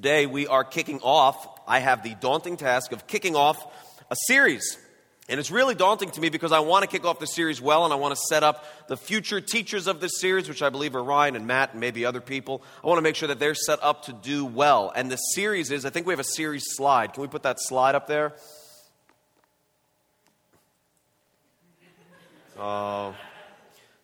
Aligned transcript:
Today 0.00 0.24
we 0.24 0.46
are 0.46 0.64
kicking 0.64 0.98
off, 1.02 1.46
I 1.68 1.80
have 1.80 2.02
the 2.02 2.14
daunting 2.14 2.56
task 2.56 2.92
of 2.92 3.06
kicking 3.06 3.36
off 3.36 3.62
a 4.10 4.16
series. 4.28 4.78
And 5.28 5.38
it's 5.38 5.50
really 5.50 5.74
daunting 5.74 6.10
to 6.12 6.22
me 6.22 6.30
because 6.30 6.52
I 6.52 6.60
want 6.60 6.84
to 6.84 6.88
kick 6.88 7.04
off 7.04 7.18
the 7.18 7.26
series 7.26 7.60
well 7.60 7.84
and 7.84 7.92
I 7.92 7.96
want 7.96 8.14
to 8.14 8.20
set 8.30 8.42
up 8.42 8.64
the 8.88 8.96
future 8.96 9.42
teachers 9.42 9.86
of 9.86 10.00
this 10.00 10.12
series, 10.18 10.48
which 10.48 10.62
I 10.62 10.70
believe 10.70 10.96
are 10.96 11.04
Ryan 11.04 11.36
and 11.36 11.46
Matt 11.46 11.72
and 11.72 11.80
maybe 11.80 12.06
other 12.06 12.22
people. 12.22 12.62
I 12.82 12.86
want 12.86 12.96
to 12.96 13.02
make 13.02 13.14
sure 13.14 13.28
that 13.28 13.38
they're 13.38 13.54
set 13.54 13.78
up 13.82 14.06
to 14.06 14.14
do 14.14 14.46
well. 14.46 14.90
And 14.96 15.10
the 15.10 15.16
series 15.16 15.70
is, 15.70 15.84
I 15.84 15.90
think 15.90 16.06
we 16.06 16.14
have 16.14 16.18
a 16.18 16.24
series 16.24 16.64
slide. 16.68 17.12
Can 17.12 17.20
we 17.20 17.28
put 17.28 17.42
that 17.42 17.60
slide 17.60 17.94
up 17.94 18.06
there? 18.06 18.32
Uh, 22.58 23.12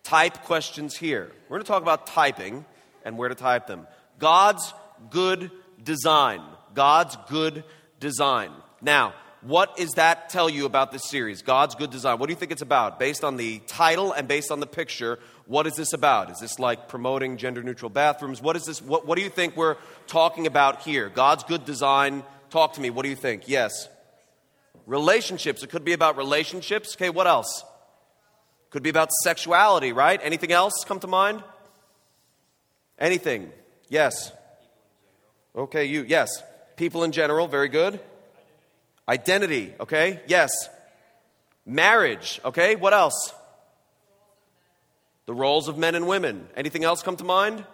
type 0.03 0.43
questions 0.43 0.95
here. 0.95 1.31
We're 1.49 1.57
going 1.57 1.63
to 1.63 1.67
talk 1.67 1.81
about 1.81 2.05
typing 2.05 2.65
and 3.03 3.17
where 3.17 3.29
to 3.29 3.35
type 3.35 3.65
them. 3.65 3.87
God's 4.19 4.71
good 5.09 5.49
design. 5.81 6.41
God's 6.73 7.17
good 7.29 7.63
design. 7.99 8.51
Now, 8.81 9.13
what 9.41 9.77
does 9.77 9.91
that 9.91 10.29
tell 10.29 10.49
you 10.49 10.65
about 10.65 10.91
this 10.91 11.07
series? 11.09 11.41
God's 11.41 11.75
good 11.75 11.91
design. 11.91 12.19
What 12.19 12.27
do 12.27 12.33
you 12.33 12.39
think 12.39 12.51
it's 12.51 12.61
about? 12.61 12.99
Based 12.99 13.23
on 13.23 13.37
the 13.37 13.59
title 13.67 14.11
and 14.11 14.27
based 14.27 14.51
on 14.51 14.59
the 14.59 14.67
picture, 14.67 15.19
what 15.45 15.67
is 15.67 15.75
this 15.75 15.93
about? 15.93 16.31
Is 16.31 16.39
this 16.39 16.59
like 16.59 16.89
promoting 16.89 17.37
gender 17.37 17.63
neutral 17.63 17.89
bathrooms? 17.89 18.41
What 18.41 18.55
is 18.55 18.65
this? 18.65 18.81
What, 18.81 19.05
what 19.05 19.15
do 19.15 19.23
you 19.23 19.29
think 19.29 19.55
we're 19.55 19.77
talking 20.07 20.47
about 20.47 20.81
here? 20.81 21.09
God's 21.09 21.43
good 21.43 21.65
design. 21.65 22.23
Talk 22.49 22.73
to 22.73 22.81
me. 22.81 22.89
What 22.89 23.03
do 23.03 23.09
you 23.09 23.15
think? 23.15 23.47
Yes. 23.47 23.87
Relationships. 24.85 25.63
It 25.63 25.69
could 25.69 25.85
be 25.85 25.93
about 25.93 26.17
relationships. 26.17 26.95
Okay, 26.95 27.09
what 27.09 27.27
else? 27.27 27.63
Could 28.69 28.83
be 28.83 28.89
about 28.89 29.11
sexuality, 29.23 29.93
right? 29.93 30.19
Anything 30.21 30.51
else 30.51 30.83
come 30.85 30.99
to 30.99 31.07
mind? 31.07 31.43
Anything? 32.99 33.51
Yes. 33.89 34.31
Okay, 35.57 35.85
you. 35.85 36.05
Yes. 36.07 36.43
People 36.75 37.03
in 37.03 37.11
general, 37.11 37.47
very 37.47 37.67
good. 37.67 37.99
Identity, 39.09 39.73
okay? 39.79 40.21
Yes. 40.27 40.51
Marriage, 41.65 42.39
okay? 42.45 42.75
What 42.75 42.93
else? 42.93 43.33
The 45.25 45.33
roles 45.33 45.67
of 45.67 45.77
men 45.77 45.95
and 45.95 46.07
women. 46.07 46.47
Anything 46.55 46.83
else 46.83 47.01
come 47.01 47.17
to 47.17 47.23
mind? 47.23 47.65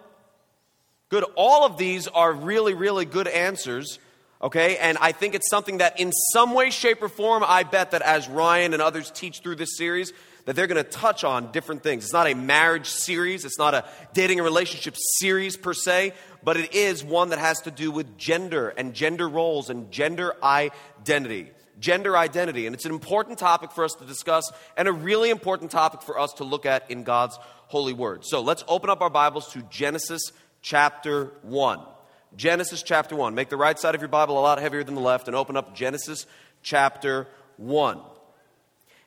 Good. 1.10 1.24
All 1.36 1.66
of 1.66 1.76
these 1.76 2.08
are 2.08 2.32
really, 2.32 2.72
really 2.72 3.04
good 3.04 3.28
answers, 3.28 3.98
okay? 4.44 4.76
And 4.76 4.96
I 4.98 5.10
think 5.10 5.34
it's 5.34 5.50
something 5.50 5.78
that, 5.78 5.98
in 5.98 6.12
some 6.12 6.54
way, 6.54 6.70
shape, 6.70 7.02
or 7.02 7.08
form, 7.08 7.42
I 7.44 7.64
bet 7.64 7.90
that 7.92 8.02
as 8.02 8.28
Ryan 8.28 8.74
and 8.74 8.82
others 8.82 9.10
teach 9.10 9.40
through 9.40 9.56
this 9.56 9.76
series, 9.76 10.12
that 10.44 10.54
they're 10.54 10.66
going 10.66 10.84
to 10.84 10.88
touch 10.88 11.24
on 11.24 11.50
different 11.50 11.82
things. 11.82 12.04
It's 12.04 12.12
not 12.12 12.26
a 12.26 12.34
marriage 12.34 12.86
series, 12.86 13.46
it's 13.46 13.58
not 13.58 13.72
a 13.72 13.84
dating 14.12 14.38
and 14.38 14.44
relationship 14.44 14.94
series 15.18 15.56
per 15.56 15.72
se, 15.72 16.12
but 16.42 16.58
it 16.58 16.74
is 16.74 17.02
one 17.02 17.30
that 17.30 17.38
has 17.38 17.62
to 17.62 17.70
do 17.70 17.90
with 17.90 18.18
gender 18.18 18.68
and 18.68 18.92
gender 18.92 19.26
roles 19.26 19.70
and 19.70 19.90
gender 19.90 20.34
identity. 20.42 21.50
Gender 21.80 22.16
identity. 22.16 22.66
And 22.66 22.74
it's 22.74 22.84
an 22.84 22.92
important 22.92 23.38
topic 23.38 23.72
for 23.72 23.84
us 23.84 23.94
to 23.94 24.04
discuss 24.04 24.44
and 24.76 24.86
a 24.86 24.92
really 24.92 25.30
important 25.30 25.70
topic 25.70 26.02
for 26.02 26.18
us 26.18 26.34
to 26.34 26.44
look 26.44 26.66
at 26.66 26.90
in 26.90 27.02
God's 27.02 27.38
holy 27.66 27.94
word. 27.94 28.24
So 28.24 28.42
let's 28.42 28.62
open 28.68 28.90
up 28.90 29.00
our 29.00 29.10
Bibles 29.10 29.50
to 29.54 29.62
Genesis 29.62 30.32
chapter 30.60 31.32
1. 31.42 31.93
Genesis 32.36 32.82
chapter 32.82 33.14
1. 33.14 33.34
Make 33.34 33.48
the 33.48 33.56
right 33.56 33.78
side 33.78 33.94
of 33.94 34.00
your 34.00 34.08
Bible 34.08 34.38
a 34.38 34.40
lot 34.40 34.60
heavier 34.60 34.82
than 34.84 34.94
the 34.94 35.00
left 35.00 35.28
and 35.28 35.36
open 35.36 35.56
up 35.56 35.74
Genesis 35.74 36.26
chapter 36.62 37.26
1. 37.56 38.00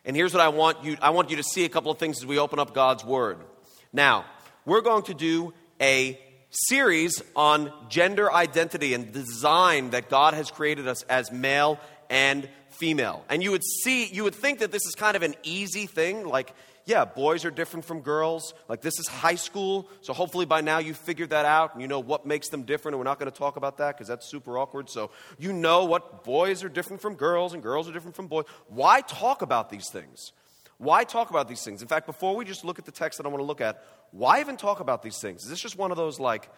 And 0.06 0.16
here's 0.16 0.34
what 0.34 0.42
I 0.42 0.48
want 0.50 0.84
you 0.84 0.98
I 1.02 1.10
want 1.10 1.30
you 1.30 1.38
to 1.38 1.44
see 1.44 1.66
a 1.66 1.70
couple 1.70 1.92
of 1.92 1.98
things 1.98 2.18
as 2.18 2.26
we 2.26 2.40
open 2.40 2.60
up 2.60 2.74
God's 2.74 3.04
word. 3.04 3.40
Now, 3.92 4.26
we're 4.66 4.82
going 4.82 5.04
to 5.04 5.14
do 5.14 5.54
a 5.82 6.20
series 6.50 7.22
on 7.36 7.72
gender 7.90 8.32
identity 8.32 8.94
and 8.94 9.12
design 9.12 9.90
that 9.90 10.10
God 10.10 10.34
has 10.34 10.50
created 10.50 10.88
us 10.88 11.04
as 11.04 11.32
male 11.32 11.80
and 12.10 12.48
female. 12.70 13.26
And 13.30 13.44
you 13.44 13.52
would 13.52 13.64
see 13.64 14.06
you 14.06 14.24
would 14.24 14.36
think 14.36 14.60
that 14.60 14.72
this 14.72 14.86
is 14.86 14.96
kind 14.96 15.16
of 15.18 15.24
an 15.24 15.36
easy 15.44 15.88
thing 15.88 16.26
like 16.26 16.54
yeah, 16.88 17.04
boys 17.04 17.44
are 17.44 17.52
different 17.52 17.84
from 17.84 18.00
girls. 18.00 18.54
Like, 18.70 18.80
this 18.80 18.98
is 18.98 19.08
high 19.08 19.36
school, 19.36 19.90
so 20.00 20.14
hopefully 20.14 20.46
by 20.46 20.62
now 20.62 20.78
you 20.80 20.94
figured 20.94 21.32
that 21.32 21.46
out 21.46 21.74
and 21.74 21.82
you 21.82 21.88
know 21.88 22.00
what 22.00 22.26
makes 22.26 22.48
them 22.48 22.64
different. 22.64 22.94
And 22.94 23.00
we're 23.00 23.10
not 23.10 23.20
going 23.20 23.30
to 23.30 23.38
talk 23.38 23.58
about 23.58 23.78
that 23.80 23.96
because 23.96 24.08
that's 24.08 24.26
super 24.26 24.58
awkward. 24.58 24.90
So, 24.90 25.12
you 25.38 25.52
know 25.52 25.84
what 25.84 26.24
boys 26.24 26.64
are 26.64 26.70
different 26.70 27.02
from 27.02 27.16
girls 27.16 27.54
and 27.54 27.62
girls 27.62 27.90
are 27.90 27.92
different 27.92 28.16
from 28.16 28.28
boys. 28.28 28.46
Why 28.70 29.02
talk 29.02 29.42
about 29.42 29.70
these 29.70 29.90
things? 29.92 30.32
Why 30.78 31.04
talk 31.04 31.30
about 31.30 31.50
these 31.50 31.62
things? 31.62 31.82
In 31.82 31.90
fact, 31.90 32.06
before 32.06 32.38
we 32.38 32.46
just 32.46 32.64
look 32.64 32.80
at 32.80 32.86
the 32.86 32.92
text 32.92 33.18
that 33.18 33.26
I 33.26 33.30
want 33.30 33.42
to 33.42 33.46
look 33.46 33.62
at, 33.62 33.84
why 34.12 34.40
even 34.40 34.56
talk 34.56 34.80
about 34.80 35.04
these 35.04 35.20
things? 35.20 35.44
Is 35.44 35.50
this 35.50 35.60
just 35.60 35.78
one 35.78 35.92
of 35.92 35.98
those 35.98 36.22
like 36.22 36.50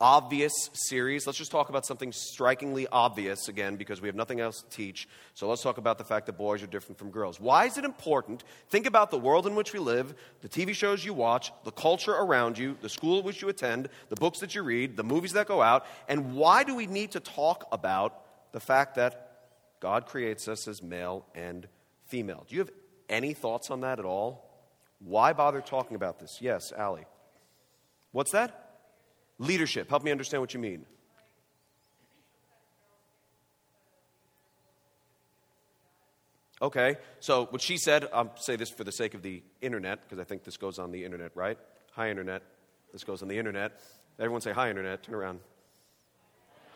obvious 0.00 0.52
series. 0.72 1.26
Let's 1.26 1.38
just 1.38 1.52
talk 1.52 1.68
about 1.68 1.86
something 1.86 2.10
strikingly 2.10 2.88
obvious 2.88 3.48
again 3.48 3.76
because 3.76 4.00
we 4.00 4.08
have 4.08 4.16
nothing 4.16 4.40
else 4.40 4.62
to 4.62 4.68
teach. 4.68 5.08
So 5.34 5.48
let's 5.48 5.62
talk 5.62 5.78
about 5.78 5.96
the 5.98 6.04
fact 6.04 6.26
that 6.26 6.32
boys 6.32 6.62
are 6.62 6.66
different 6.66 6.98
from 6.98 7.10
girls. 7.10 7.38
Why 7.38 7.66
is 7.66 7.78
it 7.78 7.84
important? 7.84 8.42
Think 8.68 8.86
about 8.86 9.10
the 9.10 9.18
world 9.18 9.46
in 9.46 9.54
which 9.54 9.72
we 9.72 9.78
live, 9.78 10.14
the 10.40 10.48
TV 10.48 10.74
shows 10.74 11.04
you 11.04 11.14
watch, 11.14 11.52
the 11.64 11.70
culture 11.70 12.12
around 12.12 12.58
you, 12.58 12.76
the 12.80 12.88
school 12.88 13.22
which 13.22 13.42
you 13.42 13.48
attend, 13.48 13.88
the 14.08 14.16
books 14.16 14.40
that 14.40 14.54
you 14.54 14.62
read, 14.62 14.96
the 14.96 15.04
movies 15.04 15.32
that 15.32 15.46
go 15.46 15.62
out, 15.62 15.86
and 16.08 16.34
why 16.34 16.64
do 16.64 16.74
we 16.74 16.86
need 16.86 17.12
to 17.12 17.20
talk 17.20 17.68
about 17.70 18.52
the 18.52 18.60
fact 18.60 18.96
that 18.96 19.28
God 19.78 20.06
creates 20.06 20.48
us 20.48 20.66
as 20.66 20.82
male 20.82 21.26
and 21.34 21.68
female? 22.06 22.44
Do 22.48 22.56
you 22.56 22.60
have 22.60 22.70
any 23.08 23.34
thoughts 23.34 23.70
on 23.70 23.82
that 23.82 23.98
at 23.98 24.04
all? 24.04 24.48
Why 24.98 25.32
bother 25.32 25.60
talking 25.60 25.94
about 25.94 26.18
this? 26.18 26.38
Yes, 26.40 26.72
Allie. 26.76 27.06
What's 28.12 28.32
that? 28.32 28.71
Leadership. 29.42 29.90
Help 29.90 30.04
me 30.04 30.12
understand 30.12 30.40
what 30.40 30.54
you 30.54 30.60
mean. 30.60 30.86
Okay, 36.60 36.96
so 37.18 37.46
what 37.46 37.60
she 37.60 37.76
said, 37.76 38.08
I'll 38.12 38.36
say 38.36 38.54
this 38.54 38.70
for 38.70 38.84
the 38.84 38.92
sake 38.92 39.14
of 39.14 39.22
the 39.22 39.42
internet, 39.60 40.00
because 40.02 40.20
I 40.20 40.24
think 40.24 40.44
this 40.44 40.56
goes 40.56 40.78
on 40.78 40.92
the 40.92 41.04
internet, 41.04 41.32
right? 41.34 41.58
Hi, 41.94 42.08
internet. 42.08 42.44
This 42.92 43.02
goes 43.02 43.20
on 43.20 43.26
the 43.26 43.36
internet. 43.36 43.80
Everyone 44.16 44.40
say 44.40 44.52
hi, 44.52 44.70
internet. 44.70 45.02
Turn 45.02 45.16
around. 45.16 45.40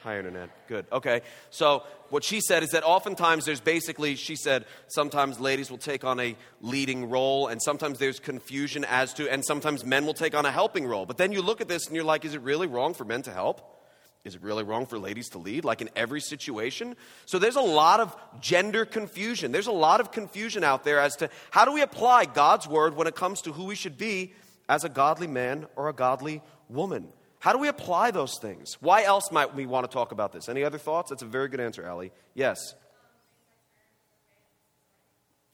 Hi, 0.07 0.19
internet. 0.19 0.51
Good. 0.69 0.87
Okay. 0.93 1.23
So, 1.51 1.83
what 2.11 2.23
she 2.23 2.41
said 2.41 2.63
is 2.63 2.71
that 2.71 2.85
oftentimes 2.85 3.45
there's 3.45 3.59
basically, 3.59 4.15
she 4.15 4.37
said, 4.37 4.65
sometimes 4.87 5.41
ladies 5.41 5.69
will 5.69 5.79
take 5.79 6.05
on 6.05 6.21
a 6.21 6.37
leading 6.61 7.11
role, 7.11 7.49
and 7.49 7.61
sometimes 7.61 7.99
there's 7.99 8.21
confusion 8.21 8.85
as 8.85 9.13
to, 9.15 9.29
and 9.29 9.45
sometimes 9.45 9.85
men 9.85 10.07
will 10.07 10.15
take 10.15 10.37
on 10.37 10.47
a 10.47 10.53
helping 10.53 10.87
role. 10.87 11.07
But 11.07 11.17
then 11.17 11.33
you 11.33 11.43
look 11.43 11.61
at 11.61 11.67
this 11.67 11.89
and 11.89 11.97
you're 11.97 12.05
like, 12.05 12.25
is 12.25 12.35
it 12.35 12.43
really 12.43 12.69
wrong 12.69 12.95
for 12.95 13.05
men 13.05 13.23
to 13.23 13.33
help? 13.33 13.83
Is 14.23 14.37
it 14.37 14.45
really 14.45 14.63
wrong 14.63 14.87
for 14.87 14.97
ladies 14.97 15.29
to 15.31 15.39
lead, 15.39 15.65
like 15.65 15.81
in 15.81 15.91
every 15.97 16.21
situation? 16.21 16.95
So 17.25 17.41
there's 17.41 17.57
a 17.57 17.61
lot 17.61 17.99
of 17.99 18.17
gender 18.41 18.85
confusion. 18.85 19.51
There's 19.51 19.67
a 19.67 19.73
lot 19.73 20.01
of 20.01 20.13
confusion 20.13 20.63
out 20.63 20.85
there 20.85 21.01
as 21.01 21.17
to 21.17 21.31
how 21.51 21.65
do 21.65 21.73
we 21.73 21.83
apply 21.83 22.27
God's 22.27 22.69
word 22.69 22.95
when 22.95 23.09
it 23.09 23.17
comes 23.17 23.43
to 23.43 23.51
who 23.51 23.65
we 23.65 23.75
should 23.75 23.99
be 23.99 24.35
as 24.69 24.85
a 24.85 24.89
godly 24.89 25.27
man 25.27 25.67
or 25.75 25.89
a 25.89 25.93
godly 25.93 26.43
woman. 26.69 27.09
How 27.47 27.53
do 27.53 27.59
we 27.61 27.69
apply 27.69 28.11
those 28.11 28.41
things? 28.41 28.77
Why 28.81 29.05
else 29.05 29.31
might 29.31 29.55
we 29.55 29.67
want 29.67 29.89
to 29.89 29.95
talk 29.95 30.11
about 30.11 30.33
this? 30.33 30.49
Any 30.49 30.65
other 30.65 30.79
thoughts? 30.79 31.11
That's 31.11 31.23
a 31.23 31.27
very 31.27 31.47
good 31.47 31.61
answer, 31.61 31.85
Ellie. 31.85 32.11
Yes. 32.35 32.59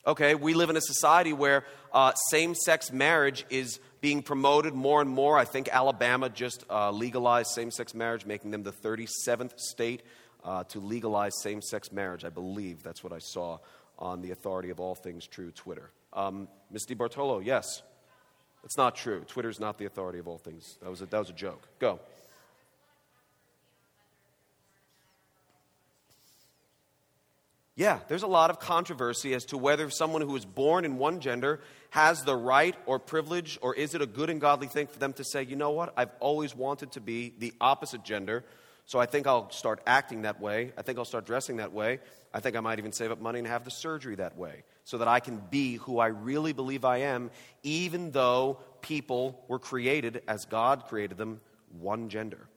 Okay, 0.07 0.35
we 0.35 0.55
live 0.55 0.71
in 0.71 0.79
a 0.79 0.81
society 0.81 1.35
where 1.35 1.67
uh, 1.93 2.15
same 2.31 2.55
sex 2.55 2.91
marriage 2.91 3.45
is 3.51 3.79
being 4.01 4.23
promoted 4.23 4.73
more 4.73 5.03
and 5.03 5.11
more. 5.11 5.37
I 5.37 5.45
think 5.45 5.69
Alabama 5.71 6.31
just 6.31 6.65
uh, 6.71 6.91
legalized 6.91 7.51
same 7.51 7.71
sex 7.71 7.93
marriage, 7.93 8.25
making 8.25 8.53
them 8.53 8.63
the 8.63 8.73
37th 8.73 9.59
state 9.59 10.03
uh, 10.45 10.65
to 10.65 10.81
legalize 10.81 11.33
same 11.43 11.61
sex 11.61 11.93
marriage. 11.93 12.25
I 12.25 12.31
believe 12.31 12.83
that's 12.83 13.05
what 13.05 13.13
I 13.13 13.19
saw 13.19 13.59
on 13.99 14.23
the 14.23 14.31
Authority 14.31 14.71
of 14.71 14.81
All 14.81 14.95
Things 14.95 15.27
True 15.27 15.51
Twitter. 15.51 15.91
Um, 16.15 16.49
Misty 16.71 16.95
Bartolo, 16.95 17.41
yes. 17.41 17.83
It's 18.65 18.77
not 18.77 18.95
true. 18.95 19.25
Twitter's 19.27 19.59
not 19.59 19.79
the 19.79 19.87
authority 19.87 20.19
of 20.19 20.29
all 20.29 20.39
things. 20.39 20.79
That 20.83 20.91
was 20.91 21.03
a, 21.03 21.07
that 21.07 21.19
was 21.19 21.31
a 21.31 21.35
joke. 21.35 21.67
Go. 21.79 21.99
Yeah, 27.75 28.01
there's 28.09 28.23
a 28.23 28.29
lot 28.29 28.51
of 28.51 28.61
controversy 28.61 29.35
as 29.35 29.47
to 29.47 29.59
whether 29.59 29.89
someone 29.89 30.21
who 30.21 30.37
is 30.37 30.45
born 30.45 30.85
in 30.85 30.99
one 30.99 31.21
gender 31.21 31.61
has 31.91 32.23
the 32.23 32.37
right 32.37 32.77
or 32.85 32.99
privilege, 32.99 33.59
or 33.63 33.75
is 33.75 33.95
it 33.95 34.03
a 34.03 34.07
good 34.07 34.29
and 34.29 34.41
godly 34.41 34.67
thing 34.67 34.87
for 34.87 34.99
them 34.99 35.15
to 35.15 35.25
say, 35.25 35.43
you 35.43 35.57
know 35.57 35.71
what, 35.71 35.93
I've 35.97 36.13
always 36.21 36.55
wanted 36.55 36.93
to 36.93 37.01
be 37.01 37.33
the 37.39 37.55
opposite 37.61 38.05
gender, 38.05 38.45
so 38.87 38.99
I 38.99 39.07
think 39.07 39.27
I'll 39.27 39.51
start 39.51 39.81
acting 39.87 40.23
that 40.23 40.41
way. 40.41 40.73
I 40.77 40.83
think 40.83 40.99
I'll 40.99 41.05
start 41.05 41.27
dressing 41.27 41.57
that 41.57 41.73
way. 41.73 42.01
I 42.35 42.41
think 42.41 42.57
I 42.57 42.61
might 42.61 42.79
even 42.79 42.93
save 42.93 43.11
up 43.11 43.21
money 43.21 43.39
and 43.39 43.49
have 43.49 43.65
the 43.65 43.71
surgery 43.71 44.17
that 44.17 44.37
way 44.37 44.65
so 44.85 44.99
that 44.99 45.09
I 45.09 45.21
can 45.21 45.41
be 45.51 45.77
who 45.77 45.99
I 45.99 46.09
really 46.09 46.53
believe 46.53 46.85
I 46.85 46.99
am, 46.99 47.31
even 47.63 48.11
though 48.11 48.59
people 48.81 49.45
were 49.49 49.59
created 49.59 50.23
as 50.27 50.45
God 50.45 50.87
created 50.87 51.19
them, 51.19 51.41
one 51.79 52.09
gender. 52.09 52.49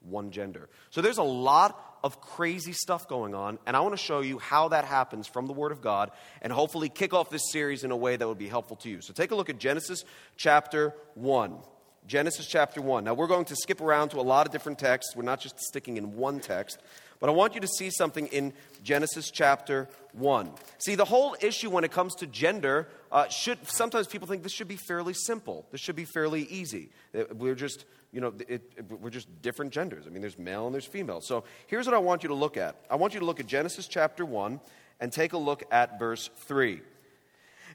One 0.00 0.30
gender. 0.30 0.68
So 0.90 1.00
there's 1.02 1.18
a 1.18 1.24
lot 1.24 1.98
of 2.04 2.20
crazy 2.20 2.72
stuff 2.72 3.08
going 3.08 3.34
on, 3.34 3.58
and 3.66 3.76
I 3.76 3.80
want 3.80 3.94
to 3.94 4.02
show 4.02 4.20
you 4.20 4.38
how 4.38 4.68
that 4.68 4.84
happens 4.84 5.26
from 5.26 5.46
the 5.46 5.52
Word 5.52 5.72
of 5.72 5.82
God 5.82 6.12
and 6.40 6.52
hopefully 6.52 6.88
kick 6.88 7.12
off 7.12 7.30
this 7.30 7.50
series 7.50 7.82
in 7.82 7.90
a 7.90 7.96
way 7.96 8.16
that 8.16 8.26
would 8.26 8.38
be 8.38 8.48
helpful 8.48 8.76
to 8.76 8.88
you. 8.88 9.00
So 9.00 9.12
take 9.12 9.32
a 9.32 9.34
look 9.34 9.50
at 9.50 9.58
Genesis 9.58 10.04
chapter 10.36 10.94
1. 11.14 11.58
Genesis 12.08 12.46
chapter 12.46 12.80
1. 12.80 13.04
Now, 13.04 13.12
we're 13.12 13.26
going 13.26 13.44
to 13.44 13.54
skip 13.54 13.82
around 13.82 14.08
to 14.08 14.16
a 14.18 14.22
lot 14.22 14.46
of 14.46 14.52
different 14.52 14.78
texts. 14.78 15.14
We're 15.14 15.24
not 15.24 15.40
just 15.40 15.60
sticking 15.60 15.98
in 15.98 16.16
one 16.16 16.40
text. 16.40 16.78
But 17.20 17.28
I 17.28 17.32
want 17.32 17.54
you 17.54 17.60
to 17.60 17.68
see 17.68 17.90
something 17.90 18.28
in 18.28 18.54
Genesis 18.82 19.30
chapter 19.30 19.88
1. 20.12 20.50
See, 20.78 20.94
the 20.94 21.04
whole 21.04 21.36
issue 21.42 21.68
when 21.68 21.84
it 21.84 21.92
comes 21.92 22.14
to 22.16 22.26
gender 22.26 22.88
uh, 23.12 23.28
should, 23.28 23.58
sometimes 23.68 24.06
people 24.06 24.26
think 24.26 24.42
this 24.42 24.52
should 24.52 24.68
be 24.68 24.76
fairly 24.76 25.12
simple. 25.12 25.66
This 25.70 25.82
should 25.82 25.96
be 25.96 26.06
fairly 26.06 26.44
easy. 26.44 26.88
Uh, 27.14 27.24
we're 27.34 27.54
just, 27.54 27.84
you 28.10 28.22
know, 28.22 28.32
it, 28.48 28.62
it, 28.76 28.90
we're 29.00 29.10
just 29.10 29.28
different 29.42 29.72
genders. 29.72 30.06
I 30.06 30.10
mean, 30.10 30.22
there's 30.22 30.38
male 30.38 30.64
and 30.64 30.74
there's 30.74 30.86
female. 30.86 31.20
So 31.20 31.44
here's 31.66 31.84
what 31.84 31.94
I 31.94 31.98
want 31.98 32.22
you 32.22 32.30
to 32.30 32.34
look 32.34 32.56
at 32.56 32.76
I 32.90 32.96
want 32.96 33.12
you 33.12 33.20
to 33.20 33.26
look 33.26 33.38
at 33.38 33.46
Genesis 33.46 33.86
chapter 33.86 34.24
1 34.24 34.60
and 34.98 35.12
take 35.12 35.34
a 35.34 35.38
look 35.38 35.62
at 35.70 35.98
verse 35.98 36.30
3. 36.46 36.80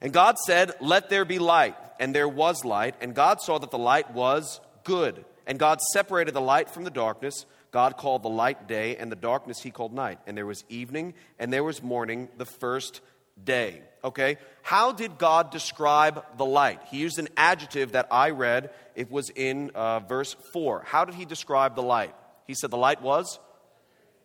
And 0.01 0.11
God 0.11 0.37
said, 0.37 0.71
Let 0.81 1.09
there 1.09 1.25
be 1.25 1.39
light. 1.39 1.75
And 2.03 2.13
there 2.13 2.27
was 2.27 2.65
light. 2.65 2.95
And 2.99 3.15
God 3.15 3.39
saw 3.39 3.57
that 3.59 3.71
the 3.71 3.77
light 3.77 4.11
was 4.11 4.59
good. 4.83 5.23
And 5.47 5.57
God 5.57 5.79
separated 5.93 6.33
the 6.33 6.41
light 6.41 6.69
from 6.69 6.83
the 6.83 6.89
darkness. 6.89 7.45
God 7.71 7.95
called 7.95 8.23
the 8.23 8.29
light 8.29 8.67
day, 8.67 8.97
and 8.97 9.09
the 9.09 9.15
darkness 9.15 9.61
he 9.61 9.71
called 9.71 9.93
night. 9.93 10.19
And 10.27 10.37
there 10.37 10.45
was 10.45 10.65
evening, 10.67 11.13
and 11.39 11.53
there 11.53 11.63
was 11.63 11.81
morning, 11.81 12.27
the 12.37 12.45
first 12.45 12.99
day. 13.41 13.83
Okay? 14.03 14.35
How 14.63 14.91
did 14.91 15.17
God 15.17 15.49
describe 15.49 16.25
the 16.37 16.43
light? 16.43 16.81
He 16.91 16.97
used 16.97 17.19
an 17.19 17.29
adjective 17.37 17.93
that 17.93 18.09
I 18.11 18.31
read. 18.31 18.71
It 18.95 19.09
was 19.09 19.29
in 19.29 19.71
uh, 19.73 20.01
verse 20.01 20.35
4. 20.51 20.83
How 20.85 21.05
did 21.05 21.15
he 21.15 21.23
describe 21.23 21.73
the 21.75 21.83
light? 21.83 22.13
He 22.47 22.53
said 22.53 22.69
the 22.69 22.75
light 22.75 23.01
was? 23.01 23.39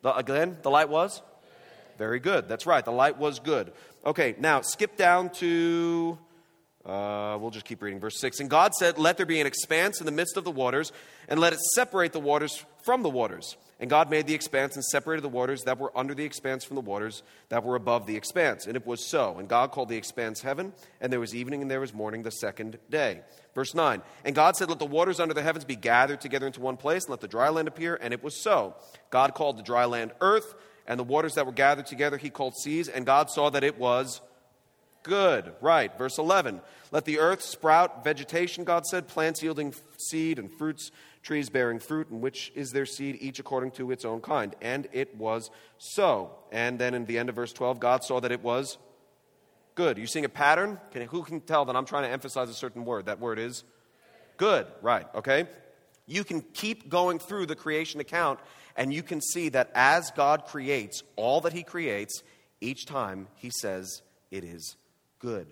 The, 0.02 0.16
again, 0.16 0.56
the 0.62 0.70
light 0.70 0.88
was? 0.88 1.22
Very 1.96 2.18
good. 2.18 2.48
That's 2.48 2.66
right. 2.66 2.84
The 2.84 2.90
light 2.90 3.18
was 3.18 3.38
good. 3.38 3.72
Okay, 4.04 4.34
now 4.40 4.62
skip 4.62 4.96
down 4.96 5.30
to 5.34 6.18
uh, 6.88 7.36
we'll 7.38 7.50
just 7.50 7.66
keep 7.66 7.82
reading. 7.82 8.00
Verse 8.00 8.18
6. 8.18 8.40
And 8.40 8.48
God 8.48 8.74
said, 8.74 8.98
Let 8.98 9.18
there 9.18 9.26
be 9.26 9.40
an 9.40 9.46
expanse 9.46 10.00
in 10.00 10.06
the 10.06 10.12
midst 10.12 10.36
of 10.36 10.44
the 10.44 10.50
waters, 10.50 10.90
and 11.28 11.38
let 11.38 11.52
it 11.52 11.60
separate 11.74 12.12
the 12.12 12.20
waters 12.20 12.64
from 12.82 13.02
the 13.02 13.10
waters. 13.10 13.56
And 13.80 13.88
God 13.88 14.10
made 14.10 14.26
the 14.26 14.34
expanse 14.34 14.74
and 14.74 14.84
separated 14.84 15.22
the 15.22 15.28
waters 15.28 15.62
that 15.64 15.78
were 15.78 15.96
under 15.96 16.14
the 16.14 16.24
expanse 16.24 16.64
from 16.64 16.74
the 16.74 16.82
waters 16.82 17.22
that 17.48 17.62
were 17.62 17.76
above 17.76 18.06
the 18.06 18.16
expanse. 18.16 18.66
And 18.66 18.74
it 18.74 18.86
was 18.86 19.06
so. 19.06 19.36
And 19.38 19.48
God 19.48 19.70
called 19.70 19.88
the 19.88 19.96
expanse 19.96 20.40
heaven, 20.40 20.72
and 21.00 21.12
there 21.12 21.20
was 21.20 21.34
evening 21.34 21.62
and 21.62 21.70
there 21.70 21.80
was 21.80 21.94
morning 21.94 22.22
the 22.22 22.30
second 22.30 22.78
day. 22.90 23.20
Verse 23.54 23.74
9. 23.74 24.02
And 24.24 24.34
God 24.34 24.56
said, 24.56 24.70
Let 24.70 24.78
the 24.78 24.86
waters 24.86 25.20
under 25.20 25.34
the 25.34 25.42
heavens 25.42 25.64
be 25.64 25.76
gathered 25.76 26.20
together 26.20 26.46
into 26.46 26.60
one 26.60 26.78
place, 26.78 27.04
and 27.04 27.10
let 27.10 27.20
the 27.20 27.28
dry 27.28 27.50
land 27.50 27.68
appear. 27.68 27.98
And 28.00 28.14
it 28.14 28.22
was 28.24 28.42
so. 28.42 28.74
God 29.10 29.34
called 29.34 29.58
the 29.58 29.62
dry 29.62 29.84
land 29.84 30.12
earth, 30.20 30.54
and 30.86 30.98
the 30.98 31.04
waters 31.04 31.34
that 31.34 31.44
were 31.44 31.52
gathered 31.52 31.86
together 31.86 32.16
he 32.16 32.30
called 32.30 32.56
seas. 32.56 32.88
And 32.88 33.04
God 33.04 33.30
saw 33.30 33.50
that 33.50 33.62
it 33.62 33.78
was 33.78 34.22
good. 35.08 35.52
Right. 35.60 35.96
Verse 35.98 36.18
11. 36.18 36.60
Let 36.92 37.04
the 37.04 37.18
earth 37.18 37.42
sprout 37.42 38.04
vegetation, 38.04 38.64
God 38.64 38.86
said, 38.86 39.08
plants 39.08 39.42
yielding 39.42 39.74
seed 39.98 40.38
and 40.38 40.50
fruits, 40.56 40.90
trees 41.22 41.50
bearing 41.50 41.80
fruit, 41.80 42.10
and 42.10 42.20
which 42.20 42.52
is 42.54 42.70
their 42.70 42.86
seed, 42.86 43.18
each 43.20 43.38
according 43.38 43.72
to 43.72 43.90
its 43.90 44.04
own 44.04 44.20
kind. 44.20 44.54
And 44.60 44.86
it 44.92 45.16
was 45.16 45.50
so. 45.78 46.30
And 46.52 46.78
then 46.78 46.94
in 46.94 47.06
the 47.06 47.18
end 47.18 47.28
of 47.28 47.34
verse 47.34 47.52
12, 47.52 47.80
God 47.80 48.04
saw 48.04 48.20
that 48.20 48.30
it 48.30 48.42
was 48.42 48.78
good. 49.74 49.98
Are 49.98 50.00
you 50.00 50.06
seeing 50.06 50.24
a 50.24 50.30
pattern? 50.30 50.78
Can, 50.92 51.02
who 51.02 51.22
can 51.22 51.40
tell 51.40 51.64
that 51.64 51.76
I'm 51.76 51.86
trying 51.86 52.04
to 52.04 52.10
emphasize 52.10 52.48
a 52.48 52.54
certain 52.54 52.84
word? 52.84 53.06
That 53.06 53.20
word 53.20 53.38
is 53.38 53.64
good. 54.36 54.66
Right. 54.82 55.06
Okay. 55.14 55.46
You 56.06 56.24
can 56.24 56.40
keep 56.40 56.88
going 56.88 57.18
through 57.18 57.46
the 57.46 57.56
creation 57.56 58.00
account, 58.00 58.40
and 58.76 58.94
you 58.94 59.02
can 59.02 59.20
see 59.20 59.50
that 59.50 59.70
as 59.74 60.10
God 60.12 60.46
creates 60.46 61.02
all 61.16 61.42
that 61.42 61.52
He 61.52 61.62
creates, 61.62 62.22
each 62.62 62.86
time 62.86 63.28
He 63.34 63.50
says 63.50 64.02
it 64.30 64.44
is 64.44 64.76
good. 65.18 65.46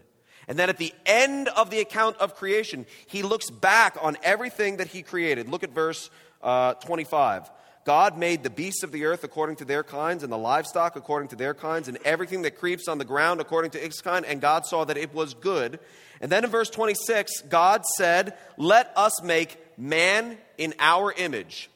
And 0.49 0.59
then 0.59 0.69
at 0.69 0.79
the 0.79 0.95
end 1.05 1.49
of 1.49 1.71
the 1.71 1.81
account 1.81 2.17
of 2.19 2.37
creation, 2.37 2.87
he 3.07 3.23
looks 3.23 3.51
back 3.51 3.97
on 4.01 4.17
everything 4.23 4.77
that 4.77 4.89
he 4.89 5.03
created. 5.03 5.49
Look 5.49 5.65
at 5.65 5.71
verse 5.71 6.11
uh, 6.43 6.75
25. 6.75 7.51
God 7.85 8.19
made 8.19 8.43
the 8.43 8.51
beasts 8.51 8.83
of 8.83 8.91
the 8.91 9.05
earth 9.05 9.23
according 9.23 9.57
to 9.57 9.65
their 9.65 9.85
kinds, 9.85 10.25
and 10.25 10.33
the 10.33 10.39
livestock 10.39 10.97
according 10.97 11.29
to 11.29 11.37
their 11.37 11.55
kinds, 11.55 11.87
and 11.87 11.99
everything 12.05 12.43
that 12.43 12.59
creeps 12.59 12.89
on 12.89 12.99
the 12.99 13.05
ground 13.05 13.41
according 13.41 13.71
to 13.73 13.85
its 13.85 14.01
kind, 14.01 14.27
and 14.27 14.41
God 14.41 14.67
saw 14.67 14.85
that 14.85 14.97
it 14.97 15.15
was 15.15 15.35
good. 15.35 15.79
And 16.21 16.31
then 16.31 16.45
in 16.45 16.51
verse 16.51 16.69
26, 16.69 17.43
God 17.43 17.85
said, 17.97 18.37
Let 18.57 18.93
us 18.97 19.23
make 19.23 19.57
man 19.79 20.37
in 20.59 20.75
our 20.81 21.13
image. 21.13 21.71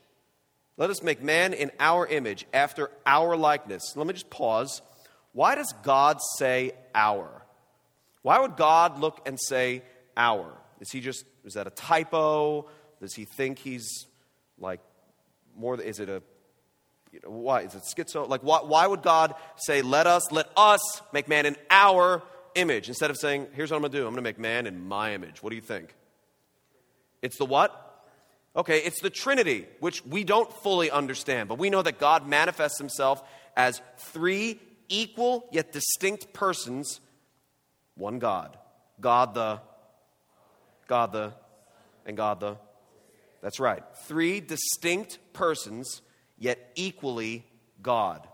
Let 0.76 0.90
us 0.90 1.02
make 1.02 1.22
man 1.22 1.52
in 1.52 1.70
our 1.78 2.06
image, 2.06 2.44
after 2.52 2.90
our 3.06 3.36
likeness. 3.36 3.94
Let 3.94 4.06
me 4.06 4.12
just 4.12 4.30
pause. 4.30 4.82
Why 5.32 5.54
does 5.54 5.72
God 5.84 6.18
say 6.38 6.72
our? 6.92 7.39
Why 8.22 8.38
would 8.38 8.56
God 8.56 8.98
look 8.98 9.20
and 9.26 9.38
say 9.40 9.82
our? 10.16 10.52
Is 10.80 10.90
he 10.90 11.00
just, 11.00 11.24
is 11.44 11.54
that 11.54 11.66
a 11.66 11.70
typo? 11.70 12.68
Does 13.00 13.14
he 13.14 13.24
think 13.24 13.58
he's 13.58 14.06
like 14.58 14.80
more, 15.56 15.80
is 15.80 16.00
it 16.00 16.08
a, 16.08 16.22
you 17.12 17.20
know, 17.22 17.30
why? 17.30 17.62
Is 17.62 17.74
it 17.74 17.82
schizo? 17.82 18.28
Like, 18.28 18.42
why, 18.42 18.58
why 18.58 18.86
would 18.86 19.02
God 19.02 19.34
say, 19.56 19.82
let 19.82 20.06
us, 20.06 20.30
let 20.30 20.48
us 20.56 20.80
make 21.12 21.28
man 21.28 21.46
in 21.46 21.56
our 21.70 22.22
image 22.54 22.88
instead 22.88 23.10
of 23.10 23.16
saying, 23.16 23.48
here's 23.52 23.70
what 23.70 23.76
I'm 23.76 23.82
going 23.82 23.92
to 23.92 23.98
do. 23.98 24.06
I'm 24.06 24.12
going 24.12 24.16
to 24.16 24.28
make 24.28 24.38
man 24.38 24.66
in 24.66 24.86
my 24.86 25.14
image. 25.14 25.42
What 25.42 25.50
do 25.50 25.56
you 25.56 25.62
think? 25.62 25.94
It's 27.22 27.36
the 27.36 27.44
what? 27.44 27.86
Okay, 28.56 28.78
it's 28.78 29.00
the 29.00 29.10
Trinity, 29.10 29.66
which 29.78 30.04
we 30.04 30.24
don't 30.24 30.52
fully 30.62 30.90
understand, 30.90 31.48
but 31.48 31.58
we 31.58 31.70
know 31.70 31.82
that 31.82 32.00
God 32.00 32.26
manifests 32.28 32.78
himself 32.78 33.22
as 33.56 33.80
three 33.98 34.60
equal 34.88 35.48
yet 35.52 35.72
distinct 35.72 36.32
persons 36.32 37.00
one 38.00 38.18
God. 38.18 38.56
God 39.00 39.34
the, 39.34 39.60
God 40.88 41.12
the, 41.12 41.32
and 42.04 42.16
God 42.16 42.40
the. 42.40 42.56
That's 43.42 43.60
right. 43.60 43.82
Three 44.06 44.40
distinct 44.40 45.18
persons, 45.32 46.02
yet 46.38 46.72
equally 46.74 47.46
God. 47.80 48.26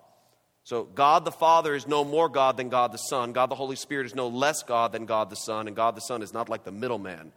So, 0.64 0.82
God 0.82 1.24
the 1.24 1.30
Father 1.30 1.74
is 1.76 1.86
no 1.86 2.04
more 2.04 2.28
God 2.28 2.56
than 2.56 2.70
God 2.70 2.90
the 2.90 2.98
Son. 2.98 3.32
God 3.32 3.50
the 3.50 3.54
Holy 3.54 3.76
Spirit 3.76 4.06
is 4.06 4.16
no 4.16 4.26
less 4.26 4.64
God 4.64 4.90
than 4.90 5.06
God 5.06 5.30
the 5.30 5.36
Son. 5.36 5.68
And 5.68 5.76
God 5.76 5.94
the 5.94 6.00
Son 6.00 6.22
is 6.22 6.32
not 6.32 6.48
like 6.48 6.64
the 6.64 6.72
middleman. 6.72 7.30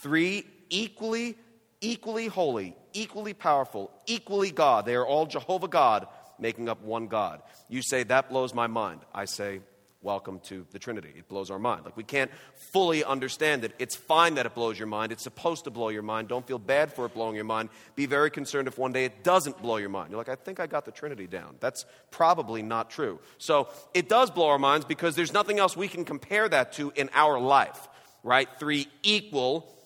Three 0.00 0.46
equally, 0.70 1.36
equally 1.80 2.28
holy, 2.28 2.76
equally 2.92 3.34
powerful, 3.34 3.90
equally 4.06 4.52
God. 4.52 4.86
They 4.86 4.94
are 4.94 5.06
all 5.06 5.26
Jehovah 5.26 5.66
God, 5.66 6.06
making 6.38 6.68
up 6.68 6.80
one 6.82 7.08
God. 7.08 7.42
You 7.68 7.82
say, 7.82 8.04
that 8.04 8.30
blows 8.30 8.54
my 8.54 8.68
mind. 8.68 9.00
I 9.12 9.24
say, 9.24 9.60
welcome 10.00 10.38
to 10.40 10.64
the 10.70 10.78
Trinity. 10.78 11.12
It 11.16 11.28
blows 11.28 11.50
our 11.50 11.58
mind. 11.58 11.84
Like, 11.84 11.96
we 11.96 12.04
can't 12.04 12.30
fully 12.54 13.02
understand 13.02 13.64
it. 13.64 13.72
It's 13.78 13.96
fine 13.96 14.34
that 14.36 14.46
it 14.46 14.54
blows 14.54 14.78
your 14.78 14.86
mind. 14.86 15.10
It's 15.10 15.22
supposed 15.22 15.64
to 15.64 15.70
blow 15.70 15.88
your 15.88 16.02
mind. 16.02 16.28
Don't 16.28 16.46
feel 16.46 16.58
bad 16.58 16.92
for 16.92 17.06
it 17.06 17.14
blowing 17.14 17.34
your 17.34 17.44
mind. 17.44 17.68
Be 17.96 18.06
very 18.06 18.30
concerned 18.30 18.68
if 18.68 18.78
one 18.78 18.92
day 18.92 19.04
it 19.04 19.24
doesn't 19.24 19.60
blow 19.60 19.76
your 19.76 19.88
mind. 19.88 20.10
You're 20.10 20.18
like, 20.18 20.28
I 20.28 20.36
think 20.36 20.60
I 20.60 20.66
got 20.66 20.84
the 20.84 20.92
Trinity 20.92 21.26
down. 21.26 21.56
That's 21.60 21.84
probably 22.10 22.62
not 22.62 22.90
true. 22.90 23.18
So, 23.38 23.68
it 23.94 24.08
does 24.08 24.30
blow 24.30 24.48
our 24.48 24.58
minds 24.58 24.86
because 24.86 25.16
there's 25.16 25.32
nothing 25.32 25.58
else 25.58 25.76
we 25.76 25.88
can 25.88 26.04
compare 26.04 26.48
that 26.48 26.72
to 26.74 26.92
in 26.94 27.10
our 27.12 27.40
life, 27.40 27.88
right? 28.22 28.48
Three 28.58 28.86
equal 29.02 29.77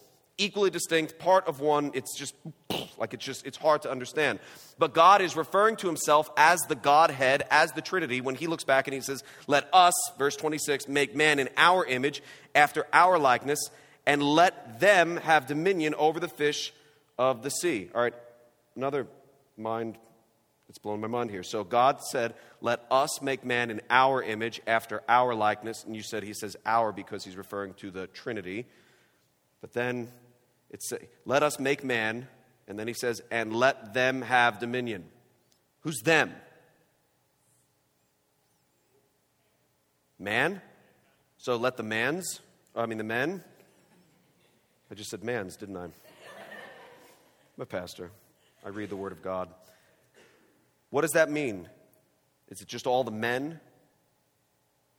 equally 0.43 0.71
distinct, 0.71 1.19
part 1.19 1.47
of 1.47 1.61
one. 1.61 1.91
It's 1.95 2.17
just 2.19 2.35
like 2.99 3.15
it's 3.15 3.25
just 3.25 3.47
it's 3.47 3.57
hard 3.57 3.83
to 3.83 3.91
understand. 3.91 4.39
But 4.79 4.95
God 4.95 5.21
is 5.21 5.37
referring 5.37 5.77
to 5.77 5.87
himself 5.87 6.31
as 6.37 6.61
the 6.63 6.75
Godhead, 6.75 7.45
as 7.51 7.73
the 7.73 7.83
Trinity 7.83 8.21
when 8.21 8.35
he 8.35 8.47
looks 8.47 8.65
back 8.65 8.87
and 8.87 8.95
he 8.95 9.01
says, 9.01 9.23
"Let 9.47 9.69
us, 9.73 9.95
verse 10.19 10.37
26, 10.37 10.89
make 10.89 11.15
man 11.15 11.39
in 11.39 11.49
our 11.57 11.85
image, 11.85 12.23
after 12.55 12.87
our 12.93 13.19
likeness, 13.19 13.61
and 14.07 14.23
let 14.23 14.81
them 14.81 15.17
have 15.19 15.47
dominion 15.47 15.95
over 15.95 16.21
the 16.21 16.29
fish 16.29 16.73
of 17.19 17.43
the 17.43 17.51
sea." 17.51 17.91
All 17.95 18.03
right, 18.03 18.15
another 18.77 19.07
mind 19.57 19.99
it's 20.73 20.79
blown 20.79 21.03
my 21.03 21.07
mind 21.07 21.31
here. 21.31 21.43
So 21.43 21.65
God 21.65 22.01
said, 22.03 22.33
Let 22.63 22.87
us 22.91 23.21
make 23.21 23.45
man 23.45 23.71
in 23.71 23.83
our 23.91 24.23
image, 24.23 24.63
after 24.67 25.03
our 25.07 25.35
likeness. 25.35 25.85
And 25.85 25.95
you 25.95 26.03
said 26.03 26.23
he 26.23 26.33
says 26.33 26.57
our 26.65 26.93
because 26.93 27.25
he's 27.25 27.37
referring 27.37 27.75
to 27.75 27.91
the 27.91 28.07
Trinity. 28.07 28.65
But 29.61 29.75
then 29.75 30.09
it's 30.73 30.93
let 31.25 31.43
us 31.43 31.61
make 31.61 31.85
man, 31.85 32.27
and 32.67 32.79
then 32.79 32.89
he 32.89 32.95
says, 32.95 33.21
and 33.31 33.55
let 33.55 33.95
them 33.95 34.23
have 34.23 34.59
dominion. 34.59 35.05
Who's 35.81 36.01
them? 36.01 36.33
Man? 40.19 40.63
So 41.37 41.57
let 41.57 41.77
the 41.77 41.83
mans, 41.83 42.41
I 42.75 42.87
mean 42.87 42.99
the 42.99 43.05
men. 43.05 43.43
I 44.91 44.95
just 44.95 45.11
said 45.11 45.25
mans, 45.25 45.57
didn't 45.57 45.77
I? 45.77 45.85
I'm 45.85 45.93
a 47.59 47.67
pastor. 47.67 48.11
I 48.65 48.69
read 48.69 48.91
the 48.91 48.97
Word 48.97 49.13
of 49.13 49.23
God. 49.23 49.49
What 50.91 51.03
does 51.03 51.13
that 51.13 51.31
mean? 51.31 51.69
Is 52.49 52.61
it 52.61 52.69
just 52.69 52.87
all 52.87 53.03
the 53.03 53.11
men? 53.11 53.61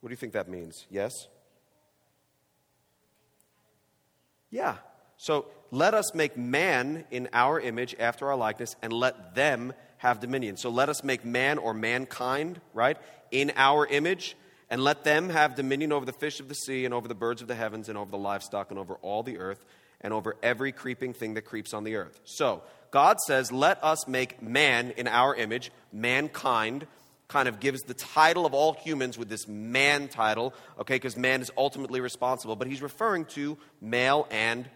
What 0.01 0.10
do 0.10 0.13
you 0.13 0.18
think 0.18 0.34
that 0.34 0.50
means? 0.50 0.86
Yes? 0.89 1.13
Yeah. 4.51 4.75
So 5.18 5.46
let 5.74 5.96
us 5.96 6.13
make 6.13 6.38
man 6.38 7.03
in 7.10 7.27
our 7.34 7.60
image 7.60 7.96
after 8.00 8.30
our 8.30 8.36
likeness 8.36 8.75
and 8.84 8.94
let 8.94 9.34
them 9.34 9.74
have 9.98 10.20
dominion. 10.20 10.56
So 10.56 10.70
let 10.70 10.88
us 10.88 11.03
make 11.03 11.25
man 11.25 11.58
or 11.58 11.74
mankind, 11.74 12.62
right, 12.75 12.96
in 13.32 13.51
our 13.56 13.88
image 13.88 14.38
and 14.70 14.84
let 14.84 15.03
them 15.03 15.30
have 15.30 15.56
dominion 15.56 15.92
over 15.92 16.06
the 16.06 16.13
fish 16.13 16.39
of 16.39 16.48
the 16.48 16.53
sea 16.53 16.86
and 16.86 16.94
over 16.94 17.08
the 17.08 17.15
birds 17.15 17.42
of 17.42 17.48
the 17.48 17.56
heavens 17.56 17.89
and 17.89 17.98
over 17.98 18.12
the 18.12 18.20
livestock 18.20 18.70
and 18.70 18.80
over 18.80 18.96
all 19.01 19.24
the 19.24 19.39
earth 19.39 19.65
and 20.00 20.13
over 20.13 20.36
every 20.44 20.72
creeping 20.72 21.12
thing 21.12 21.34
that 21.34 21.42
creeps 21.42 21.74
on 21.74 21.84
the 21.84 21.96
earth. 21.96 22.20
So, 22.24 22.62
God 22.92 23.20
says, 23.22 23.51
Let 23.51 23.84
us 23.84 24.08
make 24.08 24.44
man 24.44 24.92
in 24.92 25.08
our 25.08 25.36
image, 25.36 25.72
mankind. 25.92 26.86
Kind 27.30 27.48
of 27.48 27.60
gives 27.60 27.82
the 27.82 27.96
title 27.96 28.46
of 28.46 28.53
all 28.53 28.74
humans 28.74 29.18
with 29.18 29.27
this 29.27 29.48
man 29.48 30.08
title, 30.08 30.53
okay, 30.77 30.96
because 30.96 31.18
man 31.18 31.42
is 31.42 31.50
ultimately 31.58 32.00
responsible. 32.00 32.56
But 32.56 32.68
he's 32.68 32.82
referring 32.84 33.25
to 33.25 33.58
male 33.82 34.27
and 34.30 34.70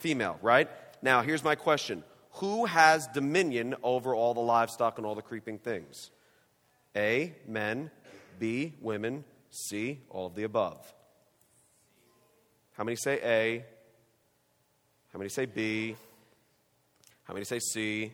female, 0.00 0.38
right? 0.42 0.68
Now, 1.02 1.22
here's 1.22 1.44
my 1.44 1.54
question 1.54 2.02
Who 2.34 2.66
has 2.66 3.06
dominion 3.08 3.76
over 3.82 4.14
all 4.14 4.34
the 4.34 4.40
livestock 4.40 4.98
and 4.98 5.06
all 5.06 5.14
the 5.14 5.22
creeping 5.22 5.58
things? 5.58 6.10
A, 6.96 7.34
men. 7.46 7.90
B, 8.38 8.74
women. 8.80 9.24
C, 9.50 10.00
all 10.08 10.26
of 10.26 10.34
the 10.34 10.44
above. 10.44 10.92
How 12.72 12.84
many 12.84 12.96
say 12.96 13.20
A? 13.22 13.64
How 15.12 15.18
many 15.18 15.28
say 15.28 15.46
B? 15.46 15.96
How 17.24 17.34
many 17.34 17.44
say 17.44 17.58
C? 17.58 18.12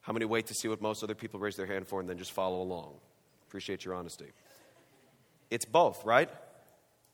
How 0.00 0.12
many 0.12 0.24
wait 0.24 0.46
to 0.48 0.54
see 0.54 0.68
what 0.68 0.82
most 0.82 1.02
other 1.02 1.14
people 1.14 1.40
raise 1.40 1.56
their 1.56 1.66
hand 1.66 1.86
for 1.86 2.00
and 2.00 2.08
then 2.08 2.18
just 2.18 2.32
follow 2.32 2.60
along? 2.60 2.94
Appreciate 3.48 3.84
your 3.84 3.94
honesty. 3.94 4.26
It's 5.50 5.64
both, 5.64 6.04
right? 6.04 6.28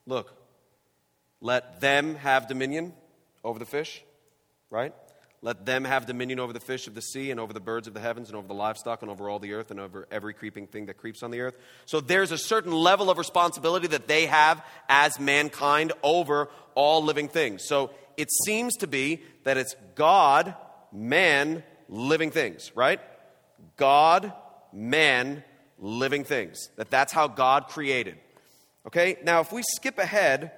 Look, 0.06 0.34
let 1.40 1.80
them 1.80 2.16
have 2.16 2.48
dominion 2.48 2.94
over 3.44 3.58
the 3.58 3.66
fish, 3.66 4.02
right? 4.70 4.92
Let 5.42 5.64
them 5.64 5.84
have 5.84 6.04
dominion 6.04 6.38
over 6.38 6.52
the 6.52 6.60
fish 6.60 6.86
of 6.86 6.94
the 6.94 7.00
sea 7.00 7.30
and 7.30 7.40
over 7.40 7.54
the 7.54 7.60
birds 7.60 7.88
of 7.88 7.94
the 7.94 8.00
heavens 8.00 8.28
and 8.28 8.36
over 8.36 8.46
the 8.46 8.54
livestock 8.54 9.00
and 9.00 9.10
over 9.10 9.30
all 9.30 9.38
the 9.38 9.54
earth 9.54 9.70
and 9.70 9.80
over 9.80 10.06
every 10.10 10.34
creeping 10.34 10.66
thing 10.66 10.86
that 10.86 10.98
creeps 10.98 11.22
on 11.22 11.30
the 11.30 11.40
earth. 11.40 11.54
So 11.86 12.00
there's 12.00 12.30
a 12.30 12.36
certain 12.36 12.72
level 12.72 13.08
of 13.08 13.16
responsibility 13.16 13.86
that 13.88 14.06
they 14.06 14.26
have 14.26 14.62
as 14.88 15.18
mankind 15.18 15.92
over 16.02 16.50
all 16.74 17.02
living 17.02 17.28
things. 17.28 17.64
So 17.64 17.90
it 18.18 18.28
seems 18.44 18.76
to 18.78 18.86
be 18.86 19.22
that 19.44 19.56
it's 19.56 19.74
God, 19.94 20.54
man, 20.92 21.62
living 21.88 22.30
things, 22.30 22.70
right? 22.74 23.00
God, 23.76 24.34
man, 24.74 25.42
living 25.78 26.24
things. 26.24 26.68
That 26.76 26.90
that's 26.90 27.14
how 27.14 27.28
God 27.28 27.68
created. 27.68 28.18
Okay? 28.86 29.16
Now 29.24 29.40
if 29.40 29.52
we 29.52 29.62
skip 29.62 29.98
ahead, 29.98 30.52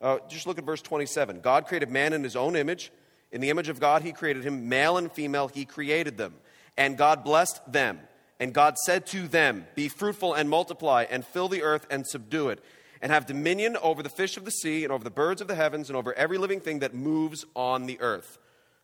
uh, 0.00 0.18
just 0.28 0.46
look 0.46 0.58
at 0.58 0.64
verse 0.64 0.82
27. 0.82 1.40
God 1.40 1.66
created 1.66 1.90
man 1.90 2.12
in 2.12 2.24
his 2.24 2.36
own 2.36 2.56
image. 2.56 2.90
In 3.32 3.40
the 3.40 3.50
image 3.50 3.68
of 3.68 3.78
God, 3.78 4.02
he 4.02 4.12
created 4.12 4.44
him, 4.44 4.68
male 4.68 4.96
and 4.96 5.10
female, 5.12 5.48
he 5.48 5.64
created 5.64 6.16
them. 6.16 6.34
And 6.76 6.96
God 6.96 7.22
blessed 7.22 7.60
them. 7.70 8.00
And 8.40 8.54
God 8.54 8.76
said 8.78 9.06
to 9.08 9.28
them, 9.28 9.66
Be 9.74 9.88
fruitful 9.88 10.34
and 10.34 10.48
multiply, 10.48 11.04
and 11.08 11.24
fill 11.24 11.48
the 11.48 11.62
earth 11.62 11.86
and 11.90 12.06
subdue 12.06 12.48
it, 12.48 12.64
and 13.02 13.12
have 13.12 13.26
dominion 13.26 13.76
over 13.82 14.02
the 14.02 14.08
fish 14.08 14.36
of 14.36 14.46
the 14.46 14.50
sea, 14.50 14.82
and 14.82 14.92
over 14.92 15.04
the 15.04 15.10
birds 15.10 15.42
of 15.42 15.48
the 15.48 15.54
heavens, 15.54 15.90
and 15.90 15.96
over 15.96 16.14
every 16.14 16.38
living 16.38 16.60
thing 16.60 16.78
that 16.78 16.94
moves 16.94 17.44
on 17.54 17.86
the 17.86 18.00
earth. 18.00 18.38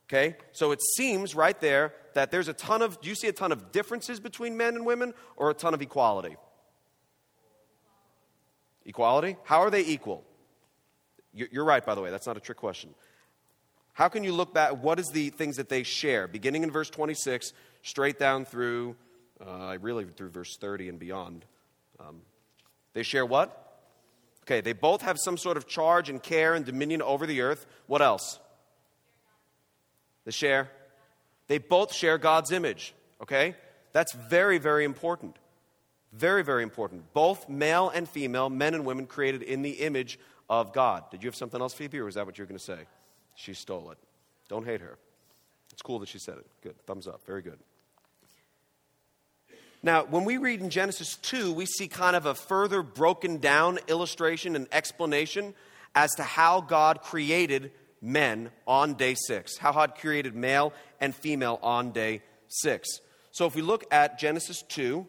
Okay? 0.09 0.37
So 0.53 0.73
it 0.73 0.81
seems 0.97 1.35
right 1.35 1.59
there 1.61 1.95
that 2.15 2.31
there's 2.31 2.49
a 2.49 2.53
ton 2.53 2.83
of, 2.83 3.01
do 3.01 3.09
you 3.09 3.15
see 3.15 3.29
a 3.29 3.33
ton 3.33 3.51
of 3.51 3.73
differences 3.73 4.21
between 4.21 4.57
men 4.59 4.77
and 4.77 4.85
women, 4.85 5.15
or 5.37 5.51
a 5.51 5.55
ton 5.55 5.73
of 5.73 5.81
equality? 5.81 6.37
Equality? 8.85 9.37
How 9.45 9.61
are 9.61 9.71
they 9.71 9.85
equal? 9.85 10.23
You're 11.37 11.64
right, 11.64 11.85
by 11.85 11.95
the 11.95 12.00
way. 12.00 12.11
That's 12.11 12.26
not 12.26 12.37
a 12.37 12.40
trick 12.40 12.57
question. 12.57 12.95
How 13.93 14.09
can 14.09 14.25
you 14.25 14.33
look 14.33 14.52
back? 14.55 14.83
What 14.83 14.99
is 14.99 15.09
the 15.09 15.31
things 15.31 15.57
that 15.57 15.69
they 15.69 15.83
share? 15.83 16.26
Beginning 16.26 16.62
in 16.62 16.71
verse 16.71 16.90
26, 16.90 17.52
straight 17.83 18.19
down 18.19 18.45
through, 18.45 18.97
uh, 19.45 19.76
really 19.81 20.05
through 20.05 20.31
verse 20.31 20.57
30 20.61 20.88
and 20.88 20.99
beyond. 20.99 21.45
Um, 22.00 22.23
they 22.93 23.02
share 23.02 23.25
what? 23.25 23.62
Okay, 24.45 24.61
they 24.61 24.73
both 24.73 25.02
have 25.02 25.16
some 25.19 25.37
sort 25.37 25.57
of 25.57 25.66
charge 25.66 26.09
and 26.09 26.23
care 26.23 26.55
and 26.55 26.64
dominion 26.64 27.02
over 27.02 27.26
the 27.26 27.40
earth. 27.40 27.66
What 27.87 28.00
else? 28.00 28.38
They 30.25 30.31
share. 30.31 30.71
They 31.49 31.59
both 31.59 31.93
share 31.93 32.19
God's 32.19 32.52
image. 32.52 32.95
Okay? 33.23 33.55
That's 33.93 34.12
very, 34.12 34.59
very 34.59 34.85
important. 34.85 35.37
Very, 36.12 36.45
very 36.45 36.62
important. 36.62 37.12
Both 37.12 37.49
male 37.49 37.88
and 37.88 38.09
female, 38.09 38.49
men 38.50 38.75
and 38.75 38.85
women 38.85 39.07
created 39.07 39.43
in 39.43 39.62
the 39.62 39.71
image 39.71 40.19
of 40.49 40.73
God. 40.73 41.11
Did 41.11 41.23
you 41.23 41.29
have 41.29 41.37
something 41.37 41.61
else, 41.61 41.75
Phoebe, 41.75 41.99
or 41.99 42.05
was 42.05 42.15
that 42.15 42.26
what 42.26 42.38
you 42.38 42.43
were 42.43 42.49
going 42.49 42.59
to 42.59 42.65
say? 42.65 42.79
She 43.35 43.55
stole 43.55 43.91
it. 43.91 43.99
Don't 44.49 44.65
hate 44.65 44.81
her. 44.81 44.99
It's 45.73 45.83
cool 45.83 45.99
that 45.99 46.09
she 46.09 46.19
said 46.19 46.38
it. 46.38 46.47
Good. 46.62 46.79
Thumbs 46.87 47.07
up. 47.07 47.25
Very 47.26 47.43
good. 47.43 47.59
Now, 49.83 50.05
when 50.05 50.25
we 50.25 50.38
read 50.38 50.61
in 50.61 50.71
Genesis 50.71 51.17
2, 51.17 51.53
we 51.53 51.67
see 51.67 51.87
kind 51.87 52.17
of 52.17 52.26
a 52.26 52.35
further 52.35 52.83
broken 52.83 53.38
down 53.38 53.79
illustration 53.88 54.57
and 54.57 54.67
explanation 54.73 55.55
as 55.95 56.11
to 56.17 56.23
how 56.23 56.61
God 56.61 57.03
created 57.03 57.73
men 58.00 58.50
on 58.67 58.95
day 58.95 59.15
six, 59.26 59.57
how 59.59 59.73
God 59.73 59.95
created 59.97 60.35
male 60.35 60.73
and 61.00 61.15
female 61.15 61.59
on 61.62 61.93
day 61.93 62.23
six. 62.49 63.00
So 63.33 63.47
if 63.47 63.55
we 63.55 63.62
look 63.62 63.85
at 63.91 64.19
Genesis 64.19 64.62
2, 64.62 65.07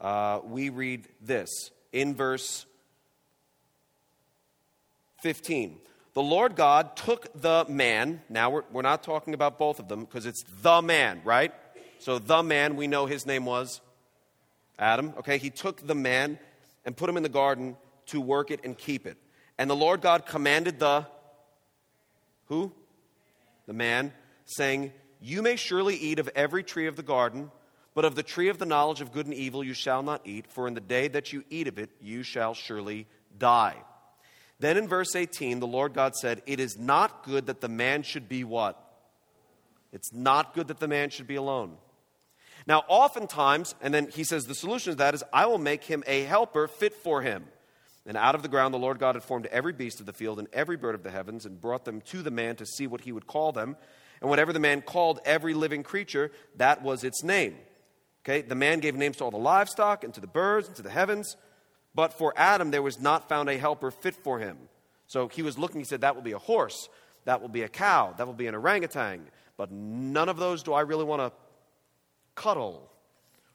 uh, 0.00 0.40
we 0.44 0.68
read 0.68 1.08
this 1.20 1.70
in 1.92 2.14
verse 2.14 2.66
15 5.24 5.80
the 6.14 6.22
Lord 6.22 6.54
God 6.54 6.96
took 6.96 7.26
the 7.34 7.66
man. 7.68 8.22
Now, 8.28 8.50
we're, 8.50 8.62
we're 8.70 8.82
not 8.82 9.02
talking 9.02 9.34
about 9.34 9.58
both 9.58 9.80
of 9.80 9.88
them 9.88 10.04
because 10.04 10.26
it's 10.26 10.44
the 10.62 10.80
man, 10.80 11.20
right? 11.24 11.52
So, 11.98 12.20
the 12.20 12.42
man, 12.42 12.76
we 12.76 12.86
know 12.86 13.06
his 13.06 13.26
name 13.26 13.44
was 13.44 13.80
Adam. 14.78 15.12
Okay, 15.18 15.38
he 15.38 15.50
took 15.50 15.84
the 15.84 15.94
man 15.94 16.38
and 16.84 16.96
put 16.96 17.10
him 17.10 17.16
in 17.16 17.24
the 17.24 17.28
garden 17.28 17.76
to 18.06 18.20
work 18.20 18.52
it 18.52 18.60
and 18.62 18.78
keep 18.78 19.06
it. 19.06 19.16
And 19.58 19.68
the 19.68 19.74
Lord 19.76 20.00
God 20.00 20.24
commanded 20.24 20.78
the 20.78 21.06
who? 22.46 22.72
The 23.66 23.72
man, 23.72 24.12
saying, 24.44 24.92
You 25.20 25.42
may 25.42 25.56
surely 25.56 25.96
eat 25.96 26.20
of 26.20 26.30
every 26.36 26.62
tree 26.62 26.86
of 26.86 26.94
the 26.94 27.02
garden, 27.02 27.50
but 27.92 28.04
of 28.04 28.14
the 28.14 28.22
tree 28.22 28.50
of 28.50 28.58
the 28.58 28.66
knowledge 28.66 29.00
of 29.00 29.12
good 29.12 29.26
and 29.26 29.34
evil 29.34 29.64
you 29.64 29.74
shall 29.74 30.02
not 30.04 30.20
eat, 30.24 30.46
for 30.46 30.68
in 30.68 30.74
the 30.74 30.80
day 30.80 31.08
that 31.08 31.32
you 31.32 31.42
eat 31.50 31.66
of 31.66 31.78
it 31.78 31.90
you 32.00 32.22
shall 32.22 32.54
surely 32.54 33.08
die. 33.36 33.76
Then 34.64 34.78
in 34.78 34.88
verse 34.88 35.14
18, 35.14 35.60
the 35.60 35.66
Lord 35.66 35.92
God 35.92 36.16
said, 36.16 36.40
It 36.46 36.58
is 36.58 36.78
not 36.78 37.22
good 37.22 37.48
that 37.48 37.60
the 37.60 37.68
man 37.68 38.02
should 38.02 38.30
be 38.30 38.44
what? 38.44 38.82
It's 39.92 40.10
not 40.10 40.54
good 40.54 40.68
that 40.68 40.80
the 40.80 40.88
man 40.88 41.10
should 41.10 41.26
be 41.26 41.34
alone. 41.34 41.76
Now, 42.66 42.82
oftentimes, 42.88 43.74
and 43.82 43.92
then 43.92 44.08
he 44.08 44.24
says 44.24 44.46
the 44.46 44.54
solution 44.54 44.92
to 44.92 44.96
that 44.96 45.12
is, 45.12 45.22
I 45.34 45.44
will 45.44 45.58
make 45.58 45.84
him 45.84 46.02
a 46.06 46.22
helper 46.22 46.66
fit 46.66 46.94
for 46.94 47.20
him. 47.20 47.44
And 48.06 48.16
out 48.16 48.34
of 48.34 48.40
the 48.40 48.48
ground 48.48 48.72
the 48.72 48.78
Lord 48.78 48.98
God 48.98 49.16
had 49.16 49.22
formed 49.22 49.44
every 49.48 49.74
beast 49.74 50.00
of 50.00 50.06
the 50.06 50.14
field 50.14 50.38
and 50.38 50.48
every 50.50 50.78
bird 50.78 50.94
of 50.94 51.02
the 51.02 51.10
heavens 51.10 51.44
and 51.44 51.60
brought 51.60 51.84
them 51.84 52.00
to 52.00 52.22
the 52.22 52.30
man 52.30 52.56
to 52.56 52.64
see 52.64 52.86
what 52.86 53.02
he 53.02 53.12
would 53.12 53.26
call 53.26 53.52
them. 53.52 53.76
And 54.22 54.30
whatever 54.30 54.54
the 54.54 54.60
man 54.60 54.80
called 54.80 55.20
every 55.26 55.52
living 55.52 55.82
creature, 55.82 56.32
that 56.56 56.82
was 56.82 57.04
its 57.04 57.22
name. 57.22 57.56
Okay, 58.24 58.40
the 58.40 58.54
man 58.54 58.80
gave 58.80 58.94
names 58.94 59.18
to 59.18 59.24
all 59.24 59.30
the 59.30 59.36
livestock 59.36 60.04
and 60.04 60.14
to 60.14 60.22
the 60.22 60.26
birds 60.26 60.68
and 60.68 60.76
to 60.76 60.82
the 60.82 60.88
heavens. 60.88 61.36
But 61.94 62.12
for 62.12 62.32
Adam, 62.36 62.70
there 62.70 62.82
was 62.82 63.00
not 63.00 63.28
found 63.28 63.48
a 63.48 63.56
helper 63.56 63.90
fit 63.90 64.16
for 64.16 64.38
him. 64.38 64.56
So 65.06 65.28
he 65.28 65.42
was 65.42 65.58
looking, 65.58 65.80
he 65.80 65.84
said, 65.84 66.00
That 66.00 66.14
will 66.14 66.22
be 66.22 66.32
a 66.32 66.38
horse, 66.38 66.88
that 67.24 67.40
will 67.40 67.48
be 67.48 67.62
a 67.62 67.68
cow, 67.68 68.14
that 68.16 68.26
will 68.26 68.34
be 68.34 68.46
an 68.46 68.54
orangutan. 68.54 69.26
But 69.56 69.70
none 69.70 70.28
of 70.28 70.36
those 70.36 70.62
do 70.62 70.72
I 70.72 70.80
really 70.80 71.04
want 71.04 71.22
to 71.22 71.32
cuddle 72.34 72.90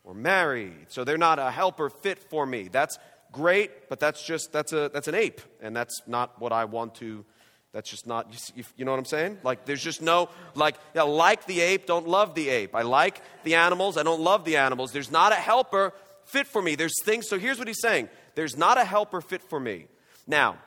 or 0.03 0.13
marry. 0.13 0.73
So 0.87 1.03
they're 1.03 1.17
not 1.17 1.39
a 1.39 1.51
helper 1.51 1.89
fit 1.89 2.19
for 2.19 2.45
me. 2.45 2.69
That's 2.71 2.97
great, 3.31 3.89
but 3.89 3.99
that's 3.99 4.23
just, 4.25 4.51
that's, 4.51 4.73
a, 4.73 4.89
that's 4.93 5.07
an 5.07 5.15
ape. 5.15 5.41
And 5.61 5.75
that's 5.75 6.01
not 6.07 6.39
what 6.39 6.51
I 6.51 6.65
want 6.65 6.95
to, 6.95 7.25
that's 7.73 7.89
just 7.89 8.07
not, 8.07 8.33
you, 8.55 8.63
you 8.77 8.85
know 8.85 8.91
what 8.91 8.99
I'm 8.99 9.05
saying? 9.05 9.39
Like, 9.43 9.65
there's 9.65 9.83
just 9.83 10.01
no, 10.01 10.29
like, 10.55 10.75
I 10.95 11.03
like 11.03 11.45
the 11.45 11.59
ape, 11.59 11.85
don't 11.85 12.07
love 12.07 12.33
the 12.33 12.49
ape. 12.49 12.73
I 12.73 12.83
like 12.83 13.21
the 13.43 13.55
animals, 13.55 13.97
I 13.97 14.03
don't 14.03 14.21
love 14.21 14.45
the 14.45 14.57
animals. 14.57 14.91
There's 14.91 15.11
not 15.11 15.31
a 15.31 15.35
helper 15.35 15.93
fit 16.25 16.47
for 16.47 16.61
me. 16.61 16.75
There's 16.75 17.03
things, 17.03 17.27
so 17.27 17.37
here's 17.37 17.59
what 17.59 17.67
he's 17.67 17.81
saying 17.81 18.09
there's 18.39 18.55
not 18.55 18.77
a 18.77 18.85
helper 18.85 19.19
fit 19.19 19.43
for 19.43 19.59
me. 19.59 19.87
Now, 20.25 20.59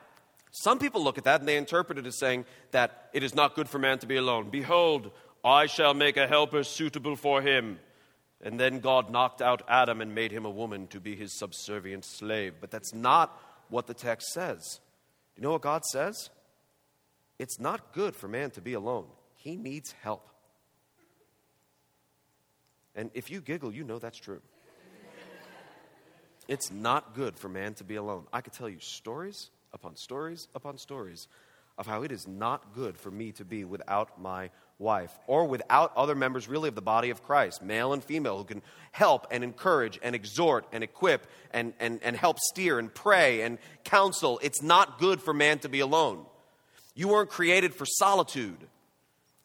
some 0.51 0.77
people 0.77 1.03
look 1.03 1.17
at 1.17 1.23
that 1.23 1.39
and 1.39 1.49
they 1.49 1.57
interpret 1.57 1.97
it 1.97 2.05
as 2.05 2.19
saying 2.19 2.45
that 2.69 3.09
it 3.13 3.23
is 3.23 3.33
not 3.33 3.55
good 3.55 3.67
for 3.67 3.79
man 3.79 3.97
to 3.97 4.05
be 4.05 4.15
alone. 4.15 4.51
Behold, 4.51 5.09
I 5.43 5.65
shall 5.65 5.95
make 5.95 6.15
a 6.15 6.27
helper 6.27 6.61
suitable 6.61 7.15
for 7.15 7.41
him. 7.41 7.79
And 8.43 8.59
then 8.59 8.79
God 8.79 9.09
knocked 9.09 9.41
out 9.41 9.63
Adam 9.67 10.01
and 10.01 10.13
made 10.13 10.31
him 10.31 10.45
a 10.45 10.51
woman 10.51 10.85
to 10.89 10.99
be 10.99 11.15
his 11.15 11.35
subservient 11.39 12.05
slave. 12.05 12.53
But 12.61 12.69
that's 12.69 12.93
not 12.93 13.35
what 13.69 13.87
the 13.87 13.95
text 13.95 14.27
says. 14.33 14.79
You 15.35 15.41
know 15.41 15.53
what 15.53 15.63
God 15.63 15.83
says? 15.85 16.29
It's 17.39 17.59
not 17.59 17.91
good 17.91 18.15
for 18.15 18.27
man 18.27 18.51
to 18.51 18.61
be 18.61 18.73
alone, 18.73 19.07
he 19.33 19.55
needs 19.55 19.95
help. 20.03 20.29
And 22.93 23.09
if 23.15 23.31
you 23.31 23.41
giggle, 23.41 23.73
you 23.73 23.83
know 23.83 23.97
that's 23.97 24.19
true. 24.19 24.41
It's 26.47 26.71
not 26.71 27.15
good 27.15 27.37
for 27.37 27.49
man 27.49 27.73
to 27.75 27.83
be 27.83 27.95
alone. 27.95 28.25
I 28.33 28.41
could 28.41 28.53
tell 28.53 28.69
you 28.69 28.79
stories 28.79 29.49
upon 29.73 29.95
stories 29.95 30.47
upon 30.53 30.77
stories 30.77 31.27
of 31.77 31.87
how 31.87 32.03
it 32.03 32.11
is 32.11 32.27
not 32.27 32.73
good 32.75 32.97
for 32.97 33.09
me 33.09 33.31
to 33.33 33.45
be 33.45 33.63
without 33.63 34.21
my 34.21 34.49
wife 34.77 35.17
or 35.27 35.45
without 35.45 35.95
other 35.95 36.13
members, 36.13 36.47
really, 36.47 36.69
of 36.69 36.75
the 36.75 36.81
body 36.81 37.09
of 37.09 37.23
Christ, 37.23 37.63
male 37.63 37.93
and 37.93 38.03
female, 38.03 38.37
who 38.37 38.43
can 38.43 38.61
help 38.91 39.25
and 39.31 39.43
encourage 39.43 39.99
and 40.03 40.13
exhort 40.13 40.65
and 40.71 40.83
equip 40.83 41.25
and, 41.51 41.73
and, 41.79 41.99
and 42.03 42.15
help 42.15 42.37
steer 42.39 42.77
and 42.77 42.93
pray 42.93 43.41
and 43.41 43.57
counsel. 43.83 44.39
It's 44.43 44.61
not 44.61 44.99
good 44.99 45.21
for 45.21 45.33
man 45.33 45.59
to 45.59 45.69
be 45.69 45.79
alone. 45.79 46.25
You 46.93 47.07
weren't 47.07 47.29
created 47.29 47.73
for 47.73 47.85
solitude. 47.85 48.57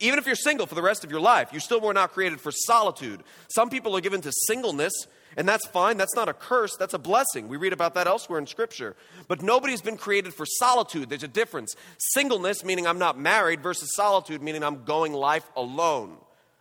Even 0.01 0.19
if 0.19 0.27
you're 0.27 0.37
single 0.37 0.67
for 0.67 0.75
the 0.75 0.83
rest 0.83 1.05
of 1.05 1.11
your 1.11 1.21
life, 1.21 1.49
you 1.53 1.61
still 1.61 1.81
were 1.81 1.95
not 1.95 2.13
created 2.13 2.41
for 2.41 2.53
solitude. 2.53 3.23
Some 3.49 3.71
people 3.71 3.97
are 3.97 4.01
given 4.01 4.21
to 4.21 4.33
singleness, 4.47 4.93
and 5.37 5.49
that's 5.49 5.67
fine. 5.69 5.97
That's 5.97 6.15
not 6.15 6.29
a 6.29 6.33
curse, 6.33 6.77
that's 6.77 6.95
a 6.95 6.99
blessing. 6.99 7.49
We 7.49 7.57
read 7.57 7.73
about 7.73 7.95
that 7.95 8.07
elsewhere 8.07 8.39
in 8.39 8.47
Scripture. 8.47 8.97
But 9.29 9.43
nobody's 9.43 9.83
been 9.83 9.97
created 9.97 10.35
for 10.35 10.47
solitude. 10.47 11.09
There's 11.09 11.23
a 11.23 11.29
difference. 11.29 11.75
Singleness, 11.99 12.65
meaning 12.65 12.87
I'm 12.87 12.99
not 12.99 13.19
married, 13.19 13.63
versus 13.63 13.95
solitude, 13.95 14.43
meaning 14.43 14.63
I'm 14.63 14.85
going 14.85 15.13
life 15.13 15.49
alone. 15.57 16.17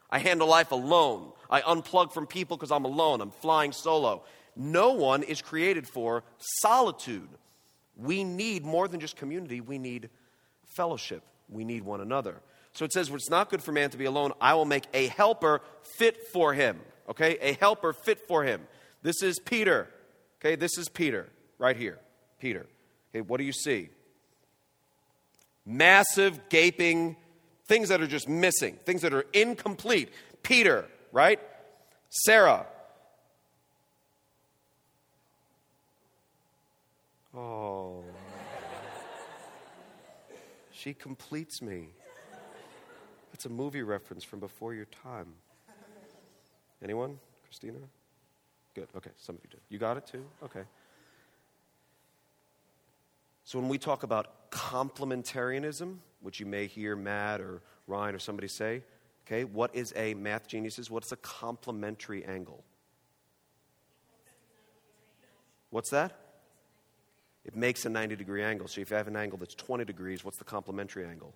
I 0.09 0.19
handle 0.19 0.47
life 0.47 0.71
alone. 0.71 1.31
I 1.49 1.61
unplug 1.61 2.13
from 2.13 2.27
people 2.27 2.57
because 2.57 2.71
I'm 2.71 2.85
alone. 2.85 3.21
I'm 3.21 3.31
flying 3.31 3.71
solo. 3.71 4.23
No 4.55 4.93
one 4.93 5.23
is 5.23 5.41
created 5.41 5.87
for 5.87 6.23
solitude. 6.61 7.29
We 7.95 8.23
need 8.23 8.63
more 8.65 8.87
than 8.87 8.99
just 8.99 9.15
community, 9.15 9.61
we 9.61 9.77
need 9.77 10.09
fellowship. 10.75 11.23
We 11.49 11.63
need 11.63 11.83
one 11.83 12.01
another. 12.01 12.41
So 12.73 12.85
it 12.85 12.93
says, 12.93 13.09
It's 13.09 13.29
not 13.29 13.49
good 13.49 13.63
for 13.63 13.71
man 13.71 13.89
to 13.91 13.97
be 13.97 14.05
alone. 14.05 14.33
I 14.39 14.53
will 14.53 14.65
make 14.65 14.83
a 14.93 15.07
helper 15.07 15.61
fit 15.97 16.27
for 16.31 16.53
him. 16.53 16.79
Okay? 17.09 17.37
A 17.41 17.53
helper 17.53 17.93
fit 17.93 18.27
for 18.27 18.43
him. 18.43 18.67
This 19.01 19.21
is 19.21 19.39
Peter. 19.39 19.87
Okay? 20.39 20.55
This 20.55 20.77
is 20.77 20.89
Peter 20.89 21.27
right 21.57 21.75
here. 21.75 21.99
Peter. 22.39 22.65
Okay, 23.11 23.21
what 23.21 23.37
do 23.37 23.43
you 23.43 23.53
see? 23.53 23.89
Massive, 25.65 26.49
gaping, 26.49 27.17
things 27.65 27.89
that 27.89 28.01
are 28.01 28.07
just 28.07 28.29
missing, 28.29 28.77
things 28.85 29.01
that 29.01 29.13
are 29.13 29.25
incomplete. 29.33 30.09
Peter, 30.43 30.85
right? 31.11 31.39
Sarah. 32.09 32.65
Oh. 37.35 38.03
she 40.71 40.93
completes 40.93 41.61
me. 41.61 41.89
That's 43.31 43.45
a 43.45 43.49
movie 43.49 43.83
reference 43.83 44.23
from 44.23 44.39
before 44.39 44.73
your 44.73 44.85
time. 44.85 45.33
Anyone? 46.83 47.19
Christina? 47.43 47.79
Good. 48.75 48.87
Okay, 48.95 49.11
some 49.17 49.35
of 49.35 49.41
you 49.43 49.49
did. 49.49 49.61
You 49.69 49.79
got 49.79 49.97
it 49.97 50.05
too? 50.05 50.23
Okay. 50.43 50.63
So 53.43 53.59
when 53.59 53.69
we 53.69 53.77
talk 53.77 54.03
about 54.03 54.51
complementarianism, 54.51 55.95
which 56.21 56.39
you 56.39 56.45
may 56.45 56.67
hear 56.67 56.95
Matt 56.95 57.39
or 57.39 57.61
Ryan 57.87 58.15
or 58.15 58.19
somebody 58.19 58.47
say, 58.47 58.83
okay, 59.25 59.45
what 59.45 59.73
is 59.73 59.93
a 59.95 60.13
math 60.15 60.47
geniuses? 60.47 60.91
What's 60.91 61.11
a 61.11 61.15
complementary 61.17 62.25
angle? 62.25 62.63
What's 65.69 65.89
that? 65.91 66.19
It 67.45 67.55
makes 67.55 67.85
a 67.85 67.89
90 67.89 68.17
degree 68.17 68.43
angle. 68.43 68.67
So 68.67 68.81
if 68.81 68.89
you 68.89 68.97
have 68.97 69.07
an 69.07 69.15
angle 69.15 69.37
that's 69.37 69.55
20 69.55 69.85
degrees, 69.85 70.25
what's 70.25 70.37
the 70.37 70.43
complementary 70.43 71.05
angle? 71.05 71.33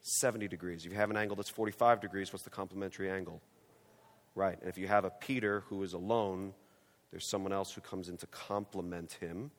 70 0.00 0.48
degrees. 0.48 0.84
If 0.84 0.92
you 0.92 0.98
have 0.98 1.10
an 1.10 1.16
angle 1.16 1.36
that's 1.36 1.50
45 1.50 2.00
degrees, 2.00 2.32
what's 2.32 2.44
the 2.44 2.50
complementary 2.50 3.10
angle? 3.10 3.40
Right. 4.34 4.58
And 4.60 4.68
if 4.68 4.78
you 4.78 4.88
have 4.88 5.04
a 5.04 5.10
Peter 5.10 5.64
who 5.68 5.82
is 5.82 5.92
alone, 5.92 6.54
there's 7.10 7.26
someone 7.26 7.52
else 7.52 7.72
who 7.72 7.80
comes 7.80 8.08
in 8.08 8.16
to 8.18 8.26
complement 8.26 9.12
him. 9.20 9.50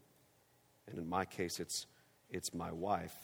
And 0.88 0.98
in 0.98 1.08
my 1.08 1.26
case, 1.26 1.60
it's, 1.60 1.86
it's 2.30 2.54
my 2.54 2.72
wife. 2.72 3.16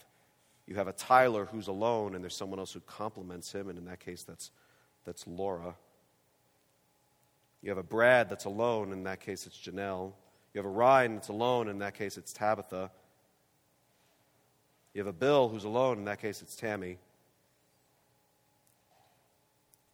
You 0.68 0.76
have 0.76 0.88
a 0.88 0.94
Tyler 0.94 1.46
who's 1.46 1.68
alone, 1.68 2.14
and 2.14 2.24
there's 2.24 2.36
someone 2.36 2.60
else 2.60 2.72
who 2.72 2.80
complements 2.82 3.52
him. 3.52 3.70
And 3.70 3.80
in 3.80 3.86
that 3.86 4.00
case, 4.00 4.24
that's, 4.24 4.52
that's 5.04 5.26
Laura. 5.26 5.74
You 7.64 7.70
have 7.70 7.80
a 7.80 7.84
Brad 7.84 8.30
that's 8.30 8.46
alone. 8.46 8.94
In 8.94 9.04
that 9.04 9.20
case, 9.20 9.48
it's 9.48 9.58
Janelle. 9.58 10.14
You 10.54 10.60
have 10.60 10.66
a 10.66 10.70
Ryan 10.70 11.16
that's 11.16 11.30
alone. 11.30 11.68
In 11.68 11.80
that 11.80 11.96
case, 11.96 12.18
it's 12.18 12.32
Tabitha. 12.32 12.92
You 14.94 15.00
have 15.00 15.08
a 15.08 15.14
Bill 15.14 15.50
who's 15.50 15.64
alone. 15.64 15.98
In 15.98 16.06
that 16.06 16.22
case, 16.22 16.42
it's 16.42 16.56
Tammy. 16.56 17.00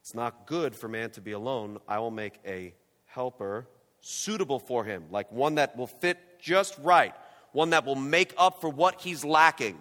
It's 0.06 0.14
not 0.14 0.46
good 0.46 0.76
for 0.76 0.88
man 0.88 1.10
to 1.12 1.22
be 1.22 1.32
alone. 1.32 1.80
I 1.88 1.98
will 1.98 2.12
make 2.12 2.40
a 2.46 2.76
helper 3.08 3.66
suitable 4.02 4.60
for 4.60 4.84
him, 4.84 5.06
like 5.10 5.32
one 5.32 5.56
that 5.56 5.76
will 5.76 5.88
fit 5.88 6.20
just 6.40 6.78
right, 6.78 7.16
one 7.54 7.72
that 7.72 7.88
will 7.88 7.96
make 7.96 8.32
up 8.38 8.62
for 8.62 8.70
what 8.70 9.02
he's 9.02 9.26
lacking. 9.26 9.74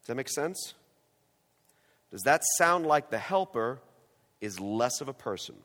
Does 0.00 0.06
that 0.06 0.14
make 0.14 0.28
sense? 0.28 0.74
Does 2.12 2.22
that 2.22 2.42
sound 2.56 2.86
like 2.86 3.10
the 3.10 3.18
helper 3.18 3.80
is 4.40 4.60
less 4.60 5.00
of 5.00 5.08
a 5.08 5.12
person? 5.12 5.56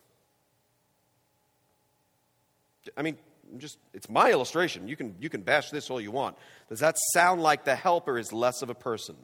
I 2.97 3.03
mean, 3.03 3.17
just 3.59 3.77
it's 3.93 4.09
my 4.09 4.31
illustration. 4.31 4.87
You 4.87 4.95
can 4.95 5.13
you 5.19 5.29
can 5.29 5.41
bash 5.41 5.69
this 5.69 5.91
all 5.91 6.01
you 6.01 6.09
want. 6.09 6.35
Does 6.67 6.79
that 6.79 6.97
sound 7.13 7.43
like 7.43 7.63
the 7.63 7.75
helper 7.75 8.17
is 8.17 8.33
less 8.33 8.63
of 8.63 8.71
a 8.71 8.75
person? 8.75 9.15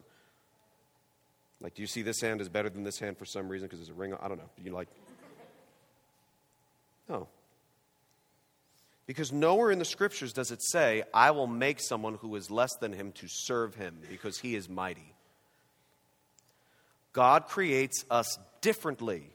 Like, 1.63 1.75
do 1.75 1.81
you 1.81 1.87
see 1.87 2.01
this 2.01 2.19
hand 2.19 2.41
is 2.41 2.49
better 2.49 2.69
than 2.69 2.83
this 2.83 2.99
hand 2.99 3.17
for 3.17 3.25
some 3.25 3.47
reason 3.47 3.67
because 3.67 3.79
there's 3.79 3.89
a 3.89 3.99
ring? 3.99 4.13
I 4.21 4.27
don't 4.27 4.37
know. 4.37 4.49
You 4.61 4.71
like? 4.71 4.89
No. 7.07 7.29
Because 9.07 9.31
nowhere 9.31 9.71
in 9.71 9.79
the 9.79 9.85
scriptures 9.85 10.33
does 10.33 10.51
it 10.51 10.61
say, 10.61 11.03
I 11.13 11.31
will 11.31 11.47
make 11.47 11.79
someone 11.79 12.15
who 12.15 12.35
is 12.35 12.51
less 12.51 12.75
than 12.81 12.91
him 12.91 13.13
to 13.13 13.27
serve 13.29 13.75
him 13.75 13.97
because 14.09 14.39
he 14.39 14.55
is 14.55 14.67
mighty. 14.67 15.13
God 17.13 17.47
creates 17.47 18.03
us 18.11 18.37
differently, 18.59 19.29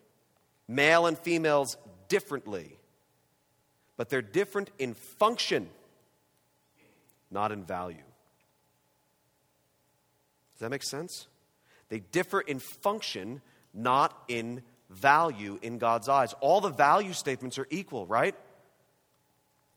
male 0.67 1.07
and 1.07 1.19
females 1.19 1.79
differently. 2.09 2.77
But 3.97 4.11
they're 4.11 4.23
different 4.23 4.71
in 4.79 4.95
function, 4.95 5.69
not 7.31 7.53
in 7.53 7.64
value. 7.64 7.97
Does 10.53 10.61
that 10.61 10.71
make 10.71 10.83
sense? 10.83 11.27
They 11.88 12.01
differ 12.01 12.40
in 12.40 12.59
function, 12.59 13.40
not 13.72 14.16
in 14.29 14.62
value 14.90 15.59
in 15.62 15.79
God's 15.79 16.09
eyes. 16.09 16.35
All 16.40 16.61
the 16.61 16.70
value 16.70 17.12
statements 17.12 17.59
are 17.59 17.66
equal, 17.70 18.07
right? 18.07 18.35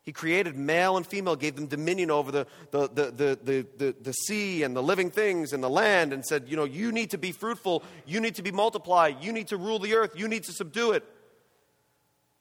He 0.04 0.12
created 0.12 0.56
male 0.56 0.98
and 0.98 1.06
female, 1.06 1.36
gave 1.36 1.56
them 1.56 1.68
dominion 1.68 2.10
over 2.10 2.32
the, 2.32 2.48
the, 2.72 2.88
the, 2.88 3.68
the, 3.78 3.96
the, 4.02 4.14
sea 4.14 4.64
and 4.64 4.76
the 4.76 4.82
living 4.82 5.12
things 5.12 5.54
and 5.54 5.64
the 5.64 5.70
land, 5.70 6.12
and 6.12 6.26
said, 6.26 6.50
You 6.50 6.58
know, 6.58 6.64
you 6.64 6.92
need 6.92 7.12
to 7.12 7.20
be 7.20 7.32
fruitful, 7.32 7.84
you 8.08 8.20
need 8.20 8.36
to 8.36 8.42
be 8.42 8.52
multiplied, 8.52 9.24
you 9.24 9.32
need 9.32 9.50
to 9.50 9.58
rule 9.58 9.78
the 9.78 9.94
earth, 9.94 10.14
you 10.16 10.28
need 10.28 10.44
to 10.46 10.54
subdue 10.54 10.94
it. 10.94 11.04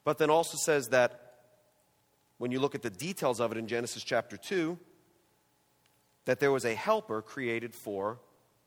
But 0.03 0.17
then 0.17 0.31
also 0.31 0.57
says 0.57 0.87
that 0.87 1.35
when 2.39 2.51
you 2.51 2.59
look 2.59 2.73
at 2.73 2.81
the 2.81 2.89
details 2.89 3.39
of 3.39 3.51
it 3.51 3.59
in 3.59 3.67
Genesis 3.67 4.03
chapter 4.03 4.37
2, 4.37 4.79
that 6.25 6.39
there 6.39 6.51
was 6.51 6.65
a 6.65 6.73
helper 6.73 7.21
created 7.21 7.75
for 7.75 8.17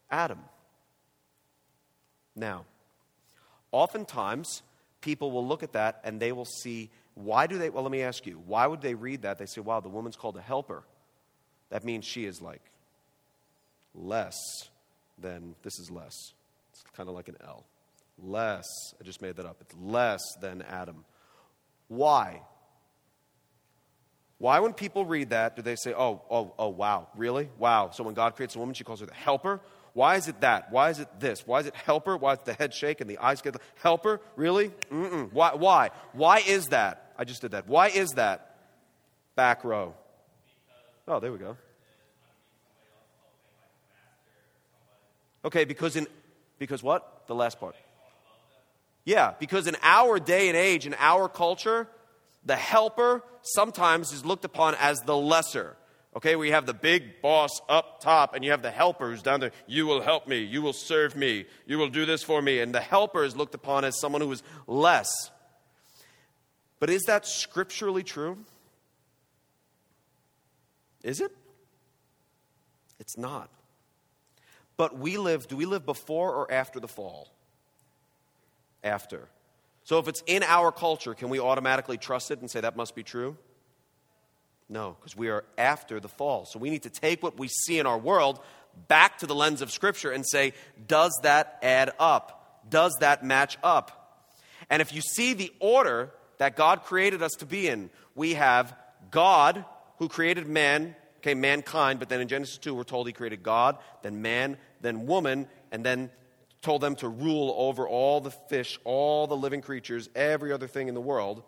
Adam. 0.09 0.39
Now, 2.37 2.65
oftentimes, 3.73 4.63
people 5.01 5.31
will 5.31 5.47
look 5.47 5.63
at 5.63 5.73
that 5.73 6.01
and 6.05 6.21
they 6.21 6.33
will 6.33 6.45
see 6.45 6.91
why 7.15 7.47
do 7.47 7.59
they, 7.59 7.71
well, 7.71 7.85
let 7.85 7.93
me 7.93 8.03
ask 8.03 8.27
you, 8.27 8.43
why 8.47 8.67
would 8.67 8.81
they 8.81 8.95
read 8.95 9.23
that? 9.23 9.39
They 9.39 9.47
say, 9.47 9.61
wow, 9.61 9.81
the 9.81 9.89
woman's 9.89 10.17
called 10.17 10.37
a 10.37 10.41
helper. 10.41 10.83
That 11.71 11.85
means 11.85 12.05
she 12.05 12.25
is 12.25 12.43
like 12.43 12.63
less 13.95 14.37
than, 15.19 15.55
this 15.63 15.79
is 15.79 15.91
less. 15.91 16.33
It's 16.73 16.83
kind 16.97 17.09
of 17.09 17.15
like 17.15 17.29
an 17.29 17.37
L. 17.47 17.65
Less, 18.19 18.67
I 19.01 19.05
just 19.05 19.23
made 19.23 19.37
that 19.37 19.47
up. 19.47 19.59
It's 19.61 19.75
less 19.81 20.21
than 20.41 20.63
Adam. 20.63 21.05
Why? 21.89 22.43
Why, 24.39 24.59
when 24.61 24.73
people 24.73 25.05
read 25.05 25.31
that, 25.31 25.57
do 25.57 25.63
they 25.63 25.77
say, 25.77 25.95
oh, 25.95 26.23
oh, 26.31 26.55
oh, 26.59 26.69
wow, 26.69 27.09
really? 27.17 27.49
Wow. 27.59 27.91
So 27.93 28.03
when 28.03 28.15
God 28.15 28.35
creates 28.35 28.57
a 28.57 28.59
woman, 28.59 28.75
she 28.75 28.85
calls 28.85 29.01
her 29.01 29.07
the 29.07 29.15
helper? 29.15 29.61
Why 29.95 30.17
is 30.17 30.27
it 30.27 30.41
that? 30.41 30.71
Why 30.73 30.91
is 30.91 30.99
it 30.99 31.09
this? 31.21 31.47
Why 31.47 31.61
is 31.61 31.67
it 31.67 31.75
helper? 31.77 32.17
Why 32.17 32.33
is 32.33 32.41
the 32.45 32.53
head 32.53 32.75
shake 32.75 33.01
and 33.01 33.09
the 33.09 33.19
eyes 33.19 33.41
get 33.41 33.57
helper? 33.77 34.21
Really? 34.37 34.71
Mm-mm. 34.91 35.33
Why? 35.33 35.55
Why? 35.55 35.91
Why 36.13 36.41
is 36.41 36.67
that? 36.69 37.13
I 37.17 37.25
just 37.25 37.41
did 37.41 37.53
that. 37.53 37.69
Why 37.69 37.89
is 37.89 38.11
that? 38.17 38.57
Back 39.37 39.65
row. 39.65 39.95
Oh, 41.07 41.21
there 41.21 41.31
we 41.31 41.39
go. 41.39 41.57
Okay, 45.45 45.65
because 45.65 45.95
in 45.95 46.07
because 46.59 46.83
what? 46.83 47.27
The 47.27 47.35
last 47.35 47.61
part. 47.61 47.77
Yeah, 49.05 49.35
because 49.39 49.67
in 49.67 49.77
our 49.83 50.19
day 50.19 50.49
and 50.49 50.57
age, 50.57 50.87
in 50.87 50.95
our 50.99 51.29
culture, 51.29 51.87
the 52.45 52.57
helper 52.57 53.23
sometimes 53.43 54.13
is 54.13 54.25
looked 54.25 54.45
upon 54.45 54.75
as 54.77 55.01
the 55.03 55.17
lesser. 55.17 55.77
Okay, 56.17 56.37
we 56.37 56.51
have 56.51 56.65
the 56.65 56.75
big 56.75 57.21
boss 57.21 57.51
up 57.69 58.01
top, 58.01 58.35
and 58.35 58.45
you 58.45 58.53
have 58.53 58.63
the 58.63 58.71
helpers 58.71 59.21
down 59.21 59.41
there. 59.41 59.51
You 59.67 59.87
will 59.87 60.01
help 60.01 60.29
me. 60.29 60.45
You 60.45 60.63
will 60.63 60.73
serve 60.73 61.17
me. 61.17 61.47
You 61.67 61.79
will 61.79 61.89
do 61.89 62.07
this 62.07 62.23
for 62.23 62.41
me. 62.41 62.61
And 62.61 62.73
the 62.73 62.81
helper 62.81 63.25
is 63.25 63.37
looked 63.37 63.55
upon 63.55 63.85
as 63.85 63.99
someone 63.99 64.23
who 64.23 64.31
is 64.31 64.43
less. 64.69 65.09
But 66.79 66.89
is 66.91 67.03
that 67.07 67.27
scripturally 67.27 68.05
true? 68.05 68.39
Is 71.03 71.21
it? 71.21 71.33
It's 73.01 73.19
not. 73.19 73.51
But 74.77 74.97
we 74.97 75.19
live, 75.19 75.49
do 75.49 75.57
we 75.57 75.67
live 75.67 75.85
before 75.85 76.33
or 76.33 76.51
after 76.51 76.79
the 76.79 76.89
fall? 76.89 77.29
After. 78.83 79.29
So 79.85 79.99
if 79.99 80.09
it's 80.09 80.23
in 80.27 80.43
our 80.43 80.71
culture, 80.71 81.15
can 81.15 81.29
we 81.29 81.41
automatically 81.41 81.99
trust 81.99 82.31
it 82.31 82.41
and 82.41 82.51
say 82.51 82.61
that 82.61 82.77
must 82.77 82.95
be 82.95 83.03
true? 83.03 83.37
No, 84.69 84.97
because 84.99 85.17
we 85.17 85.29
are 85.29 85.45
after 85.59 86.01
the 86.01 86.09
fall. 86.09 86.47
So 86.47 86.59
we 86.59 86.71
need 86.71 86.83
to 86.85 86.91
take 86.91 87.23
what 87.23 87.39
we 87.39 87.49
see 87.49 87.79
in 87.79 87.87
our 87.87 87.99
world 87.99 88.41
back 88.89 89.19
to 89.19 89.27
the 89.27 89.35
lens 89.35 89.63
of 89.63 89.71
Scripture 89.71 90.11
and 90.11 90.25
say, 90.27 90.53
does 90.87 91.19
that 91.23 91.59
add 91.63 91.93
up? 91.99 92.63
Does 92.69 92.97
that 93.01 93.25
match 93.25 93.59
up? 93.63 94.01
And 94.71 94.81
if 94.81 94.95
you 94.95 95.01
see 95.03 95.35
the 95.35 95.53
order 95.61 96.11
that 96.39 96.57
God 96.57 96.83
created 96.83 97.23
us 97.23 97.33
to 97.39 97.47
be 97.47 97.69
in, 97.69 97.91
we 98.15 98.35
have 98.35 98.75
God 99.11 99.65
who 99.99 100.09
created 100.09 100.49
man, 100.49 100.97
okay, 101.19 101.35
mankind, 101.35 101.99
but 101.99 102.09
then 102.09 102.21
in 102.21 102.29
Genesis 102.29 102.59
2, 102.59 102.75
we're 102.75 102.85
told 102.85 103.07
he 103.07 103.13
created 103.13 103.43
God, 103.43 103.79
then 104.03 104.23
man, 104.23 104.57
then 104.81 105.07
woman, 105.07 105.47
and 105.71 105.85
then 105.85 106.11
told 106.63 106.81
them 106.81 106.97
to 106.97 107.09
rule 107.09 107.55
over 107.59 107.87
all 107.87 108.21
the 108.21 108.31
fish, 108.31 108.79
all 108.85 109.27
the 109.27 109.37
living 109.37 109.61
creatures, 109.61 110.09
every 110.15 110.51
other 110.53 110.67
thing 110.67 110.89
in 110.89 110.95
the 110.95 111.01
world. 111.01 111.43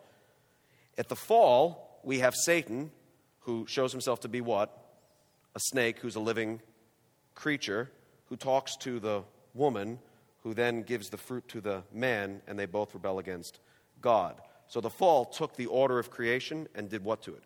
At 0.97 1.09
the 1.09 1.15
fall, 1.15 1.99
we 2.03 2.19
have 2.19 2.35
Satan, 2.35 2.91
who 3.47 3.65
shows 3.65 3.93
himself 3.93 4.19
to 4.19 4.27
be 4.27 4.41
what? 4.41 4.77
A 5.55 5.59
snake 5.59 5.99
who's 5.99 6.17
a 6.17 6.19
living 6.19 6.59
creature, 7.33 7.89
who 8.25 8.35
talks 8.35 8.75
to 8.75 8.99
the 8.99 9.23
woman, 9.53 9.99
who 10.43 10.53
then 10.53 10.83
gives 10.83 11.09
the 11.09 11.17
fruit 11.17 11.47
to 11.47 11.61
the 11.61 11.81
man, 11.93 12.41
and 12.45 12.59
they 12.59 12.65
both 12.65 12.93
rebel 12.93 13.19
against 13.19 13.59
God. 14.01 14.35
So 14.67 14.81
the 14.81 14.89
fall 14.89 15.23
took 15.23 15.55
the 15.55 15.67
order 15.67 15.97
of 15.97 16.11
creation 16.11 16.67
and 16.75 16.89
did 16.89 17.05
what 17.05 17.21
to 17.23 17.35
it? 17.35 17.43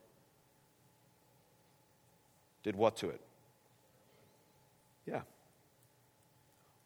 Did 2.63 2.75
what 2.75 2.97
to 2.97 3.09
it? 3.09 3.21
Yeah. 5.05 5.21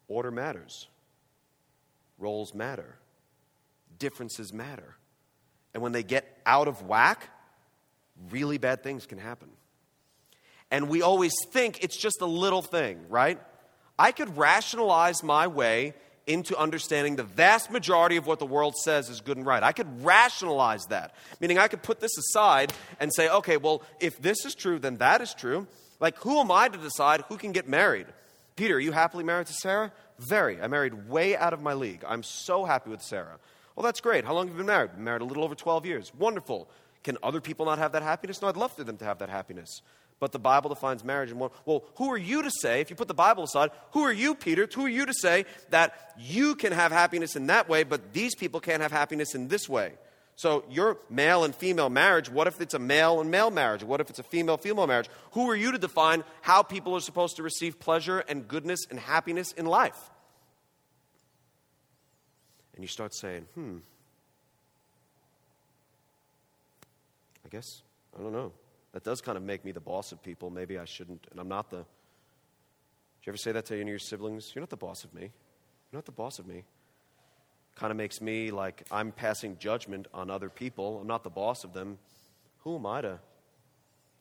Order 0.09 0.31
matters. 0.31 0.89
Roles 2.19 2.53
matter. 2.53 2.97
Differences 3.97 4.51
matter. 4.51 4.97
And 5.73 5.81
when 5.81 5.93
they 5.93 6.03
get 6.03 6.37
out 6.45 6.67
of 6.67 6.81
whack, 6.81 7.29
really 8.29 8.57
bad 8.57 8.83
things 8.83 9.05
can 9.05 9.17
happen. 9.17 9.49
And 10.71 10.89
we 10.89 11.01
always 11.01 11.33
think 11.51 11.83
it's 11.83 11.97
just 11.97 12.21
a 12.21 12.25
little 12.25 12.61
thing, 12.61 12.99
right? 13.09 13.39
I 13.97 14.11
could 14.11 14.37
rationalize 14.37 15.23
my 15.23 15.47
way 15.47 15.93
into 16.27 16.57
understanding 16.57 17.15
the 17.15 17.23
vast 17.23 17.69
majority 17.69 18.17
of 18.17 18.25
what 18.25 18.39
the 18.39 18.45
world 18.45 18.75
says 18.83 19.09
is 19.09 19.21
good 19.21 19.37
and 19.37 19.45
right. 19.45 19.61
I 19.61 19.71
could 19.71 20.03
rationalize 20.03 20.85
that, 20.87 21.13
meaning 21.39 21.57
I 21.57 21.67
could 21.67 21.83
put 21.83 21.99
this 21.99 22.17
aside 22.17 22.73
and 22.99 23.13
say, 23.13 23.29
okay, 23.29 23.57
well, 23.57 23.83
if 23.99 24.19
this 24.21 24.43
is 24.43 24.55
true, 24.55 24.79
then 24.79 24.97
that 24.97 25.21
is 25.21 25.33
true. 25.33 25.67
Like, 25.99 26.17
who 26.17 26.39
am 26.39 26.51
I 26.51 26.67
to 26.67 26.77
decide 26.77 27.23
who 27.29 27.37
can 27.37 27.51
get 27.51 27.69
married? 27.69 28.07
Peter, 28.55 28.75
are 28.75 28.79
you 28.79 28.91
happily 28.91 29.23
married 29.23 29.47
to 29.47 29.53
Sarah? 29.53 29.91
Very. 30.17 30.59
I 30.61 30.67
married 30.67 31.09
way 31.09 31.37
out 31.37 31.53
of 31.53 31.61
my 31.61 31.73
league. 31.73 32.03
I'm 32.07 32.23
so 32.23 32.65
happy 32.65 32.89
with 32.89 33.01
Sarah. 33.01 33.37
Well, 33.75 33.83
that's 33.83 34.01
great. 34.01 34.25
How 34.25 34.33
long 34.33 34.47
have 34.47 34.55
you 34.55 34.57
been 34.57 34.67
married? 34.67 34.97
Married 34.97 35.21
a 35.21 35.25
little 35.25 35.43
over 35.43 35.55
12 35.55 35.85
years. 35.85 36.11
Wonderful. 36.17 36.69
Can 37.05 37.19
other 37.21 37.39
people 37.39 37.67
not 37.67 37.77
have 37.77 37.91
that 37.91 38.01
happiness? 38.01 38.41
No, 38.41 38.47
I'd 38.47 38.57
love 38.57 38.75
for 38.75 38.83
them 38.83 38.97
to 38.97 39.05
have 39.05 39.19
that 39.19 39.29
happiness. 39.29 39.83
But 40.19 40.31
the 40.31 40.39
Bible 40.39 40.69
defines 40.69 41.03
marriage 41.03 41.29
and 41.29 41.39
well, 41.39 41.83
who 41.97 42.11
are 42.11 42.17
you 42.17 42.41
to 42.41 42.49
say, 42.49 42.81
if 42.81 42.89
you 42.89 42.95
put 42.95 43.07
the 43.07 43.13
Bible 43.13 43.43
aside, 43.43 43.69
who 43.91 44.01
are 44.01 44.11
you, 44.11 44.33
Peter? 44.33 44.67
Who 44.73 44.85
are 44.85 44.89
you 44.89 45.05
to 45.05 45.13
say 45.13 45.45
that 45.69 46.15
you 46.17 46.55
can 46.55 46.71
have 46.71 46.91
happiness 46.91 47.35
in 47.35 47.45
that 47.45 47.69
way, 47.69 47.83
but 47.83 48.11
these 48.11 48.33
people 48.33 48.59
can't 48.59 48.81
have 48.81 48.91
happiness 48.91 49.35
in 49.35 49.49
this 49.49 49.69
way? 49.69 49.93
So, 50.35 50.65
your 50.67 50.97
male 51.07 51.43
and 51.43 51.53
female 51.53 51.91
marriage, 51.91 52.27
what 52.27 52.47
if 52.47 52.59
it's 52.59 52.73
a 52.73 52.79
male 52.79 53.21
and 53.21 53.29
male 53.29 53.51
marriage? 53.51 53.83
What 53.83 54.01
if 54.01 54.09
it's 54.09 54.17
a 54.17 54.23
female 54.23 54.57
female 54.57 54.87
marriage? 54.87 55.09
Who 55.33 55.47
are 55.51 55.55
you 55.55 55.73
to 55.73 55.77
define 55.77 56.23
how 56.41 56.63
people 56.63 56.95
are 56.95 57.01
supposed 57.01 57.35
to 57.35 57.43
receive 57.43 57.79
pleasure 57.79 58.17
and 58.27 58.47
goodness 58.47 58.79
and 58.89 58.99
happiness 58.99 59.51
in 59.51 59.67
life? 59.67 60.09
And 62.73 62.83
you 62.83 62.87
start 62.87 63.13
saying, 63.13 63.45
hmm, 63.53 63.77
guess, 67.55 67.83
I 68.17 68.21
don't 68.21 68.33
know. 68.33 68.51
That 68.91 69.03
does 69.03 69.21
kind 69.21 69.37
of 69.37 69.43
make 69.43 69.63
me 69.63 69.71
the 69.71 69.79
boss 69.79 70.11
of 70.11 70.21
people. 70.21 70.49
Maybe 70.49 70.77
I 70.77 70.85
shouldn't, 70.85 71.27
and 71.31 71.39
I'm 71.39 71.47
not 71.47 71.69
the. 71.69 71.77
Did 71.77 71.85
you 73.27 73.29
ever 73.31 73.37
say 73.37 73.53
that 73.53 73.65
to 73.67 73.73
any 73.73 73.83
of 73.83 73.87
your 73.87 73.99
siblings? 73.99 74.51
You're 74.53 74.61
not 74.61 74.69
the 74.69 74.77
boss 74.77 75.05
of 75.05 75.13
me. 75.13 75.21
You're 75.21 75.97
not 75.97 76.05
the 76.05 76.11
boss 76.11 76.37
of 76.37 76.47
me. 76.47 76.63
Kind 77.75 77.91
of 77.91 77.97
makes 77.97 78.19
me 78.19 78.51
like 78.51 78.83
I'm 78.91 79.11
passing 79.11 79.57
judgment 79.57 80.07
on 80.13 80.29
other 80.29 80.49
people. 80.49 80.99
I'm 80.99 81.07
not 81.07 81.23
the 81.23 81.29
boss 81.29 81.63
of 81.63 81.73
them. 81.73 81.97
Who 82.59 82.75
am 82.75 82.85
I 82.85 83.01
to? 83.01 83.19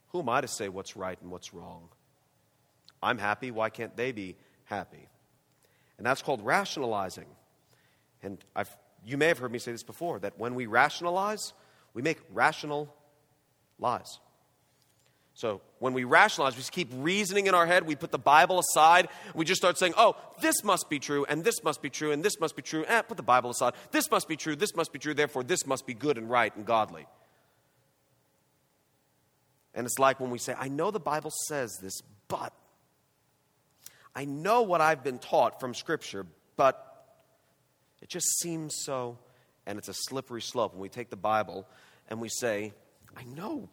Who 0.09 0.21
am 0.21 0.29
I 0.29 0.41
to 0.41 0.49
say 0.49 0.69
what's 0.69 0.97
right 0.97 1.21
and 1.21 1.31
what's 1.31 1.53
wrong? 1.53 1.89
I'm 3.03 3.19
happy. 3.19 3.51
Why 3.51 3.69
can't 3.69 3.97
they 3.97 4.13
be 4.13 4.37
happy? 4.65 5.09
And 5.99 6.07
that's 6.07 6.23
called 6.23 6.45
rationalizing. 6.45 7.27
And 8.23 8.39
I've, 8.55 8.75
you 9.05 9.17
may 9.17 9.27
have 9.27 9.39
heard 9.39 9.53
me 9.53 9.59
say 9.59 9.73
this 9.73 9.83
before 9.83 10.21
that 10.21 10.39
when 10.39 10.55
we 10.55 10.67
rationalize, 10.67 11.53
we 11.95 12.03
make 12.03 12.19
rational 12.33 12.95
lies. 13.85 14.19
So 15.35 15.61
when 15.79 15.93
we 15.93 16.05
rationalize, 16.05 16.55
we 16.55 16.61
just 16.61 16.73
keep 16.73 16.89
reasoning 16.95 17.49
in 17.49 17.55
our 17.55 17.67
head, 17.67 17.87
we 17.87 17.97
put 17.97 18.13
the 18.13 18.19
Bible 18.19 18.61
aside, 18.61 19.09
we 19.35 19.45
just 19.45 19.61
start 19.61 19.77
saying, 19.77 19.93
oh, 19.97 20.17
this 20.41 20.65
must 20.65 20.89
be 20.89 20.99
true, 20.99 21.27
and 21.29 21.45
this 21.45 21.63
must 21.63 21.83
be 21.83 21.91
true, 21.91 22.13
and 22.13 22.23
this 22.23 22.39
must 22.41 22.57
be 22.57 22.63
true. 22.63 22.85
Eh, 22.87 23.03
put 23.03 23.17
the 23.17 23.23
Bible 23.23 23.51
aside. 23.51 23.75
This 23.91 24.11
must 24.11 24.27
be 24.29 24.37
true, 24.37 24.57
this 24.57 24.75
must 24.75 24.93
be 24.93 24.99
true, 24.99 25.13
therefore 25.13 25.43
this 25.43 25.67
must 25.67 25.87
be 25.87 25.95
good 25.95 26.19
and 26.19 26.31
right 26.31 26.55
and 26.57 26.65
godly. 26.65 27.07
And 29.75 29.87
it's 29.87 29.99
like 29.99 30.21
when 30.21 30.31
we 30.31 30.39
say, 30.39 30.55
I 30.57 30.69
know 30.69 30.91
the 30.93 31.01
Bible 31.01 31.33
says 31.49 31.79
this, 31.83 32.01
but 32.29 32.53
I 34.15 34.25
know 34.25 34.63
what 34.63 34.81
I've 34.81 35.03
been 35.03 35.19
taught 35.19 35.59
from 35.59 35.75
Scripture, 35.75 36.27
but 36.57 37.07
it 38.01 38.09
just 38.09 38.39
seems 38.39 38.77
so, 38.85 39.19
and 39.67 39.79
it's 39.79 39.89
a 39.89 39.95
slippery 39.95 40.43
slope. 40.43 40.75
When 40.75 40.81
we 40.81 40.89
take 40.89 41.11
the 41.11 41.17
Bible 41.17 41.67
and 42.09 42.21
we 42.21 42.29
say, 42.29 42.73
I 43.17 43.25
know. 43.25 43.69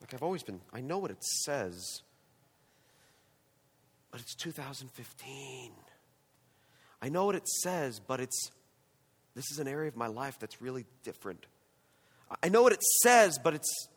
Like 0.00 0.14
I've 0.14 0.22
always 0.22 0.42
been, 0.42 0.60
I 0.72 0.80
know 0.80 0.98
what 0.98 1.10
it 1.10 1.22
says, 1.22 2.02
but 4.10 4.20
it's 4.20 4.34
2015. 4.34 5.72
I 7.02 7.08
know 7.08 7.26
what 7.26 7.34
it 7.34 7.46
says, 7.62 8.00
but 8.00 8.20
it's, 8.20 8.50
this 9.34 9.44
is 9.50 9.58
an 9.58 9.68
area 9.68 9.88
of 9.88 9.96
my 9.96 10.06
life 10.06 10.38
that's 10.38 10.62
really 10.62 10.86
different. 11.02 11.46
I 12.42 12.48
know 12.48 12.62
what 12.62 12.72
it 12.72 12.82
says, 13.02 13.38
but 13.42 13.54
it's. 13.54 13.88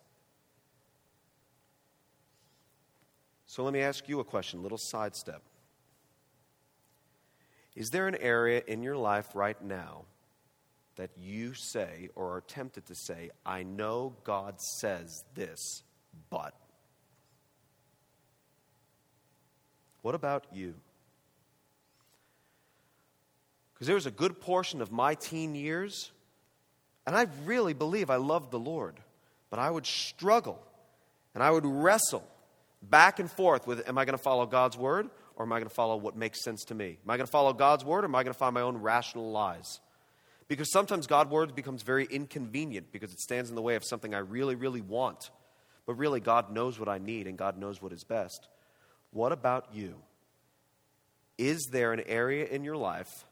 So 3.47 3.63
let 3.63 3.73
me 3.73 3.81
ask 3.81 4.07
you 4.07 4.19
a 4.19 4.23
question, 4.23 4.61
little 4.61 4.77
sidestep. 4.79 5.41
Is 7.75 7.89
there 7.89 8.07
an 8.07 8.15
area 8.15 8.61
in 8.67 8.83
your 8.83 8.97
life 8.97 9.27
right 9.33 9.59
now 9.63 10.05
that 10.99 11.11
you 11.17 11.53
say 11.53 12.09
or 12.13 12.35
are 12.35 12.41
tempted 12.41 12.85
to 12.85 12.93
say, 12.93 13.29
I 13.45 13.63
know 13.63 14.17
God 14.25 14.59
says 14.59 15.23
this, 15.33 15.81
but. 16.29 16.53
What 20.01 20.13
about 20.13 20.43
you? 20.51 20.73
Because 23.73 23.87
there 23.87 23.95
was 23.95 24.07
a 24.07 24.11
good 24.11 24.41
portion 24.41 24.81
of 24.81 24.91
my 24.91 25.15
teen 25.15 25.55
years, 25.55 26.11
and 27.07 27.15
I 27.15 27.27
really 27.45 27.73
believe 27.73 28.09
I 28.09 28.17
loved 28.17 28.51
the 28.51 28.59
Lord, 28.59 28.99
but 29.49 29.57
I 29.57 29.71
would 29.71 29.85
struggle 29.85 30.61
and 31.33 31.41
I 31.41 31.49
would 31.49 31.65
wrestle 31.65 32.27
back 32.81 33.19
and 33.19 33.31
forth 33.31 33.65
with 33.65 33.87
am 33.87 33.97
I 33.97 34.03
going 34.03 34.17
to 34.17 34.21
follow 34.21 34.45
God's 34.45 34.77
word 34.77 35.09
or 35.37 35.45
am 35.45 35.53
I 35.53 35.59
going 35.59 35.69
to 35.69 35.73
follow 35.73 35.95
what 35.95 36.17
makes 36.17 36.43
sense 36.43 36.65
to 36.65 36.75
me? 36.75 36.97
Am 37.05 37.09
I 37.09 37.15
going 37.15 37.25
to 37.25 37.31
follow 37.31 37.53
God's 37.53 37.85
word 37.85 38.03
or 38.03 38.07
am 38.07 38.15
I 38.15 38.23
going 38.23 38.33
to 38.33 38.37
find 38.37 38.53
my 38.53 38.61
own 38.61 38.75
rational 38.75 39.31
lies? 39.31 39.79
Because 40.49 40.71
sometimes 40.71 41.07
God's 41.07 41.29
word 41.29 41.55
becomes 41.55 41.83
very 41.83 42.05
inconvenient 42.05 42.91
because 42.91 43.13
it 43.13 43.21
stands 43.21 43.49
in 43.49 43.55
the 43.55 43.61
way 43.61 43.75
of 43.75 43.85
something 43.85 44.13
I 44.13 44.17
really, 44.17 44.55
really 44.55 44.81
want. 44.81 45.29
But 45.85 45.93
really, 45.93 46.19
God 46.19 46.51
knows 46.51 46.79
what 46.79 46.89
I 46.89 46.97
need 46.97 47.27
and 47.27 47.37
God 47.37 47.57
knows 47.57 47.81
what 47.81 47.93
is 47.93 48.03
best. 48.03 48.49
What 49.11 49.31
about 49.31 49.67
you? 49.73 49.95
Is 51.37 51.69
there 51.71 51.93
an 51.93 52.01
area 52.07 52.45
in 52.45 52.63
your 52.63 52.75
life 52.75 53.25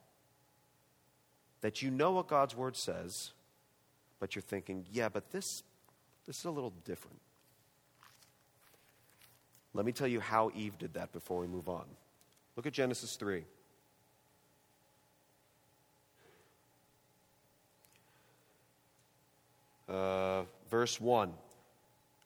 that 1.62 1.82
you 1.82 1.90
know 1.90 2.12
what 2.12 2.28
God's 2.28 2.56
word 2.56 2.78
says, 2.78 3.32
but 4.20 4.36
you're 4.36 4.44
thinking, 4.44 4.86
yeah, 4.92 5.10
but 5.10 5.32
this, 5.32 5.64
this 6.28 6.38
is 6.38 6.46
a 6.46 6.52
little 6.52 6.74
different? 6.86 7.20
Let 9.74 9.86
me 9.86 9.92
tell 9.92 10.08
you 10.08 10.20
how 10.20 10.52
Eve 10.56 10.78
did 10.78 10.94
that 10.94 11.12
before 11.12 11.40
we 11.40 11.48
move 11.48 11.68
on. 11.68 11.86
Look 12.56 12.68
at 12.68 12.74
Genesis 12.74 13.16
3. 13.16 13.44
Uh, 19.88 20.44
verse 20.70 21.00
1. 21.00 21.34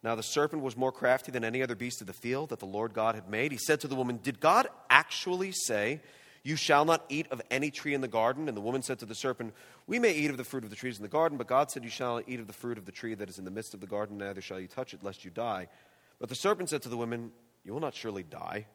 Now 0.03 0.15
the 0.15 0.23
serpent 0.23 0.63
was 0.63 0.75
more 0.75 0.91
crafty 0.91 1.31
than 1.31 1.43
any 1.43 1.61
other 1.61 1.75
beast 1.75 2.01
of 2.01 2.07
the 2.07 2.13
field 2.13 2.49
that 2.49 2.59
the 2.59 2.65
Lord 2.65 2.93
God 2.93 3.15
had 3.15 3.29
made. 3.29 3.51
He 3.51 3.57
said 3.57 3.79
to 3.81 3.87
the 3.87 3.95
woman, 3.95 4.19
Did 4.21 4.39
God 4.39 4.67
actually 4.89 5.51
say, 5.51 6.01
You 6.43 6.55
shall 6.55 6.85
not 6.85 7.05
eat 7.09 7.27
of 7.29 7.41
any 7.51 7.69
tree 7.69 7.93
in 7.93 8.01
the 8.01 8.07
garden? 8.07 8.47
And 8.47 8.57
the 8.57 8.61
woman 8.61 8.81
said 8.81 8.99
to 8.99 9.05
the 9.05 9.13
serpent, 9.13 9.53
We 9.85 9.99
may 9.99 10.13
eat 10.13 10.31
of 10.31 10.37
the 10.37 10.43
fruit 10.43 10.63
of 10.63 10.71
the 10.71 10.75
trees 10.75 10.97
in 10.97 11.03
the 11.03 11.09
garden, 11.09 11.37
but 11.37 11.47
God 11.47 11.69
said, 11.69 11.83
You 11.83 11.91
shall 11.91 12.15
not 12.15 12.23
eat 12.27 12.39
of 12.39 12.47
the 12.47 12.53
fruit 12.53 12.77
of 12.77 12.85
the 12.85 12.91
tree 12.91 13.13
that 13.13 13.29
is 13.29 13.37
in 13.37 13.45
the 13.45 13.51
midst 13.51 13.73
of 13.73 13.79
the 13.79 13.87
garden, 13.87 14.17
neither 14.17 14.41
shall 14.41 14.59
you 14.59 14.67
touch 14.67 14.93
it, 14.93 15.03
lest 15.03 15.23
you 15.23 15.29
die. 15.29 15.67
But 16.19 16.29
the 16.29 16.35
serpent 16.35 16.69
said 16.69 16.81
to 16.83 16.89
the 16.89 16.97
woman, 16.97 17.31
You 17.63 17.73
will 17.73 17.79
not 17.79 17.95
surely 17.95 18.23
die. 18.23 18.65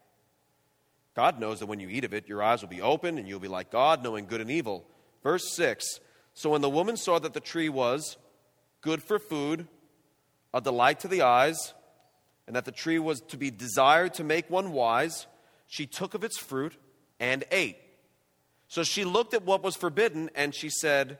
God 1.13 1.39
knows 1.39 1.59
that 1.59 1.65
when 1.65 1.79
you 1.79 1.89
eat 1.89 2.05
of 2.05 2.13
it, 2.13 2.29
your 2.29 2.43
eyes 2.43 2.61
will 2.61 2.69
be 2.69 2.81
open, 2.81 3.17
and 3.17 3.27
you'll 3.27 3.39
be 3.39 3.47
like 3.47 3.71
God, 3.71 4.03
knowing 4.03 4.27
good 4.27 4.39
and 4.39 4.51
evil. 4.51 4.85
Verse 5.23 5.51
6 5.55 5.99
So 6.33 6.51
when 6.51 6.61
the 6.61 6.69
woman 6.69 6.95
saw 6.95 7.19
that 7.19 7.33
the 7.33 7.41
tree 7.41 7.67
was 7.67 8.17
good 8.81 9.01
for 9.03 9.19
food, 9.19 9.67
a 10.53 10.61
delight 10.61 11.01
to 11.01 11.07
the 11.07 11.21
eyes, 11.21 11.73
and 12.47 12.55
that 12.55 12.65
the 12.65 12.71
tree 12.71 12.99
was 12.99 13.21
to 13.21 13.37
be 13.37 13.51
desired 13.51 14.13
to 14.15 14.23
make 14.23 14.49
one 14.49 14.71
wise, 14.71 15.27
she 15.67 15.85
took 15.85 16.13
of 16.13 16.23
its 16.23 16.37
fruit 16.37 16.73
and 17.19 17.43
ate. 17.51 17.77
So 18.69 18.83
she 18.83 19.03
looked 19.03 19.33
at 19.33 19.43
what 19.43 19.63
was 19.63 19.75
forbidden 19.75 20.29
and 20.35 20.53
she 20.55 20.69
said, 20.69 21.17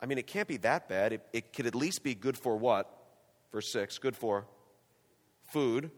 I 0.00 0.06
mean, 0.06 0.18
it 0.18 0.26
can't 0.26 0.48
be 0.48 0.58
that 0.58 0.88
bad. 0.88 1.12
It, 1.12 1.26
it 1.32 1.52
could 1.52 1.66
at 1.66 1.74
least 1.74 2.02
be 2.02 2.14
good 2.14 2.36
for 2.36 2.56
what? 2.56 2.90
Verse 3.52 3.72
6 3.72 3.98
good 3.98 4.16
for 4.16 4.46
food. 5.52 5.90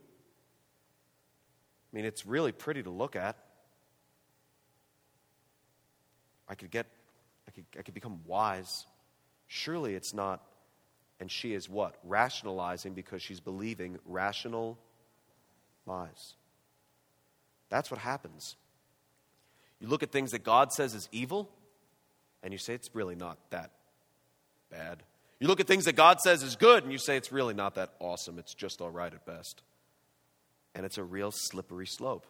I 1.93 1.97
mean, 1.97 2.05
it's 2.05 2.27
really 2.27 2.53
pretty 2.53 2.83
to 2.83 2.91
look 2.91 3.17
at. 3.17 3.37
I 6.49 6.55
could 6.55 6.71
get, 6.71 6.87
I 7.47 7.51
could, 7.51 7.65
I 7.79 7.83
could 7.83 7.95
become 7.95 8.21
wise. 8.25 8.87
Surely 9.49 9.95
it's 9.95 10.15
not. 10.15 10.43
And 11.21 11.31
she 11.31 11.53
is 11.53 11.69
what? 11.69 11.97
Rationalizing 12.05 12.95
because 12.95 13.23
she's 13.23 13.41
believing 13.41 13.99
rational 14.07 14.79
lies. 15.85 16.35
That's 17.71 17.91
what 17.91 17.99
happens. 17.99 18.57
You 19.81 19.89
look 19.89 20.03
at 20.03 20.13
things 20.13 20.31
that 20.31 20.45
God 20.45 20.73
says 20.73 20.95
is 20.95 21.09
evil, 21.11 21.51
and 22.43 22.53
you 22.53 22.59
say 22.59 22.75
it's 22.75 22.95
really 22.95 23.17
not 23.17 23.39
that 23.51 23.73
bad. 24.71 25.03
You 25.41 25.49
look 25.49 25.61
at 25.61 25.67
things 25.67 25.85
that 25.87 25.97
God 25.97 26.21
says 26.21 26.43
is 26.43 26.57
good, 26.57 26.83
and 26.83 26.93
you 26.93 26.99
say 26.99 27.17
it's 27.17 27.33
really 27.33 27.55
not 27.55 27.77
that 27.77 27.95
awesome. 28.01 28.39
It's 28.39 28.55
just 28.55 28.81
all 28.81 28.91
right 28.91 29.13
at 29.13 29.25
best. 29.25 29.63
And 30.75 30.85
it's 30.85 30.99
a 30.99 31.05
real 31.05 31.31
slippery 31.33 31.87
slope. 31.87 32.27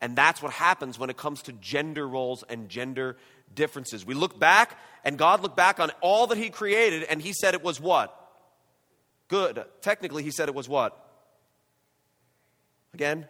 And 0.00 0.14
that's 0.14 0.42
what 0.42 0.52
happens 0.52 0.98
when 0.98 1.08
it 1.08 1.16
comes 1.16 1.42
to 1.42 1.52
gender 1.52 2.06
roles 2.06 2.44
and 2.48 2.68
gender 2.68 3.16
differences. 3.54 4.04
We 4.04 4.14
look 4.14 4.38
back, 4.38 4.78
and 5.04 5.18
God 5.18 5.42
looked 5.42 5.56
back 5.56 5.80
on 5.80 5.90
all 6.00 6.26
that 6.28 6.38
He 6.38 6.50
created, 6.50 7.04
and 7.04 7.20
He 7.20 7.32
said 7.32 7.54
it 7.54 7.62
was 7.62 7.80
what? 7.80 8.14
Good. 9.28 9.64
Technically, 9.80 10.22
He 10.22 10.30
said 10.30 10.48
it 10.48 10.54
was 10.54 10.68
what? 10.68 10.98
Again? 12.94 13.26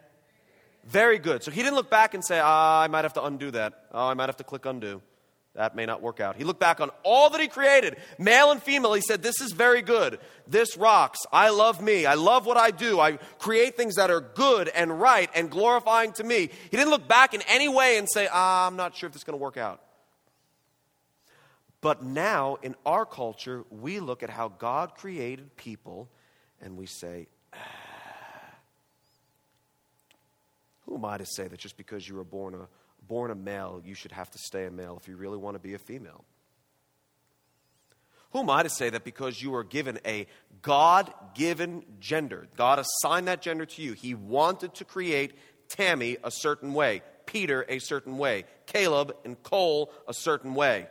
Very 0.85 1.19
good. 1.19 1.43
So 1.43 1.51
He 1.51 1.61
didn't 1.61 1.75
look 1.75 1.89
back 1.89 2.13
and 2.13 2.23
say, 2.23 2.39
ah, 2.41 2.81
I 2.81 2.87
might 2.87 3.03
have 3.03 3.13
to 3.13 3.23
undo 3.23 3.51
that. 3.51 3.85
Oh, 3.91 4.07
I 4.07 4.13
might 4.13 4.29
have 4.29 4.37
to 4.37 4.43
click 4.43 4.65
undo 4.65 5.01
that 5.57 5.75
may 5.75 5.87
not 5.87 6.03
work 6.03 6.19
out. 6.19 6.35
He 6.35 6.43
looked 6.43 6.59
back 6.59 6.79
on 6.79 6.91
all 7.01 7.31
that 7.31 7.41
he 7.41 7.47
created, 7.47 7.97
male 8.19 8.51
and 8.51 8.61
female. 8.61 8.93
He 8.93 9.01
said, 9.01 9.23
This 9.23 9.41
is 9.41 9.53
very 9.53 9.81
good. 9.81 10.19
This 10.47 10.77
rocks. 10.77 11.19
I 11.33 11.49
love 11.49 11.81
me. 11.81 12.05
I 12.05 12.13
love 12.13 12.45
what 12.45 12.57
I 12.57 12.69
do. 12.69 12.99
I 12.99 13.13
create 13.39 13.75
things 13.75 13.95
that 13.95 14.11
are 14.11 14.21
good 14.21 14.69
and 14.69 15.01
right 15.01 15.29
and 15.33 15.49
glorifying 15.49 16.13
to 16.13 16.23
me. 16.23 16.49
He 16.69 16.77
didn't 16.77 16.91
look 16.91 17.07
back 17.07 17.33
in 17.33 17.41
any 17.49 17.67
way 17.67 17.97
and 17.97 18.07
say, 18.07 18.29
ah, 18.31 18.67
I'm 18.67 18.75
not 18.75 18.95
sure 18.95 19.07
if 19.07 19.13
this 19.13 19.21
is 19.21 19.23
going 19.23 19.37
to 19.37 19.41
work 19.41 19.57
out. 19.57 19.81
But 21.81 22.03
now, 22.03 22.57
in 22.61 22.75
our 22.85 23.05
culture, 23.05 23.63
we 23.69 23.99
look 23.99 24.23
at 24.23 24.29
how 24.29 24.49
God 24.49 24.95
created 24.95 25.55
people 25.55 26.09
and 26.59 26.75
we 26.75 26.87
say, 26.87 27.27
ah, 27.53 27.57
Who 30.85 30.95
am 30.95 31.05
I 31.05 31.17
to 31.17 31.25
say 31.25 31.47
that 31.47 31.59
just 31.59 31.77
because 31.77 32.07
you 32.07 32.15
were 32.15 32.23
born 32.23 32.55
a 32.55 32.67
born 33.07 33.31
a 33.31 33.35
male, 33.35 33.81
you 33.83 33.95
should 33.95 34.11
have 34.11 34.29
to 34.31 34.37
stay 34.37 34.65
a 34.65 34.71
male 34.71 34.97
if 35.01 35.07
you 35.07 35.15
really 35.15 35.37
want 35.37 35.55
to 35.55 35.59
be 35.59 35.73
a 35.73 35.79
female. 35.79 36.25
Who 38.31 38.39
am 38.39 38.49
I 38.49 38.63
to 38.63 38.69
say 38.69 38.89
that 38.89 39.03
because 39.03 39.41
you 39.41 39.55
are 39.55 39.63
given 39.63 39.99
a 40.05 40.27
God 40.61 41.13
given 41.33 41.83
gender, 41.99 42.47
God 42.57 42.79
assigned 42.79 43.27
that 43.27 43.41
gender 43.41 43.65
to 43.65 43.81
you? 43.81 43.93
He 43.93 44.13
wanted 44.13 44.75
to 44.75 44.85
create 44.85 45.33
Tammy 45.69 46.17
a 46.23 46.31
certain 46.31 46.73
way, 46.73 47.01
Peter 47.25 47.65
a 47.69 47.79
certain 47.79 48.17
way, 48.17 48.43
Caleb 48.65 49.15
and 49.23 49.41
Cole 49.43 49.91
a 50.07 50.13
certain 50.13 50.53
way. 50.53 50.87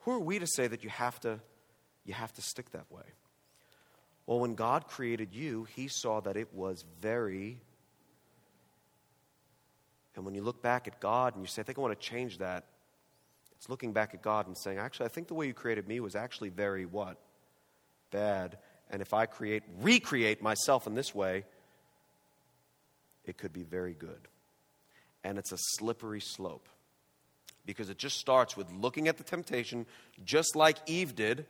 Who 0.00 0.12
are 0.12 0.18
we 0.18 0.38
to 0.38 0.46
say 0.46 0.66
that 0.66 0.82
you 0.84 0.90
have 0.90 1.20
to, 1.20 1.40
you 2.04 2.14
have 2.14 2.32
to 2.34 2.42
stick 2.42 2.70
that 2.72 2.90
way? 2.90 3.02
Well, 4.26 4.40
when 4.40 4.54
God 4.54 4.86
created 4.86 5.34
you, 5.34 5.66
He 5.74 5.88
saw 5.88 6.20
that 6.20 6.36
it 6.36 6.54
was 6.54 6.84
very 7.00 7.60
and 10.20 10.24
when 10.24 10.34
you 10.34 10.42
look 10.42 10.60
back 10.60 10.86
at 10.86 11.00
God 11.00 11.34
and 11.34 11.42
you 11.42 11.48
say, 11.48 11.62
I 11.62 11.64
think 11.64 11.78
I 11.78 11.80
want 11.80 11.98
to 11.98 12.06
change 12.06 12.38
that, 12.38 12.64
it's 13.56 13.68
looking 13.68 13.92
back 13.92 14.14
at 14.14 14.22
God 14.22 14.46
and 14.46 14.56
saying, 14.56 14.78
actually, 14.78 15.06
I 15.06 15.08
think 15.08 15.28
the 15.28 15.34
way 15.34 15.46
you 15.46 15.54
created 15.54 15.86
me 15.86 16.00
was 16.00 16.14
actually 16.14 16.48
very 16.48 16.86
what? 16.86 17.18
Bad. 18.10 18.58
And 18.90 19.00
if 19.02 19.14
I 19.14 19.26
create, 19.26 19.62
recreate 19.80 20.42
myself 20.42 20.86
in 20.86 20.94
this 20.94 21.14
way, 21.14 21.44
it 23.24 23.38
could 23.38 23.52
be 23.52 23.62
very 23.62 23.94
good. 23.94 24.28
And 25.22 25.38
it's 25.38 25.52
a 25.52 25.58
slippery 25.58 26.20
slope 26.20 26.68
because 27.66 27.90
it 27.90 27.98
just 27.98 28.18
starts 28.18 28.56
with 28.56 28.70
looking 28.72 29.08
at 29.08 29.16
the 29.16 29.24
temptation, 29.24 29.86
just 30.24 30.56
like 30.56 30.76
Eve 30.86 31.14
did, 31.14 31.46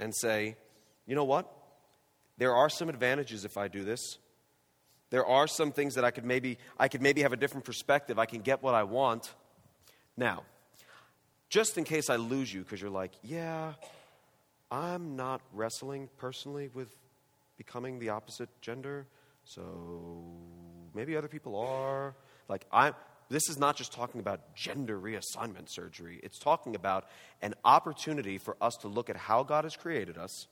and 0.00 0.14
say, 0.14 0.56
you 1.06 1.14
know 1.14 1.24
what? 1.24 1.50
There 2.38 2.54
are 2.54 2.68
some 2.68 2.88
advantages 2.88 3.44
if 3.44 3.56
I 3.56 3.68
do 3.68 3.84
this. 3.84 4.18
There 5.10 5.24
are 5.24 5.46
some 5.46 5.70
things 5.70 5.94
that 5.94 6.04
I 6.04 6.10
could 6.10 6.24
maybe 6.24 6.58
I 6.78 6.88
could 6.88 7.02
maybe 7.02 7.22
have 7.22 7.32
a 7.32 7.36
different 7.36 7.64
perspective. 7.64 8.18
I 8.18 8.26
can 8.26 8.40
get 8.40 8.62
what 8.62 8.74
I 8.74 8.82
want. 8.82 9.32
Now, 10.16 10.42
just 11.48 11.78
in 11.78 11.84
case 11.84 12.10
I 12.10 12.16
lose 12.16 12.52
you 12.52 12.62
because 12.62 12.80
you're 12.80 12.90
like, 12.90 13.12
"Yeah, 13.22 13.74
I'm 14.70 15.14
not 15.14 15.40
wrestling 15.52 16.08
personally 16.18 16.68
with 16.74 16.88
becoming 17.56 18.00
the 18.00 18.08
opposite 18.08 18.48
gender." 18.60 19.06
So 19.44 19.62
maybe 20.94 21.16
other 21.16 21.28
people 21.28 21.56
are. 21.56 22.16
Like 22.48 22.66
I 22.72 22.92
this 23.28 23.48
is 23.48 23.58
not 23.58 23.76
just 23.76 23.92
talking 23.92 24.20
about 24.20 24.54
gender 24.54 24.98
reassignment 24.98 25.68
surgery. 25.68 26.20
It's 26.22 26.38
talking 26.38 26.74
about 26.74 27.06
an 27.42 27.54
opportunity 27.64 28.38
for 28.38 28.56
us 28.60 28.74
to 28.82 28.88
look 28.88 29.08
at 29.08 29.16
how 29.16 29.42
God 29.42 29.64
has 29.64 29.76
created 29.76 30.18
us 30.18 30.46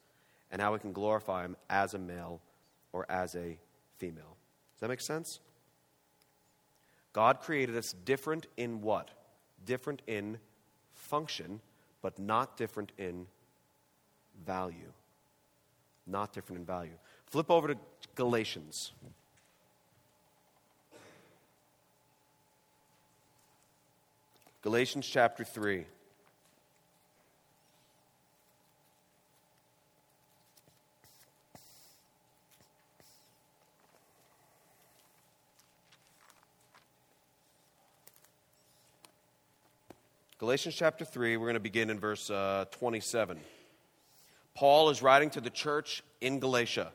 and 0.51 0.61
how 0.61 0.73
we 0.73 0.79
can 0.79 0.93
glorify 0.93 1.45
him 1.45 1.57
as 1.69 1.95
a 1.95 1.99
male 1.99 2.41
or 2.93 3.11
as 3.11 3.35
a 3.35 3.59
female 3.99 4.37
Does 4.75 4.81
that 4.81 4.89
make 4.89 5.01
sense? 5.01 5.41
God 7.13 7.41
created 7.41 7.77
us 7.77 7.95
different 8.05 8.47
in 8.57 8.81
what? 8.81 9.11
Different 9.65 10.03
in 10.07 10.39
function, 10.95 11.61
but 12.01 12.19
not 12.19 12.57
different 12.57 12.93
in 12.99 13.27
value. 14.45 14.93
Not 16.07 16.33
different 16.33 16.61
in 16.61 16.67
value. 16.67 16.99
Flip 17.27 17.51
over 17.51 17.69
to 17.69 17.77
Galatians. 18.15 18.93
Galatians 24.63 25.09
chapter 25.09 25.43
3. 25.43 25.85
Galatians 40.39 40.77
chapter 40.77 41.05
3, 41.05 41.37
we're 41.37 41.47
going 41.47 41.55
to 41.55 41.61
begin 41.61 41.91
in 41.91 41.99
verse 41.99 42.31
uh, 42.31 42.67
27. 42.71 43.41
Paul 44.55 44.91
is 44.91 45.03
writing 45.03 45.31
to 45.31 45.41
the 45.41 45.51
church 45.51 46.05
in 46.21 46.39
Galatia. 46.39 46.93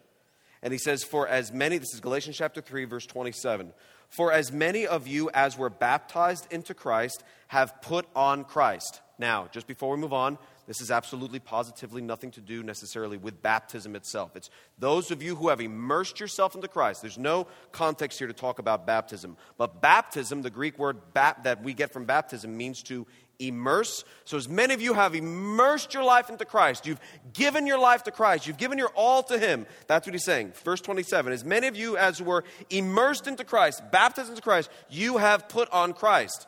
And 0.62 0.71
he 0.71 0.80
says, 0.80 1.03
For 1.03 1.27
as 1.27 1.51
many, 1.51 1.77
this 1.77 1.93
is 1.93 1.99
Galatians 1.99 2.38
chapter 2.38 2.62
3, 2.62 2.86
verse 2.86 3.06
27. 3.06 3.73
For 4.10 4.32
as 4.32 4.52
many 4.52 4.88
of 4.88 5.08
you 5.08 5.30
as 5.34 5.58
were 5.58 5.70
baptized 5.70 6.48
into 6.52 6.74
Christ 6.74 7.24
have 7.48 7.82
put 7.82 8.08
on 8.15 8.43
Christ. 8.43 9.02
Now, 9.20 9.48
just 9.52 9.67
before 9.67 9.91
we 9.91 9.98
move 9.98 10.13
on, 10.13 10.38
this 10.67 10.82
is 10.82 10.91
absolutely 10.91 11.39
positively 11.39 12.02
nothing 12.02 12.30
to 12.32 12.41
do 12.41 12.62
necessarily 12.62 13.17
with 13.17 13.41
baptism 13.41 13.96
itself. 13.96 14.36
It's 14.36 14.50
those 14.78 15.12
of 15.12 15.24
you 15.24 15.36
who 15.36 15.48
have 15.48 15.62
immersed 15.62 16.20
yourself 16.20 16.56
into 16.56 16.67
Christ. 16.67 17.02
There's 17.02 17.17
no 17.17 17.48
context 17.72 18.20
here 18.20 18.28
to 18.28 18.34
talk 18.34 18.60
about 18.60 18.86
baptism. 18.86 19.38
But 19.58 19.82
baptism, 19.82 20.41
the 20.41 20.50
Greek 20.50 20.78
word 20.78 20.98
that 21.13 21.63
we 21.63 21.74
get 21.74 21.93
from 21.93 22.06
baptism, 22.06 22.56
means 22.56 22.84
to 22.84 23.08
immerse. 23.39 24.04
So, 24.26 24.38
as 24.38 24.50
many 24.50 24.73
of 24.73 24.82
you 24.82 24.93
have 24.93 25.15
immersed 25.15 25.93
your 25.93 26.04
life 26.04 26.30
into 26.30 26.45
Christ, 26.45 26.86
you've 26.86 27.00
given 27.34 27.67
your 27.67 27.80
life 27.80 28.04
to 28.04 28.12
Christ, 28.12 28.47
you've 28.47 28.58
given 28.58 28.78
your 28.78 28.89
all 28.89 29.23
to 29.23 29.38
Him. 29.38 29.65
That's 29.88 30.08
what 30.08 30.13
He's 30.13 30.26
saying. 30.26 30.54
Verse 30.63 30.82
27 30.82 31.32
As 31.32 31.45
many 31.45 31.67
of 31.67 31.76
you 31.76 31.97
as 31.97 32.21
were 32.21 32.43
immersed 32.69 33.28
into 33.28 33.43
Christ, 33.43 33.82
baptized 33.91 34.30
into 34.30 34.41
Christ, 34.41 34.69
you 34.89 35.17
have 35.17 35.50
put 35.50 35.69
on 35.71 35.93
Christ. 35.93 36.47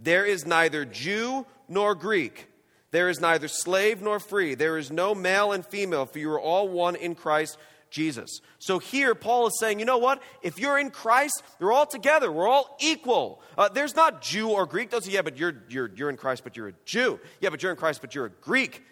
There 0.00 0.24
is 0.24 0.46
neither 0.46 0.84
Jew 0.84 1.46
nor 1.68 1.94
Greek. 1.94 2.46
There 2.90 3.10
is 3.10 3.20
neither 3.20 3.48
slave 3.48 4.00
nor 4.00 4.18
free. 4.18 4.54
There 4.54 4.78
is 4.78 4.90
no 4.90 5.14
male 5.14 5.52
and 5.52 5.66
female, 5.66 6.06
for 6.06 6.18
you 6.18 6.30
are 6.30 6.40
all 6.40 6.68
one 6.68 6.96
in 6.96 7.14
Christ 7.14 7.58
Jesus. 7.90 8.40
So 8.58 8.78
here, 8.78 9.14
Paul 9.14 9.46
is 9.46 9.58
saying, 9.58 9.78
you 9.78 9.84
know 9.84 9.98
what? 9.98 10.22
If 10.42 10.58
you're 10.58 10.78
in 10.78 10.90
Christ, 10.90 11.42
they're 11.58 11.72
all 11.72 11.86
together. 11.86 12.30
We're 12.30 12.48
all 12.48 12.76
equal. 12.80 13.40
Uh, 13.56 13.68
there's 13.68 13.96
not 13.96 14.22
Jew 14.22 14.50
or 14.50 14.66
Greek. 14.66 14.90
Those, 14.90 15.08
yeah, 15.08 15.22
but 15.22 15.38
you're, 15.38 15.62
you're, 15.68 15.90
you're 15.94 16.10
in 16.10 16.16
Christ, 16.16 16.44
but 16.44 16.56
you're 16.56 16.68
a 16.68 16.74
Jew. 16.84 17.20
Yeah, 17.40 17.50
but 17.50 17.62
you're 17.62 17.72
in 17.72 17.78
Christ, 17.78 18.00
but 18.00 18.14
you're 18.14 18.26
a 18.26 18.30
Greek. 18.30 18.82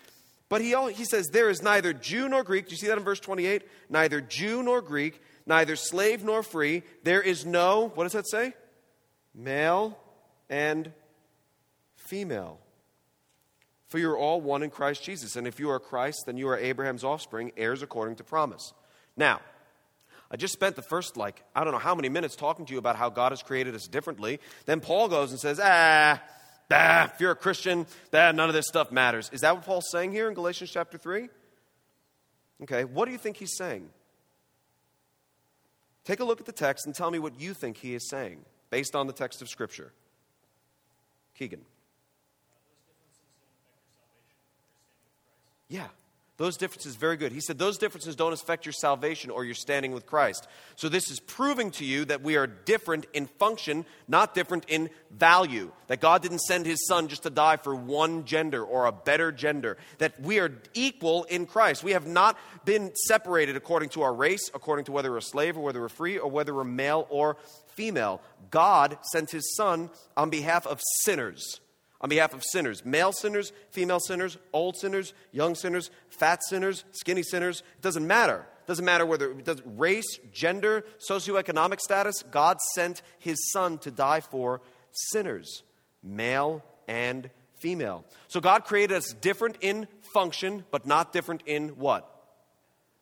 But 0.48 0.60
he, 0.60 0.74
all, 0.74 0.86
he 0.86 1.04
says, 1.04 1.28
there 1.28 1.50
is 1.50 1.62
neither 1.62 1.92
Jew 1.92 2.28
nor 2.28 2.44
Greek. 2.44 2.66
Do 2.66 2.72
you 2.72 2.76
see 2.76 2.86
that 2.86 2.98
in 2.98 3.04
verse 3.04 3.20
28? 3.20 3.62
Neither 3.90 4.20
Jew 4.20 4.62
nor 4.62 4.80
Greek, 4.80 5.20
neither 5.44 5.76
slave 5.76 6.22
nor 6.24 6.42
free. 6.42 6.82
There 7.02 7.22
is 7.22 7.44
no, 7.44 7.88
what 7.94 8.04
does 8.04 8.12
that 8.12 8.28
say? 8.28 8.54
Male 9.34 9.98
and 10.48 10.92
female. 11.96 12.60
For 13.88 13.98
you're 13.98 14.16
all 14.16 14.40
one 14.40 14.62
in 14.62 14.70
Christ 14.70 15.02
Jesus. 15.04 15.36
And 15.36 15.46
if 15.46 15.60
you 15.60 15.70
are 15.70 15.80
Christ, 15.80 16.24
then 16.26 16.36
you 16.36 16.48
are 16.48 16.58
Abraham's 16.58 17.04
offspring, 17.04 17.52
heirs 17.56 17.82
according 17.82 18.16
to 18.16 18.24
promise. 18.24 18.72
Now, 19.16 19.40
I 20.30 20.36
just 20.36 20.52
spent 20.52 20.76
the 20.76 20.82
first, 20.82 21.16
like, 21.16 21.42
I 21.54 21.64
don't 21.64 21.72
know 21.72 21.78
how 21.78 21.94
many 21.94 22.08
minutes 22.08 22.36
talking 22.36 22.66
to 22.66 22.72
you 22.72 22.78
about 22.78 22.96
how 22.96 23.08
God 23.10 23.32
has 23.32 23.42
created 23.42 23.74
us 23.74 23.86
differently. 23.86 24.40
Then 24.64 24.80
Paul 24.80 25.08
goes 25.08 25.30
and 25.30 25.40
says, 25.40 25.60
ah, 25.62 26.20
ah 26.70 27.04
if 27.12 27.20
you're 27.20 27.30
a 27.30 27.36
Christian, 27.36 27.86
ah, 28.12 28.32
none 28.32 28.48
of 28.48 28.54
this 28.54 28.66
stuff 28.66 28.90
matters. 28.90 29.30
Is 29.32 29.42
that 29.42 29.54
what 29.54 29.64
Paul's 29.64 29.90
saying 29.90 30.12
here 30.12 30.28
in 30.28 30.34
Galatians 30.34 30.70
chapter 30.70 30.98
3? 30.98 31.28
Okay, 32.62 32.84
what 32.84 33.04
do 33.04 33.12
you 33.12 33.18
think 33.18 33.36
he's 33.36 33.56
saying? 33.56 33.88
Take 36.04 36.20
a 36.20 36.24
look 36.24 36.40
at 36.40 36.46
the 36.46 36.52
text 36.52 36.86
and 36.86 36.94
tell 36.94 37.10
me 37.10 37.18
what 37.18 37.38
you 37.40 37.52
think 37.52 37.76
he 37.76 37.94
is 37.94 38.08
saying 38.08 38.44
based 38.70 38.94
on 38.94 39.06
the 39.06 39.12
text 39.12 39.42
of 39.42 39.48
Scripture. 39.48 39.92
Keegan. 41.36 41.60
Yeah. 45.68 45.88
Those 46.38 46.58
differences, 46.58 46.96
very 46.96 47.16
good. 47.16 47.32
He 47.32 47.40
said, 47.40 47.58
those 47.58 47.78
differences 47.78 48.14
don't 48.14 48.34
affect 48.34 48.66
your 48.66 48.74
salvation 48.74 49.30
or 49.30 49.46
your 49.46 49.54
standing 49.54 49.92
with 49.92 50.04
Christ. 50.04 50.46
So, 50.74 50.90
this 50.90 51.10
is 51.10 51.18
proving 51.18 51.70
to 51.72 51.84
you 51.84 52.04
that 52.04 52.20
we 52.20 52.36
are 52.36 52.46
different 52.46 53.06
in 53.14 53.26
function, 53.26 53.86
not 54.06 54.34
different 54.34 54.66
in 54.68 54.90
value. 55.10 55.72
That 55.86 56.00
God 56.00 56.20
didn't 56.20 56.40
send 56.40 56.66
his 56.66 56.86
son 56.86 57.08
just 57.08 57.22
to 57.22 57.30
die 57.30 57.56
for 57.56 57.74
one 57.74 58.26
gender 58.26 58.62
or 58.62 58.84
a 58.84 58.92
better 58.92 59.32
gender. 59.32 59.78
That 59.96 60.20
we 60.20 60.38
are 60.38 60.52
equal 60.74 61.24
in 61.24 61.46
Christ. 61.46 61.82
We 61.82 61.92
have 61.92 62.06
not 62.06 62.36
been 62.66 62.92
separated 63.06 63.56
according 63.56 63.88
to 63.90 64.02
our 64.02 64.12
race, 64.12 64.50
according 64.52 64.84
to 64.86 64.92
whether 64.92 65.10
we're 65.10 65.18
a 65.18 65.22
slave 65.22 65.56
or 65.56 65.62
whether 65.62 65.80
we're 65.80 65.88
free 65.88 66.18
or 66.18 66.30
whether 66.30 66.54
we're 66.54 66.64
male 66.64 67.06
or 67.08 67.38
female. 67.68 68.20
God 68.50 68.98
sent 69.10 69.30
his 69.30 69.56
son 69.56 69.88
on 70.18 70.28
behalf 70.28 70.66
of 70.66 70.82
sinners 71.02 71.60
on 72.06 72.08
behalf 72.08 72.32
of 72.32 72.42
sinners 72.52 72.84
male 72.84 73.10
sinners, 73.10 73.52
female 73.72 73.98
sinners, 73.98 74.38
old 74.52 74.76
sinners, 74.76 75.12
young 75.32 75.56
sinners, 75.56 75.90
fat 76.08 76.38
sinners, 76.48 76.84
skinny 76.92 77.24
sinners. 77.24 77.64
It 77.78 77.82
doesn't 77.82 78.06
matter. 78.06 78.46
It 78.60 78.66
doesn't 78.68 78.84
matter 78.84 79.04
whether 79.04 79.32
it 79.32 79.44
does 79.44 79.60
race, 79.66 80.20
gender, 80.32 80.84
socioeconomic 81.10 81.80
status. 81.80 82.22
God 82.30 82.60
sent 82.76 83.02
his 83.18 83.50
son 83.50 83.78
to 83.78 83.90
die 83.90 84.20
for 84.20 84.60
sinners, 85.10 85.64
male 86.00 86.62
and 86.86 87.28
female. 87.56 88.04
So 88.28 88.40
God 88.40 88.64
created 88.64 88.96
us 88.96 89.12
different 89.20 89.56
in 89.60 89.88
function, 90.14 90.64
but 90.70 90.86
not 90.86 91.12
different 91.12 91.42
in 91.44 91.70
what? 91.70 92.08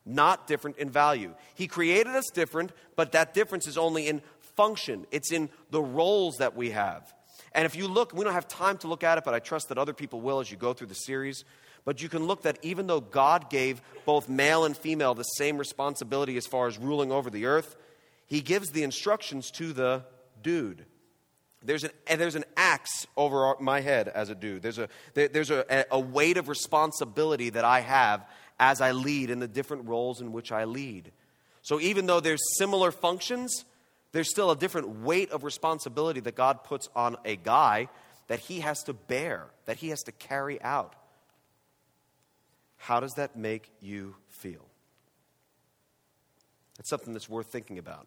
Not 0.07 0.47
different 0.47 0.79
in 0.79 0.89
value. 0.89 1.35
He 1.55 1.67
created 1.67 2.15
us 2.15 2.31
different, 2.33 2.73
but 2.97 3.13
that 3.13 3.35
difference 3.35 3.67
is 3.67 3.77
only 3.77 4.09
in 4.09 4.23
function, 4.57 5.07
it's 5.11 5.31
in 5.31 5.51
the 5.71 5.83
roles 5.83 6.37
that 6.37 6.57
we 6.57 6.71
have. 6.71 7.13
And 7.55 7.67
if 7.67 7.77
you 7.77 7.87
look, 7.87 8.13
we 8.13 8.25
don't 8.25 8.33
have 8.33 8.49
time 8.49 8.79
to 8.79 8.89
look 8.89 9.05
at 9.05 9.19
it, 9.19 9.25
but 9.25 9.33
I 9.33 9.39
trust 9.39 9.69
that 9.69 9.79
other 9.79 9.93
people 9.93 10.21
will 10.21 10.41
as 10.41 10.51
you 10.51 10.57
go 10.57 10.73
through 10.73 10.89
the 10.89 10.95
series. 10.95 11.45
But 11.85 12.03
you 12.03 12.09
can 12.09 12.27
look 12.27 12.43
that 12.43 12.59
even 12.63 12.87
though 12.87 13.01
God 13.01 13.51
gave 13.51 13.81
both 14.05 14.29
male 14.29 14.65
and 14.65 14.77
female 14.77 15.15
the 15.15 15.23
same 15.23 15.59
responsibility 15.59 16.37
as 16.37 16.47
far 16.47 16.67
as 16.67 16.79
ruling 16.79 17.13
over 17.13 17.31
the 17.31 17.47
earth, 17.47 17.77
he 18.27 18.41
gives 18.41 18.71
the 18.71 18.83
instructions 18.83 19.51
to 19.53 19.73
the 19.73 20.05
dude. 20.43 20.87
There's 21.63 21.85
an, 21.85 21.91
there's 22.07 22.35
an 22.35 22.45
axe 22.57 23.07
over 23.17 23.55
my 23.61 23.81
head 23.81 24.09
as 24.09 24.31
a 24.31 24.35
dude. 24.35 24.63
There's, 24.63 24.79
a, 24.79 24.89
there's 25.15 25.51
a, 25.51 25.87
a 25.91 25.99
weight 25.99 26.37
of 26.37 26.49
responsibility 26.49 27.51
that 27.51 27.65
I 27.65 27.81
have 27.81 28.27
as 28.59 28.81
I 28.81 28.93
lead 28.93 29.31
in 29.31 29.39
the 29.39 29.49
different 29.49 29.89
roles 29.89 30.21
in 30.21 30.33
which 30.33 30.53
I 30.53 30.65
lead. 30.65 31.11
So 31.63 31.81
even 31.81 32.07
though 32.07 32.21
there's 32.21 32.43
similar 32.59 32.91
functions, 32.91 33.65
there's 34.15 34.31
still 34.31 34.53
a 34.53 34.57
different 34.57 35.01
weight 35.01 35.33
of 35.33 35.43
responsibility 35.43 36.21
that 36.21 36.37
God 36.37 36.63
puts 36.63 36.89
on 36.95 37.17
a 37.25 37.35
guy 37.35 37.89
that 38.29 38.39
he 38.39 38.61
has 38.61 38.85
to 38.85 38.93
bear, 38.93 39.47
that 39.67 39.77
he 39.77 39.89
has 39.89 40.05
to 40.05 40.13
carry 40.13 40.63
out. 40.63 40.95
How 42.77 43.01
does 43.01 43.15
that 43.15 43.35
make 43.35 43.73
you 43.81 44.15
feel? 44.29 44.65
That's 46.77 46.89
something 46.89 47.13
that's 47.13 47.29
worth 47.29 47.49
thinking 47.49 47.77
about. 47.79 48.07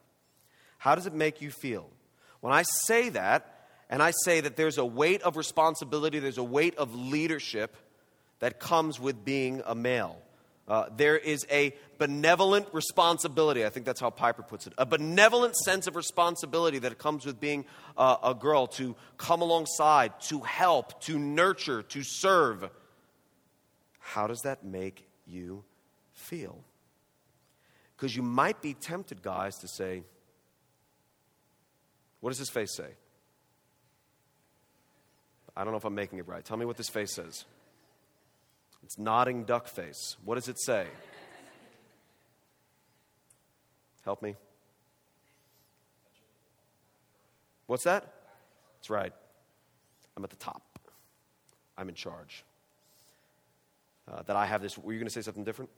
How 0.77 0.95
does 0.95 1.07
it 1.07 1.13
make 1.13 1.41
you 1.41 1.51
feel? 1.51 1.89
When 2.39 2.53
I 2.53 2.63
say 2.63 3.09
that, 3.09 3.67
and 3.89 4.01
I 4.01 4.11
say 4.23 4.39
that 4.39 4.55
there's 4.55 4.77
a 4.77 4.85
weight 4.85 5.23
of 5.23 5.35
responsibility, 5.35 6.19
there's 6.19 6.37
a 6.37 6.43
weight 6.43 6.77
of 6.77 6.95
leadership 6.95 7.75
that 8.39 8.61
comes 8.61 8.97
with 8.97 9.25
being 9.25 9.61
a 9.65 9.75
male. 9.75 10.21
Uh, 10.67 10.89
there 10.95 11.17
is 11.17 11.45
a 11.49 11.73
benevolent 11.97 12.67
responsibility. 12.73 13.65
I 13.65 13.69
think 13.69 13.85
that's 13.85 14.01
how 14.01 14.09
Piper 14.09 14.43
puts 14.43 14.67
it. 14.67 14.73
A 14.77 14.85
benevolent 14.85 15.55
sense 15.55 15.87
of 15.87 15.95
responsibility 15.95 16.79
that 16.79 16.97
comes 16.97 17.25
with 17.25 17.39
being 17.39 17.65
uh, 17.97 18.17
a 18.21 18.35
girl 18.35 18.67
to 18.67 18.95
come 19.17 19.41
alongside, 19.41 20.19
to 20.21 20.41
help, 20.41 21.01
to 21.03 21.17
nurture, 21.17 21.83
to 21.83 22.03
serve. 22.03 22.69
How 23.99 24.27
does 24.27 24.41
that 24.41 24.65
make 24.65 25.07
you 25.25 25.63
feel? 26.13 26.63
Because 27.95 28.15
you 28.15 28.21
might 28.21 28.61
be 28.61 28.73
tempted, 28.73 29.23
guys, 29.23 29.55
to 29.59 29.67
say, 29.67 30.03
What 32.19 32.29
does 32.29 32.39
this 32.39 32.49
face 32.49 32.75
say? 32.75 32.89
I 35.55 35.63
don't 35.63 35.71
know 35.71 35.77
if 35.77 35.85
I'm 35.85 35.95
making 35.95 36.19
it 36.19 36.27
right. 36.27 36.45
Tell 36.45 36.57
me 36.57 36.65
what 36.65 36.77
this 36.77 36.89
face 36.89 37.15
says. 37.15 37.45
It's 38.87 38.97
nodding 38.97 39.43
duck 39.43 39.67
face. 39.67 40.15
What 40.23 40.35
does 40.35 40.47
it 40.47 40.57
say? 40.57 40.87
Help 44.05 44.21
me. 44.21 44.37
What's 47.65 47.83
that? 47.83 48.13
That's 48.77 48.89
right. 48.89 49.11
I'm 50.15 50.23
at 50.23 50.29
the 50.29 50.37
top. 50.37 50.61
I'm 51.77 51.89
in 51.89 51.95
charge. 51.95 52.45
Uh, 54.09 54.21
that 54.21 54.37
I 54.37 54.45
have 54.45 54.61
this. 54.61 54.77
Were 54.77 54.93
you 54.93 54.99
going 54.99 55.09
to 55.09 55.13
say 55.13 55.21
something 55.21 55.43
different? 55.43 55.69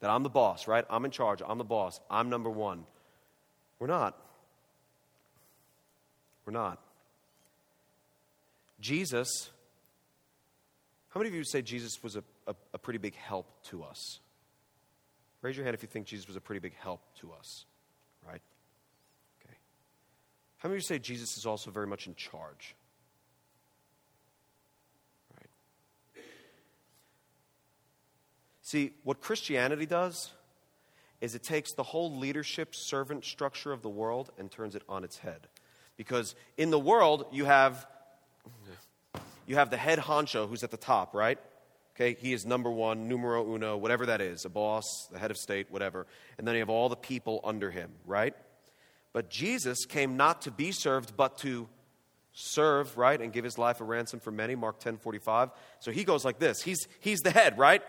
That 0.00 0.10
I'm 0.10 0.22
the 0.22 0.28
boss, 0.28 0.68
right? 0.68 0.84
I'm 0.90 1.06
in 1.06 1.10
charge. 1.10 1.40
I'm 1.48 1.56
the 1.56 1.64
boss. 1.64 2.00
I'm 2.10 2.28
number 2.28 2.50
one. 2.50 2.84
We're 3.78 3.86
not. 3.86 4.14
We're 6.44 6.52
not. 6.52 6.78
Jesus 8.78 9.48
how 11.12 11.20
many 11.20 11.28
of 11.28 11.34
you 11.34 11.44
say 11.44 11.60
Jesus 11.60 12.02
was 12.02 12.16
a, 12.16 12.24
a, 12.46 12.54
a, 12.72 12.78
pretty 12.78 12.98
big 12.98 13.14
help 13.14 13.46
to 13.64 13.82
us? 13.82 14.18
Raise 15.42 15.56
your 15.56 15.64
hand 15.64 15.74
if 15.74 15.82
you 15.82 15.88
think 15.88 16.06
Jesus 16.06 16.26
was 16.26 16.36
a 16.36 16.40
pretty 16.40 16.60
big 16.60 16.74
help 16.76 17.02
to 17.20 17.32
us, 17.32 17.66
right? 18.26 18.40
Okay. 19.44 19.54
How 20.56 20.70
many 20.70 20.78
of 20.78 20.82
you 20.82 20.86
say 20.86 20.98
Jesus 20.98 21.36
is 21.36 21.44
also 21.44 21.70
very 21.70 21.86
much 21.86 22.06
in 22.06 22.14
charge? 22.14 22.74
Right. 25.36 26.24
See, 28.62 28.92
what 29.04 29.20
Christianity 29.20 29.84
does 29.84 30.30
is 31.20 31.34
it 31.34 31.42
takes 31.42 31.74
the 31.74 31.82
whole 31.82 32.16
leadership 32.16 32.74
servant 32.74 33.26
structure 33.26 33.72
of 33.72 33.82
the 33.82 33.90
world 33.90 34.30
and 34.38 34.50
turns 34.50 34.74
it 34.74 34.82
on 34.88 35.04
its 35.04 35.18
head. 35.18 35.46
Because 35.98 36.34
in 36.56 36.70
the 36.70 36.78
world, 36.78 37.26
you 37.32 37.44
have 37.44 37.86
you 39.46 39.56
have 39.56 39.70
the 39.70 39.76
head 39.76 39.98
honcho 39.98 40.48
who's 40.48 40.62
at 40.62 40.70
the 40.70 40.76
top, 40.76 41.14
right? 41.14 41.38
Okay, 41.94 42.16
he 42.18 42.32
is 42.32 42.46
number 42.46 42.70
one, 42.70 43.08
numero 43.08 43.54
uno, 43.54 43.76
whatever 43.76 44.06
that 44.06 44.20
is, 44.20 44.44
a 44.44 44.48
boss, 44.48 45.08
the 45.12 45.18
head 45.18 45.30
of 45.30 45.36
state, 45.36 45.66
whatever. 45.70 46.06
And 46.38 46.48
then 46.48 46.54
you 46.54 46.60
have 46.60 46.70
all 46.70 46.88
the 46.88 46.96
people 46.96 47.40
under 47.44 47.70
him, 47.70 47.90
right? 48.06 48.34
But 49.12 49.28
Jesus 49.28 49.84
came 49.84 50.16
not 50.16 50.42
to 50.42 50.50
be 50.50 50.72
served, 50.72 51.16
but 51.16 51.36
to 51.38 51.68
serve, 52.32 52.96
right? 52.96 53.20
And 53.20 53.30
give 53.30 53.44
his 53.44 53.58
life 53.58 53.80
a 53.80 53.84
ransom 53.84 54.20
for 54.20 54.30
many, 54.30 54.54
Mark 54.54 54.78
10 54.78 54.96
45. 54.96 55.50
So 55.80 55.90
he 55.90 56.04
goes 56.04 56.24
like 56.24 56.38
this. 56.38 56.62
He's, 56.62 56.88
he's 57.00 57.20
the 57.20 57.30
head, 57.30 57.58
right? 57.58 57.82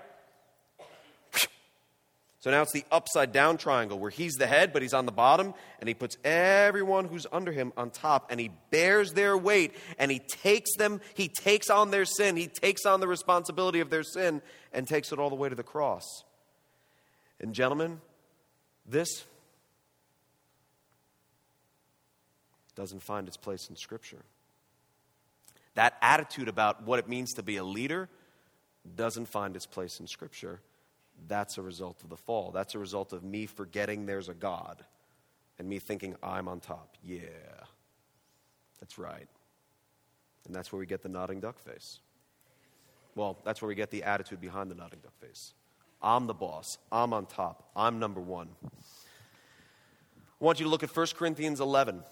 So 2.44 2.52
now 2.52 2.62
it's 2.62 2.74
the 2.74 2.84
upside 2.92 3.32
down 3.32 3.56
triangle 3.56 3.98
where 3.98 4.10
he's 4.10 4.34
the 4.34 4.48
head, 4.48 4.74
but 4.74 4.82
he's 4.82 4.94
on 4.94 5.06
the 5.06 5.14
bottom, 5.14 5.54
and 5.80 5.88
he 5.88 5.94
puts 5.94 6.18
everyone 6.26 7.06
who's 7.06 7.26
under 7.32 7.54
him 7.54 7.72
on 7.78 7.90
top, 7.90 8.30
and 8.30 8.38
he 8.38 8.52
bears 8.70 9.14
their 9.14 9.38
weight, 9.38 9.74
and 9.98 10.12
he 10.12 10.20
takes 10.20 10.76
them, 10.76 11.00
he 11.14 11.30
takes 11.30 11.70
on 11.70 11.90
their 11.90 12.04
sin, 12.04 12.36
he 12.36 12.48
takes 12.48 12.86
on 12.86 13.00
the 13.00 13.08
responsibility 13.08 13.80
of 13.80 13.90
their 13.90 14.04
sin, 14.04 14.42
and 14.74 14.90
takes 14.90 15.14
it 15.14 15.20
all 15.20 15.30
the 15.30 15.38
way 15.38 15.48
to 15.48 15.56
the 15.56 15.64
cross. 15.64 16.04
And, 17.40 17.54
gentlemen, 17.54 18.02
this 18.86 19.24
doesn't 22.76 23.04
find 23.04 23.26
its 23.30 23.38
place 23.38 23.70
in 23.70 23.78
Scripture. 23.78 24.26
That 25.76 25.96
attitude 26.02 26.50
about 26.50 26.84
what 26.84 27.00
it 27.00 27.08
means 27.08 27.36
to 27.36 27.42
be 27.42 27.56
a 27.56 27.64
leader 27.64 28.10
doesn't 28.98 29.28
find 29.28 29.56
its 29.56 29.66
place 29.66 30.02
in 30.02 30.08
Scripture 30.08 30.60
that's 31.28 31.58
a 31.58 31.62
result 31.62 32.04
of 32.04 32.10
the 32.10 32.18
fall. 32.18 32.52
That's 32.52 32.76
a 32.76 32.80
result 32.80 33.14
of 33.14 33.24
me 33.24 33.46
forgetting 33.46 34.06
there's 34.06 34.30
a 34.30 34.34
God 34.34 34.84
and 35.60 35.68
me 35.68 35.80
thinking 35.80 36.16
I'm 36.22 36.48
on 36.48 36.60
top. 36.60 36.96
Yeah, 37.04 37.20
that's 38.80 38.98
right. 38.98 39.28
And 40.46 40.56
that's 40.56 40.72
where 40.72 40.80
we 40.80 40.86
get 40.86 41.02
the 41.02 41.10
nodding 41.10 41.40
duck 41.40 41.60
face. 41.60 42.00
Well, 43.16 43.38
that's 43.46 43.62
where 43.62 43.70
we 43.70 43.76
get 43.76 43.92
the 43.92 44.04
attitude 44.04 44.42
behind 44.42 44.72
the 44.72 44.76
nodding 44.76 45.00
duck 45.02 45.18
face. 45.20 45.54
I'm 46.02 46.28
the 46.28 46.34
boss. 46.34 46.78
I'm 46.92 47.14
on 47.14 47.26
top. 47.26 47.70
I'm 47.76 48.00
number 48.00 48.20
one. 48.20 48.50
I 48.66 50.46
want 50.46 50.60
you 50.60 50.66
to 50.66 50.70
look 50.70 50.84
at 50.84 50.96
1 50.96 51.08
Corinthians 51.16 51.62
11. 51.62 52.04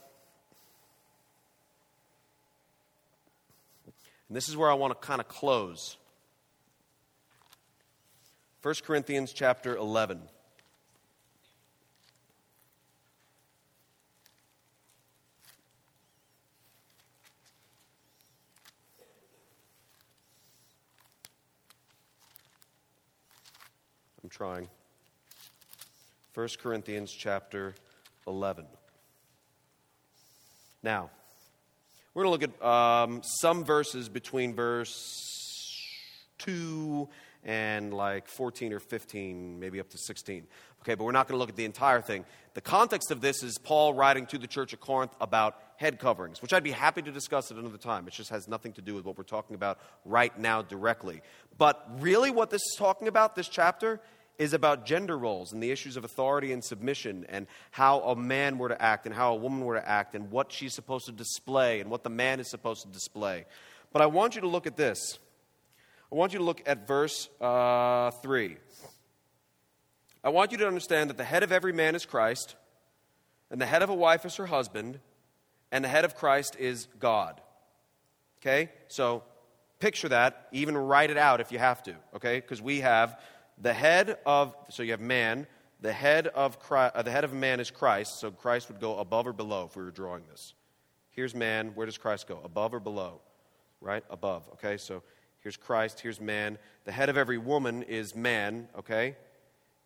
And 4.29 4.37
this 4.37 4.47
is 4.47 4.55
where 4.55 4.71
I 4.71 4.75
want 4.75 4.93
to 4.93 5.05
kind 5.05 5.19
of 5.19 5.27
close. 5.27 5.97
1 8.63 8.75
Corinthians 8.85 9.33
chapter 9.33 9.75
11. 9.75 10.21
I'm 24.21 24.29
trying. 24.29 24.69
1 26.35 26.47
Corinthians 26.61 27.11
chapter 27.11 27.73
11. 28.27 28.67
Now, 30.83 31.09
we're 32.13 32.25
going 32.25 32.39
to 32.39 32.45
look 32.45 32.61
at 32.61 32.63
um, 32.63 33.21
some 33.23 33.65
verses 33.65 34.07
between 34.07 34.53
verse 34.53 35.17
2 36.37 37.09
and 37.43 37.93
like 37.93 38.27
14 38.27 38.73
or 38.73 38.79
15, 38.79 39.59
maybe 39.59 39.79
up 39.79 39.89
to 39.89 39.97
16. 39.97 40.45
Okay, 40.81 40.95
but 40.95 41.03
we're 41.03 41.11
not 41.11 41.27
going 41.27 41.35
to 41.35 41.39
look 41.39 41.49
at 41.49 41.55
the 41.55 41.65
entire 41.65 42.01
thing. 42.01 42.25
The 42.53 42.61
context 42.61 43.11
of 43.11 43.21
this 43.21 43.43
is 43.43 43.57
Paul 43.57 43.93
writing 43.93 44.25
to 44.27 44.37
the 44.37 44.47
church 44.47 44.73
of 44.73 44.79
Corinth 44.79 45.13
about 45.21 45.57
head 45.77 45.99
coverings, 45.99 46.41
which 46.41 46.53
I'd 46.53 46.63
be 46.63 46.71
happy 46.71 47.01
to 47.01 47.11
discuss 47.11 47.51
at 47.51 47.57
another 47.57 47.77
time. 47.77 48.07
It 48.07 48.13
just 48.13 48.29
has 48.29 48.47
nothing 48.47 48.73
to 48.73 48.81
do 48.81 48.95
with 48.95 49.05
what 49.05 49.17
we're 49.17 49.23
talking 49.23 49.55
about 49.55 49.79
right 50.05 50.37
now 50.39 50.61
directly. 50.61 51.21
But 51.57 51.87
really, 51.99 52.31
what 52.31 52.49
this 52.49 52.61
is 52.61 52.75
talking 52.77 53.07
about, 53.07 53.35
this 53.35 53.47
chapter, 53.47 53.99
is 54.37 54.53
about 54.53 54.85
gender 54.85 55.17
roles 55.17 55.53
and 55.53 55.61
the 55.61 55.69
issues 55.69 55.97
of 55.97 56.03
authority 56.03 56.51
and 56.51 56.63
submission 56.63 57.25
and 57.29 57.45
how 57.69 57.99
a 58.01 58.15
man 58.15 58.57
were 58.57 58.69
to 58.69 58.81
act 58.81 59.05
and 59.05 59.13
how 59.13 59.33
a 59.33 59.35
woman 59.35 59.63
were 59.63 59.75
to 59.75 59.87
act 59.87 60.15
and 60.15 60.31
what 60.31 60.51
she's 60.51 60.73
supposed 60.73 61.05
to 61.05 61.11
display 61.11 61.79
and 61.79 61.91
what 61.91 62.03
the 62.03 62.09
man 62.09 62.39
is 62.39 62.49
supposed 62.49 62.81
to 62.81 62.87
display. 62.87 63.45
But 63.93 64.01
I 64.01 64.07
want 64.07 64.35
you 64.35 64.41
to 64.41 64.47
look 64.47 64.65
at 64.65 64.75
this. 64.75 65.19
I 66.11 66.15
want 66.15 66.33
you 66.33 66.39
to 66.39 66.45
look 66.45 66.61
at 66.65 66.87
verse 66.87 67.29
uh, 67.39 68.11
3. 68.11 68.57
I 70.23 70.29
want 70.29 70.51
you 70.51 70.57
to 70.57 70.67
understand 70.67 71.09
that 71.09 71.17
the 71.17 71.23
head 71.23 71.41
of 71.41 71.53
every 71.53 71.71
man 71.71 71.95
is 71.95 72.05
Christ, 72.05 72.55
and 73.49 73.61
the 73.61 73.65
head 73.65 73.81
of 73.81 73.89
a 73.89 73.95
wife 73.95 74.25
is 74.25 74.35
her 74.35 74.45
husband, 74.45 74.99
and 75.71 75.85
the 75.85 75.89
head 75.89 76.03
of 76.03 76.15
Christ 76.15 76.57
is 76.59 76.87
God. 76.99 77.39
Okay? 78.41 78.71
So 78.89 79.23
picture 79.79 80.09
that, 80.09 80.47
even 80.51 80.77
write 80.77 81.11
it 81.11 81.17
out 81.17 81.39
if 81.39 81.51
you 81.51 81.59
have 81.59 81.81
to, 81.83 81.95
okay? 82.15 82.41
Because 82.41 82.61
we 82.61 82.81
have 82.81 83.19
the 83.59 83.73
head 83.73 84.17
of, 84.25 84.53
so 84.69 84.83
you 84.83 84.91
have 84.91 85.01
man, 85.01 85.47
the 85.79 85.93
head 85.93 86.27
of, 86.27 86.59
Christ, 86.59 86.93
uh, 86.93 87.01
the 87.03 87.11
head 87.11 87.23
of 87.23 87.33
man 87.33 87.59
is 87.61 87.71
Christ, 87.71 88.19
so 88.19 88.31
Christ 88.31 88.67
would 88.67 88.81
go 88.81 88.97
above 88.99 89.27
or 89.27 89.33
below 89.33 89.65
if 89.65 89.77
we 89.77 89.83
were 89.83 89.91
drawing 89.91 90.23
this. 90.29 90.53
Here's 91.09 91.33
man, 91.33 91.71
where 91.73 91.85
does 91.85 91.97
Christ 91.97 92.27
go? 92.27 92.41
Above 92.43 92.73
or 92.73 92.79
below? 92.79 93.21
Right? 93.79 94.03
Above, 94.09 94.47
okay? 94.53 94.77
So 94.77 95.03
Here's 95.41 95.57
Christ, 95.57 95.99
here's 95.99 96.21
man. 96.21 96.57
The 96.85 96.91
head 96.91 97.09
of 97.09 97.17
every 97.17 97.37
woman 97.37 97.83
is 97.83 98.15
man, 98.15 98.67
okay? 98.77 99.15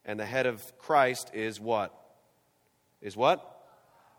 And 0.05 0.19
the 0.19 0.25
head 0.25 0.45
of 0.45 0.77
Christ 0.77 1.31
is 1.33 1.59
what? 1.59 1.93
Is 3.01 3.15
what? 3.15 3.51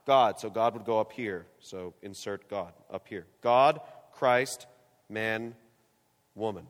God. 0.07 0.41
So 0.41 0.49
God 0.49 0.75
would 0.75 0.85
go 0.85 0.99
up 0.99 1.13
here. 1.13 1.47
So 1.61 1.95
insert 2.03 2.49
God 2.49 2.73
up 2.91 3.07
here. 3.09 3.27
God, 3.43 3.81
Christ, 4.13 4.67
man, 5.09 5.55
woman. 6.35 6.67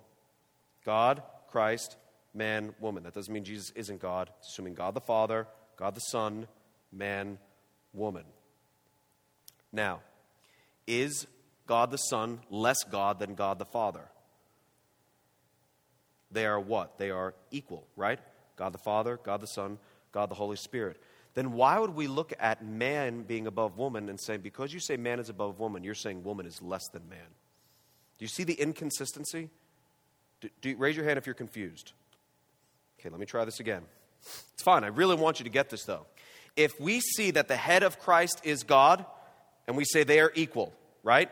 God, 0.84 1.22
Christ, 1.48 1.96
man, 2.34 2.74
woman. 2.80 3.04
That 3.04 3.14
doesn't 3.14 3.32
mean 3.32 3.44
Jesus 3.44 3.70
isn't 3.76 4.00
God. 4.00 4.30
It's 4.38 4.48
assuming 4.48 4.74
God 4.74 4.94
the 4.94 5.00
Father, 5.00 5.46
God 5.76 5.94
the 5.94 6.00
Son, 6.00 6.48
man, 6.92 7.38
woman. 7.92 8.24
Now, 9.72 10.00
is 10.86 11.26
God 11.66 11.90
the 11.90 11.98
Son 11.98 12.40
less 12.50 12.82
God 12.84 13.18
than 13.18 13.34
God 13.34 13.58
the 13.58 13.64
Father? 13.64 14.08
They 16.30 16.46
are 16.46 16.60
what? 16.60 16.98
They 16.98 17.10
are 17.10 17.34
equal, 17.50 17.86
right? 17.96 18.18
God 18.56 18.72
the 18.72 18.78
Father, 18.78 19.18
God 19.22 19.40
the 19.40 19.46
Son, 19.46 19.78
God 20.12 20.30
the 20.30 20.34
Holy 20.34 20.56
Spirit. 20.56 21.00
Then 21.34 21.52
why 21.52 21.78
would 21.78 21.94
we 21.94 22.06
look 22.06 22.32
at 22.40 22.64
man 22.64 23.22
being 23.22 23.46
above 23.46 23.76
woman 23.76 24.08
and 24.08 24.18
say, 24.18 24.38
because 24.38 24.72
you 24.72 24.80
say 24.80 24.96
man 24.96 25.20
is 25.20 25.28
above 25.28 25.58
woman, 25.60 25.84
you're 25.84 25.94
saying 25.94 26.24
woman 26.24 26.46
is 26.46 26.62
less 26.62 26.88
than 26.88 27.08
man? 27.08 27.18
Do 28.18 28.24
you 28.24 28.28
see 28.28 28.44
the 28.44 28.54
inconsistency? 28.54 29.50
Do, 30.40 30.48
do, 30.62 30.76
raise 30.76 30.96
your 30.96 31.04
hand 31.04 31.18
if 31.18 31.26
you're 31.26 31.34
confused. 31.34 31.92
Okay, 32.98 33.10
let 33.10 33.20
me 33.20 33.26
try 33.26 33.44
this 33.44 33.60
again. 33.60 33.82
It's 34.54 34.62
fine. 34.62 34.82
I 34.82 34.88
really 34.88 35.14
want 35.14 35.38
you 35.38 35.44
to 35.44 35.50
get 35.50 35.68
this, 35.68 35.84
though. 35.84 36.06
If 36.56 36.80
we 36.80 37.00
see 37.00 37.32
that 37.32 37.48
the 37.48 37.56
head 37.56 37.82
of 37.82 37.98
Christ 37.98 38.40
is 38.42 38.62
God, 38.62 39.04
and 39.66 39.76
we 39.76 39.84
say 39.84 40.04
they 40.04 40.20
are 40.20 40.32
equal, 40.34 40.72
right? 41.02 41.30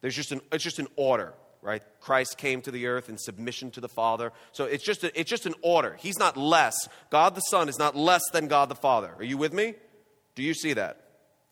There's 0.00 0.16
just 0.16 0.32
an, 0.32 0.40
it's 0.50 0.64
just 0.64 0.78
an 0.78 0.88
order 0.96 1.34
right? 1.62 1.82
Christ 2.00 2.38
came 2.38 2.62
to 2.62 2.70
the 2.70 2.86
earth 2.86 3.08
in 3.08 3.18
submission 3.18 3.70
to 3.72 3.80
the 3.80 3.88
Father. 3.88 4.32
So 4.52 4.64
it's 4.64 4.84
just, 4.84 5.04
a, 5.04 5.18
it's 5.18 5.28
just 5.28 5.46
an 5.46 5.54
order. 5.62 5.96
He's 5.98 6.18
not 6.18 6.36
less. 6.36 6.74
God 7.10 7.34
the 7.34 7.40
Son 7.42 7.68
is 7.68 7.78
not 7.78 7.96
less 7.96 8.22
than 8.32 8.48
God 8.48 8.68
the 8.68 8.74
Father. 8.74 9.14
Are 9.18 9.24
you 9.24 9.36
with 9.36 9.52
me? 9.52 9.74
Do 10.34 10.42
you 10.42 10.54
see 10.54 10.72
that? 10.74 11.04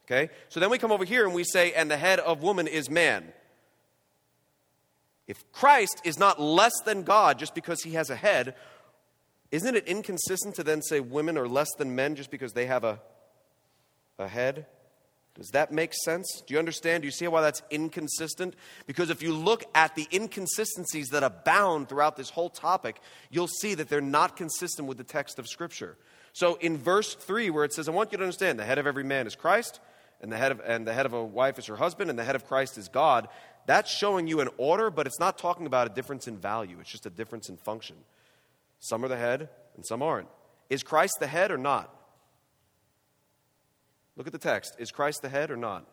Okay? 0.06 0.30
So 0.48 0.60
then 0.60 0.70
we 0.70 0.78
come 0.78 0.92
over 0.92 1.04
here 1.04 1.26
and 1.26 1.34
we 1.34 1.44
say, 1.44 1.72
and 1.72 1.90
the 1.90 1.96
head 1.96 2.20
of 2.20 2.42
woman 2.42 2.66
is 2.66 2.88
man. 2.88 3.32
If 5.26 5.52
Christ 5.52 6.00
is 6.04 6.18
not 6.18 6.40
less 6.40 6.72
than 6.86 7.02
God 7.02 7.38
just 7.38 7.54
because 7.54 7.82
he 7.82 7.92
has 7.92 8.08
a 8.08 8.16
head, 8.16 8.54
isn't 9.50 9.76
it 9.76 9.86
inconsistent 9.86 10.54
to 10.54 10.64
then 10.64 10.80
say 10.80 11.00
women 11.00 11.36
are 11.36 11.46
less 11.46 11.68
than 11.76 11.94
men 11.94 12.16
just 12.16 12.30
because 12.30 12.54
they 12.54 12.64
have 12.64 12.84
a, 12.84 12.98
a 14.18 14.26
head? 14.26 14.64
Does 15.38 15.50
that 15.50 15.70
make 15.70 15.94
sense? 15.94 16.42
Do 16.46 16.52
you 16.52 16.58
understand? 16.58 17.02
Do 17.02 17.06
you 17.06 17.12
see 17.12 17.28
why 17.28 17.40
that's 17.40 17.62
inconsistent? 17.70 18.54
Because 18.86 19.08
if 19.08 19.22
you 19.22 19.32
look 19.32 19.64
at 19.72 19.94
the 19.94 20.08
inconsistencies 20.12 21.10
that 21.10 21.22
abound 21.22 21.88
throughout 21.88 22.16
this 22.16 22.28
whole 22.28 22.50
topic, 22.50 23.00
you'll 23.30 23.46
see 23.46 23.74
that 23.74 23.88
they're 23.88 24.00
not 24.00 24.36
consistent 24.36 24.88
with 24.88 24.98
the 24.98 25.04
text 25.04 25.38
of 25.38 25.46
Scripture. 25.46 25.96
So 26.32 26.56
in 26.56 26.76
verse 26.76 27.14
3, 27.14 27.50
where 27.50 27.64
it 27.64 27.72
says, 27.72 27.88
I 27.88 27.92
want 27.92 28.10
you 28.10 28.18
to 28.18 28.24
understand 28.24 28.58
the 28.58 28.64
head 28.64 28.78
of 28.78 28.86
every 28.88 29.04
man 29.04 29.28
is 29.28 29.36
Christ, 29.36 29.78
and 30.20 30.32
the 30.32 30.36
head 30.36 30.50
of, 30.50 30.60
and 30.66 30.84
the 30.84 30.92
head 30.92 31.06
of 31.06 31.12
a 31.12 31.24
wife 31.24 31.56
is 31.56 31.66
her 31.66 31.76
husband, 31.76 32.10
and 32.10 32.18
the 32.18 32.24
head 32.24 32.34
of 32.34 32.44
Christ 32.46 32.76
is 32.76 32.88
God, 32.88 33.28
that's 33.66 33.90
showing 33.90 34.26
you 34.26 34.40
an 34.40 34.48
order, 34.56 34.90
but 34.90 35.06
it's 35.06 35.20
not 35.20 35.38
talking 35.38 35.66
about 35.66 35.88
a 35.88 35.94
difference 35.94 36.26
in 36.26 36.36
value. 36.36 36.78
It's 36.80 36.90
just 36.90 37.06
a 37.06 37.10
difference 37.10 37.48
in 37.48 37.56
function. 37.58 37.96
Some 38.80 39.04
are 39.04 39.08
the 39.08 39.16
head, 39.16 39.50
and 39.76 39.86
some 39.86 40.02
aren't. 40.02 40.28
Is 40.68 40.82
Christ 40.82 41.18
the 41.20 41.28
head 41.28 41.52
or 41.52 41.58
not? 41.58 41.94
Look 44.18 44.26
at 44.26 44.32
the 44.32 44.38
text. 44.38 44.74
Is 44.78 44.90
Christ 44.90 45.22
the 45.22 45.28
head 45.28 45.52
or 45.52 45.56
not? 45.56 45.86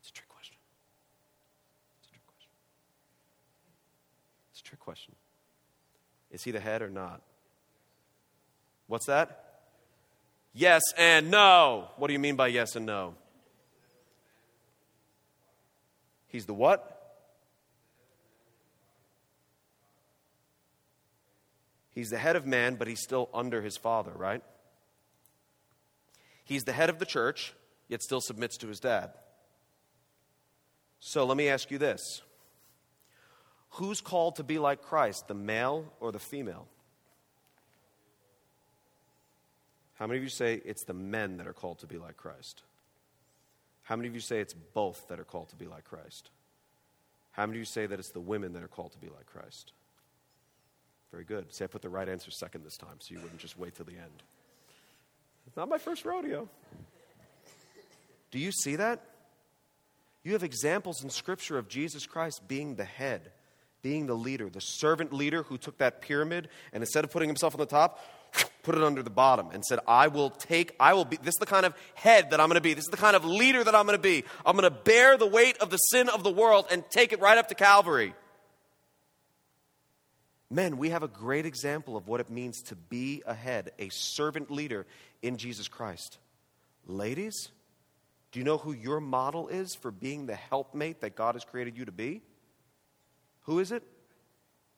It's 0.00 0.10
a 0.10 0.12
trick 0.12 0.28
question. 0.28 0.56
It's 1.98 2.06
a 2.06 2.12
trick 2.12 2.26
question. 2.26 2.50
It's 4.52 4.60
a 4.60 4.62
trick 4.62 4.78
question. 4.78 5.14
Is 6.30 6.44
he 6.44 6.50
the 6.50 6.60
head 6.60 6.82
or 6.82 6.90
not? 6.90 7.22
What's 8.88 9.06
that? 9.06 9.44
Yes 10.52 10.82
and 10.98 11.30
no. 11.30 11.88
What 11.96 12.08
do 12.08 12.12
you 12.12 12.18
mean 12.18 12.36
by 12.36 12.48
yes 12.48 12.76
and 12.76 12.84
no? 12.84 13.14
He's 16.26 16.44
the 16.44 16.52
what? 16.52 16.94
He's 21.90 22.10
the 22.10 22.18
head 22.18 22.36
of 22.36 22.46
man, 22.46 22.74
but 22.74 22.86
he's 22.86 23.00
still 23.02 23.30
under 23.32 23.62
his 23.62 23.78
father, 23.78 24.12
right? 24.14 24.42
He's 26.48 26.64
the 26.64 26.72
head 26.72 26.88
of 26.88 26.98
the 26.98 27.04
church, 27.04 27.52
yet 27.88 28.02
still 28.02 28.22
submits 28.22 28.56
to 28.56 28.68
his 28.68 28.80
dad. 28.80 29.10
So 30.98 31.26
let 31.26 31.36
me 31.36 31.50
ask 31.50 31.70
you 31.70 31.76
this 31.76 32.22
Who's 33.72 34.00
called 34.00 34.36
to 34.36 34.42
be 34.44 34.58
like 34.58 34.80
Christ, 34.80 35.28
the 35.28 35.34
male 35.34 35.92
or 36.00 36.10
the 36.10 36.18
female? 36.18 36.66
How 39.96 40.06
many 40.06 40.16
of 40.16 40.24
you 40.24 40.30
say 40.30 40.62
it's 40.64 40.84
the 40.84 40.94
men 40.94 41.36
that 41.36 41.46
are 41.46 41.52
called 41.52 41.80
to 41.80 41.86
be 41.86 41.98
like 41.98 42.16
Christ? 42.16 42.62
How 43.82 43.96
many 43.96 44.08
of 44.08 44.14
you 44.14 44.20
say 44.20 44.40
it's 44.40 44.54
both 44.54 45.06
that 45.08 45.20
are 45.20 45.24
called 45.24 45.50
to 45.50 45.56
be 45.56 45.66
like 45.66 45.84
Christ? 45.84 46.30
How 47.32 47.44
many 47.44 47.58
of 47.58 47.60
you 47.60 47.64
say 47.66 47.84
that 47.84 47.98
it's 47.98 48.08
the 48.08 48.20
women 48.20 48.54
that 48.54 48.62
are 48.62 48.68
called 48.68 48.92
to 48.92 48.98
be 48.98 49.08
like 49.08 49.26
Christ? 49.26 49.72
Very 51.10 51.24
good. 51.24 51.52
See, 51.52 51.62
I 51.62 51.66
put 51.66 51.82
the 51.82 51.90
right 51.90 52.08
answer 52.08 52.30
second 52.30 52.64
this 52.64 52.78
time, 52.78 52.96
so 53.00 53.12
you 53.12 53.20
wouldn't 53.20 53.38
just 53.38 53.58
wait 53.58 53.74
till 53.74 53.84
the 53.84 53.98
end. 53.98 54.22
It's 55.48 55.56
not 55.56 55.70
my 55.70 55.78
first 55.78 56.04
rodeo. 56.04 56.46
Do 58.30 58.38
you 58.38 58.52
see 58.52 58.76
that? 58.76 59.00
You 60.22 60.34
have 60.34 60.42
examples 60.42 61.02
in 61.02 61.08
Scripture 61.08 61.56
of 61.56 61.68
Jesus 61.68 62.04
Christ 62.06 62.46
being 62.46 62.74
the 62.74 62.84
head, 62.84 63.32
being 63.80 64.06
the 64.06 64.14
leader, 64.14 64.50
the 64.50 64.60
servant 64.60 65.10
leader 65.10 65.44
who 65.44 65.56
took 65.56 65.78
that 65.78 66.02
pyramid 66.02 66.50
and 66.74 66.82
instead 66.82 67.02
of 67.02 67.10
putting 67.10 67.30
himself 67.30 67.54
on 67.54 67.60
the 67.60 67.66
top, 67.66 67.98
put 68.62 68.74
it 68.74 68.84
under 68.84 69.02
the 69.02 69.08
bottom 69.08 69.48
and 69.50 69.64
said, 69.64 69.78
I 69.88 70.08
will 70.08 70.28
take, 70.28 70.76
I 70.78 70.92
will 70.92 71.06
be, 71.06 71.16
this 71.16 71.32
is 71.36 71.40
the 71.40 71.46
kind 71.46 71.64
of 71.64 71.72
head 71.94 72.28
that 72.28 72.40
I'm 72.40 72.48
going 72.48 72.56
to 72.56 72.60
be. 72.60 72.74
This 72.74 72.84
is 72.84 72.90
the 72.90 72.98
kind 72.98 73.16
of 73.16 73.24
leader 73.24 73.64
that 73.64 73.74
I'm 73.74 73.86
going 73.86 73.96
to 73.96 74.02
be. 74.02 74.24
I'm 74.44 74.54
going 74.54 74.70
to 74.70 74.78
bear 74.78 75.16
the 75.16 75.26
weight 75.26 75.56
of 75.62 75.70
the 75.70 75.78
sin 75.78 76.10
of 76.10 76.24
the 76.24 76.30
world 76.30 76.66
and 76.70 76.84
take 76.90 77.14
it 77.14 77.20
right 77.20 77.38
up 77.38 77.48
to 77.48 77.54
Calvary. 77.54 78.12
Men, 80.50 80.78
we 80.78 80.90
have 80.90 81.02
a 81.02 81.08
great 81.08 81.44
example 81.44 81.96
of 81.96 82.08
what 82.08 82.20
it 82.20 82.30
means 82.30 82.62
to 82.62 82.74
be 82.74 83.22
a 83.26 83.34
head, 83.34 83.72
a 83.78 83.90
servant 83.90 84.50
leader 84.50 84.86
in 85.20 85.36
Jesus 85.36 85.68
Christ. 85.68 86.18
Ladies, 86.86 87.50
do 88.32 88.38
you 88.38 88.44
know 88.44 88.56
who 88.56 88.72
your 88.72 89.00
model 89.00 89.48
is 89.48 89.74
for 89.74 89.90
being 89.90 90.26
the 90.26 90.34
helpmate 90.34 91.02
that 91.02 91.14
God 91.16 91.34
has 91.34 91.44
created 91.44 91.76
you 91.76 91.84
to 91.84 91.92
be? 91.92 92.22
Who 93.42 93.58
is 93.58 93.72
it? 93.72 93.82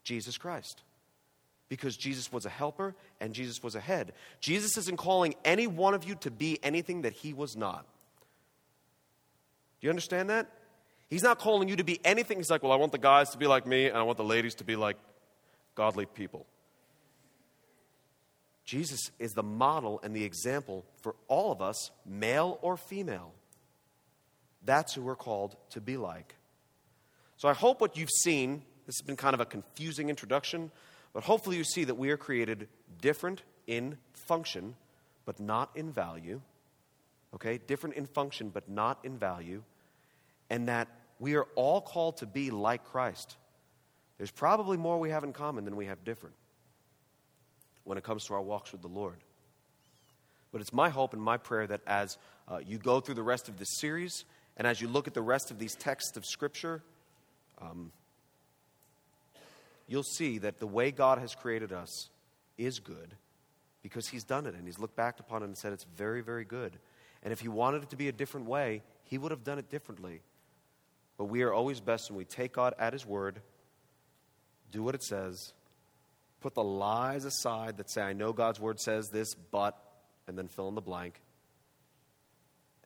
Jesus 0.03 0.39
Christ. 0.39 0.83
Because 1.69 1.97
Jesus 1.97 2.33
was 2.33 2.47
a 2.47 2.51
helper 2.51 2.97
and 3.21 3.33
Jesus 3.33 3.63
was 3.63 3.77
a 3.77 3.81
head. 3.81 4.13
Jesus 4.41 4.77
isn't 4.77 4.99
calling 4.99 5.35
any 5.45 5.69
one 5.69 5.95
of 5.95 6.03
you 6.03 6.17
to 6.17 6.31
be 6.33 6.59
anything 6.65 7.03
that 7.03 7.13
he 7.13 7.33
was 7.33 7.57
not. 7.57 7.87
Do 9.81 9.87
you 9.87 9.91
understand 9.91 10.31
that? 10.31 10.51
He's 11.09 11.23
not 11.23 11.39
calling 11.39 11.69
you 11.69 11.77
to 11.77 11.85
be 11.85 12.01
anything. 12.05 12.39
He's 12.39 12.51
like, 12.51 12.63
well, 12.63 12.73
I 12.73 12.77
want 12.77 12.93
the 12.93 12.99
guys 12.99 13.31
to 13.31 13.39
be 13.39 13.47
like 13.47 13.67
me 13.67 13.87
and 13.87 13.97
I 13.97 14.03
want 14.03 14.19
the 14.19 14.25
ladies 14.25 14.57
to 14.57 14.65
be 14.65 14.75
like 14.75 14.97
godly 15.81 16.05
people. 16.05 16.45
Jesus 18.67 19.11
is 19.19 19.33
the 19.33 19.43
model 19.43 19.99
and 20.03 20.15
the 20.15 20.25
example 20.25 20.85
for 21.01 21.15
all 21.27 21.51
of 21.51 21.63
us, 21.63 21.91
male 22.05 22.59
or 22.61 22.77
female. 22.77 23.33
That's 24.63 24.93
who 24.93 25.01
we're 25.01 25.17
called 25.17 25.57
to 25.71 25.81
be 25.81 25.97
like. 25.97 26.35
So 27.39 27.49
I 27.49 27.55
hope 27.55 27.81
what 27.81 27.97
you've 27.97 28.11
seen, 28.11 28.61
this 28.85 28.97
has 28.99 29.07
been 29.07 29.17
kind 29.17 29.33
of 29.33 29.41
a 29.41 29.47
confusing 29.47 30.11
introduction, 30.11 30.71
but 31.15 31.23
hopefully 31.23 31.57
you 31.57 31.65
see 31.65 31.85
that 31.85 31.95
we 31.95 32.11
are 32.11 32.19
created 32.19 32.69
different 33.01 33.43
in 33.67 33.97
function, 34.29 34.77
but 35.25 35.41
not 35.41 35.71
in 35.75 35.91
value. 35.91 36.43
Okay? 37.35 37.59
Different 37.67 37.97
in 37.97 38.05
function, 38.05 38.51
but 38.51 38.69
not 38.69 38.99
in 39.03 39.17
value. 39.17 39.63
And 40.51 40.69
that 40.69 40.89
we 41.19 41.37
are 41.37 41.47
all 41.55 41.81
called 41.81 42.19
to 42.19 42.27
be 42.27 42.51
like 42.51 42.85
Christ. 42.85 43.39
There's 44.21 44.31
probably 44.31 44.77
more 44.77 44.99
we 44.99 45.09
have 45.09 45.25
in 45.25 45.33
common 45.33 45.65
than 45.65 45.77
we 45.77 45.87
have 45.87 46.05
different 46.05 46.35
when 47.85 47.97
it 47.97 48.05
comes 48.05 48.27
to 48.27 48.35
our 48.35 48.43
walks 48.43 48.71
with 48.71 48.83
the 48.83 48.89
Lord. 48.89 49.17
But 50.53 50.61
it's 50.61 50.75
my 50.75 50.91
hope 50.91 51.15
and 51.15 51.23
my 51.23 51.39
prayer 51.39 51.67
that 51.67 51.81
as 51.87 52.19
uh, 52.47 52.59
you 52.59 52.77
go 52.77 53.01
through 53.01 53.15
the 53.15 53.23
rest 53.23 53.49
of 53.49 53.59
this 53.59 53.79
series 53.79 54.27
and 54.59 54.67
as 54.67 54.79
you 54.79 54.89
look 54.89 55.07
at 55.09 55.15
the 55.15 55.23
rest 55.23 55.51
of 55.51 55.59
these 55.59 55.75
texts 55.75 56.19
of 56.19 56.27
Scripture, 56.27 56.83
um, 57.63 57.93
you'll 59.89 60.03
see 60.03 60.37
that 60.37 60.61
the 60.61 60.67
way 60.67 60.91
God 60.91 61.17
has 61.17 61.35
created 61.35 61.73
us 61.73 62.11
is 62.59 62.79
good 62.79 63.15
because 63.83 64.07
He's 64.07 64.25
done 64.25 64.45
it 64.45 64.55
and 64.55 64.67
He's 64.67 64.79
looked 64.79 64.97
back 64.97 65.19
upon 65.19 65.43
it 65.43 65.47
and 65.47 65.57
said 65.57 65.73
it's 65.73 65.87
very, 65.97 66.21
very 66.21 66.45
good. 66.45 66.77
And 67.23 67.33
if 67.33 67.41
He 67.41 67.49
wanted 67.49 67.85
it 67.85 67.89
to 67.89 67.97
be 67.97 68.09
a 68.09 68.13
different 68.13 68.49
way, 68.49 68.83
He 69.05 69.17
would 69.17 69.31
have 69.31 69.45
done 69.45 69.59
it 69.59 69.71
differently. 69.71 70.21
But 71.17 71.25
we 71.25 71.41
are 71.41 71.55
always 71.55 71.81
best 71.81 72.11
when 72.11 72.19
we 72.19 72.27
take 72.27 72.53
God 72.53 72.75
at 72.79 72.93
His 72.93 73.07
word, 73.07 73.41
do 74.71 74.83
what 74.83 74.95
it 74.95 75.03
says, 75.03 75.53
put 76.41 76.55
the 76.55 76.63
lies 76.63 77.25
aside 77.25 77.77
that 77.79 77.91
say, 77.91 78.03
I 78.03 78.13
know 78.13 78.33
God's 78.33 78.61
word 78.61 78.81
says 78.81 79.09
this, 79.09 79.35
but, 79.35 79.77
and 80.27 80.39
then 80.39 80.49
fill 80.49 80.69
in 80.69 80.75
the 80.75 80.81
blank, 80.81 81.21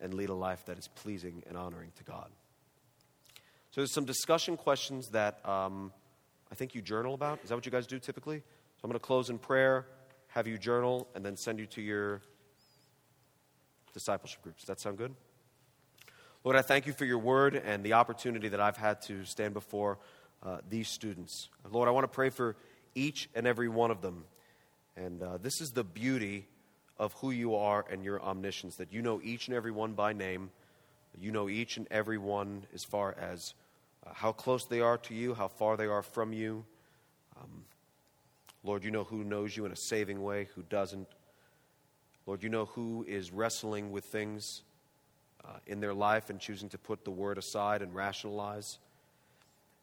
and 0.01 0.14
lead 0.14 0.28
a 0.28 0.35
life 0.35 0.64
that 0.66 0.78
is 0.78 0.89
pleasing 0.89 1.43
and 1.49 1.57
honoring 1.57 1.93
to 1.97 2.05
God. 2.05 2.28
So 3.70 3.80
there's 3.80 3.93
some 3.93 4.05
discussion 4.05 4.57
questions 4.57 5.09
that 5.11 5.47
um, 5.49 5.93
I 6.51 6.55
think 6.55 6.74
you 6.74 6.82
journal 6.82 7.14
about. 7.14 7.41
Is 7.43 7.49
that 7.49 7.55
what 7.57 7.66
you 7.66 7.72
guys 7.72 7.87
do 7.87 7.99
typically? 7.99 8.39
So 8.39 8.80
I'm 8.85 8.91
going 8.91 9.01
to 9.01 9.05
close 9.05 9.30
in 9.30 9.39
prayer, 9.39 9.87
have 10.28 10.47
you 10.47 10.59
journal, 10.59 11.09
and 11.14 11.24
then 11.24 11.37
send 11.37 11.59
you 11.59 11.66
to 11.66 11.82
your 11.82 12.22
discipleship 13.93 14.43
groups. 14.43 14.62
Does 14.62 14.68
that 14.68 14.80
sound 14.80 14.99
good? 14.99 15.14
Lord, 16.45 16.57
I 16.57 16.62
thank 16.62 16.87
you 16.87 16.93
for 16.93 17.05
your 17.05 17.18
word 17.18 17.55
and 17.55 17.82
the 17.82 17.95
opportunity 17.95 18.49
that 18.49 18.61
I've 18.61 18.76
had 18.76 19.01
to 19.03 19.24
stand 19.24 19.55
before 19.55 19.99
uh, 20.45 20.59
these 20.68 20.88
students. 20.88 21.49
Lord, 21.70 21.88
I 21.88 21.92
want 21.92 22.05
to 22.05 22.09
pray 22.09 22.30
for 22.30 22.57
each 22.95 23.28
and 23.34 23.47
every 23.47 23.68
one 23.68 23.90
of 23.90 24.01
them. 24.01 24.24
And 24.97 25.22
uh, 25.22 25.38
this 25.38 25.61
is 25.61 25.70
the 25.70 25.84
beauty 25.84 26.47
of 26.99 27.12
who 27.14 27.30
you 27.30 27.57
are 27.57 27.84
and 27.90 28.05
your 28.05 28.22
omniscience, 28.22 28.76
that 28.76 28.92
you 28.92 29.03
know 29.03 29.20
each 29.22 29.49
and 29.49 29.57
every 29.57 29.72
one 29.72 29.95
by 29.95 30.12
name. 30.12 30.51
You 31.20 31.32
know 31.32 31.49
each 31.49 31.76
and 31.76 31.86
every 31.90 32.18
one 32.18 32.66
as 32.74 32.84
far 32.84 33.16
as 33.18 33.55
uh, 34.07 34.11
how 34.12 34.32
close 34.32 34.66
they 34.66 34.80
are 34.80 34.99
to 34.99 35.14
you, 35.14 35.34
how 35.34 35.49
far 35.49 35.76
they 35.76 35.86
are 35.86 36.03
from 36.03 36.32
you. 36.32 36.64
Um, 37.40 37.64
Lord, 38.62 38.84
you 38.84 38.90
know 38.90 39.05
who 39.05 39.24
knows 39.24 39.57
you 39.57 39.64
in 39.64 39.72
a 39.72 39.76
saving 39.76 40.22
way, 40.22 40.49
who 40.55 40.62
doesn't. 40.62 41.09
Lord, 42.26 42.42
you 42.42 42.49
know 42.49 42.64
who 42.64 43.05
is 43.07 43.30
wrestling 43.30 43.92
with 43.92 44.05
things 44.05 44.62
uh, 45.45 45.59
in 45.66 45.80
their 45.80 45.95
life 45.95 46.30
and 46.30 46.40
choosing 46.40 46.68
to 46.70 46.78
put 46.78 47.05
the 47.05 47.11
word 47.11 47.38
aside 47.38 47.82
and 47.82 47.95
rationalize. 47.95 48.78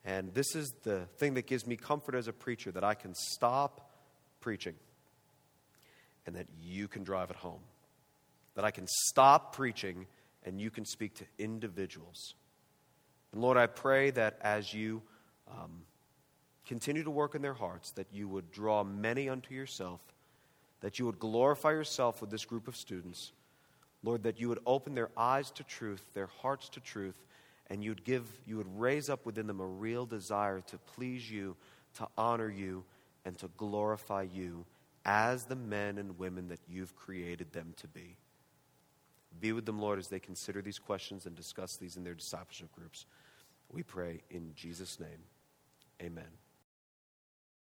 And 0.03 0.33
this 0.33 0.55
is 0.55 0.73
the 0.83 1.01
thing 1.17 1.35
that 1.35 1.45
gives 1.45 1.67
me 1.67 1.75
comfort 1.75 2.15
as 2.15 2.27
a 2.27 2.33
preacher 2.33 2.71
that 2.71 2.83
I 2.83 2.95
can 2.95 3.13
stop 3.13 3.91
preaching 4.39 4.75
and 6.25 6.35
that 6.35 6.47
you 6.61 6.87
can 6.87 7.03
drive 7.03 7.29
it 7.29 7.35
home. 7.35 7.61
That 8.55 8.65
I 8.65 8.71
can 8.71 8.87
stop 8.87 9.55
preaching 9.55 10.07
and 10.43 10.59
you 10.59 10.71
can 10.71 10.85
speak 10.85 11.13
to 11.15 11.25
individuals. 11.37 12.33
And 13.31 13.41
Lord, 13.41 13.57
I 13.57 13.67
pray 13.67 14.09
that 14.11 14.39
as 14.41 14.73
you 14.73 15.01
um, 15.49 15.83
continue 16.65 17.03
to 17.03 17.11
work 17.11 17.35
in 17.35 17.41
their 17.41 17.53
hearts, 17.53 17.91
that 17.93 18.07
you 18.11 18.27
would 18.27 18.51
draw 18.51 18.83
many 18.83 19.29
unto 19.29 19.53
yourself, 19.53 20.01
that 20.81 20.99
you 20.99 21.05
would 21.05 21.19
glorify 21.19 21.71
yourself 21.71 22.21
with 22.21 22.31
this 22.31 22.43
group 22.43 22.67
of 22.67 22.75
students. 22.75 23.31
Lord, 24.03 24.23
that 24.23 24.39
you 24.39 24.49
would 24.49 24.59
open 24.65 24.95
their 24.95 25.11
eyes 25.15 25.51
to 25.51 25.63
truth, 25.63 26.03
their 26.13 26.29
hearts 26.41 26.69
to 26.69 26.79
truth, 26.79 27.15
and 27.71 27.81
you'd 27.81 28.03
give, 28.03 28.25
you 28.45 28.57
would 28.57 28.77
raise 28.77 29.09
up 29.09 29.25
within 29.25 29.47
them 29.47 29.61
a 29.61 29.65
real 29.65 30.05
desire 30.05 30.59
to 30.59 30.77
please 30.77 31.31
you, 31.31 31.55
to 31.95 32.05
honor 32.17 32.49
you, 32.49 32.83
and 33.23 33.37
to 33.37 33.49
glorify 33.55 34.23
you 34.23 34.65
as 35.05 35.45
the 35.45 35.55
men 35.55 35.97
and 35.97 36.19
women 36.19 36.49
that 36.49 36.59
you've 36.67 36.93
created 36.97 37.53
them 37.53 37.73
to 37.77 37.87
be. 37.87 38.17
Be 39.39 39.53
with 39.53 39.65
them, 39.65 39.79
Lord, 39.79 39.99
as 39.99 40.09
they 40.09 40.19
consider 40.19 40.61
these 40.61 40.79
questions 40.79 41.25
and 41.25 41.33
discuss 41.33 41.77
these 41.77 41.95
in 41.95 42.03
their 42.03 42.13
discipleship 42.13 42.73
groups. 42.73 43.05
We 43.71 43.83
pray 43.83 44.19
in 44.29 44.51
Jesus' 44.53 44.99
name. 44.99 45.23
Amen. 46.01 46.40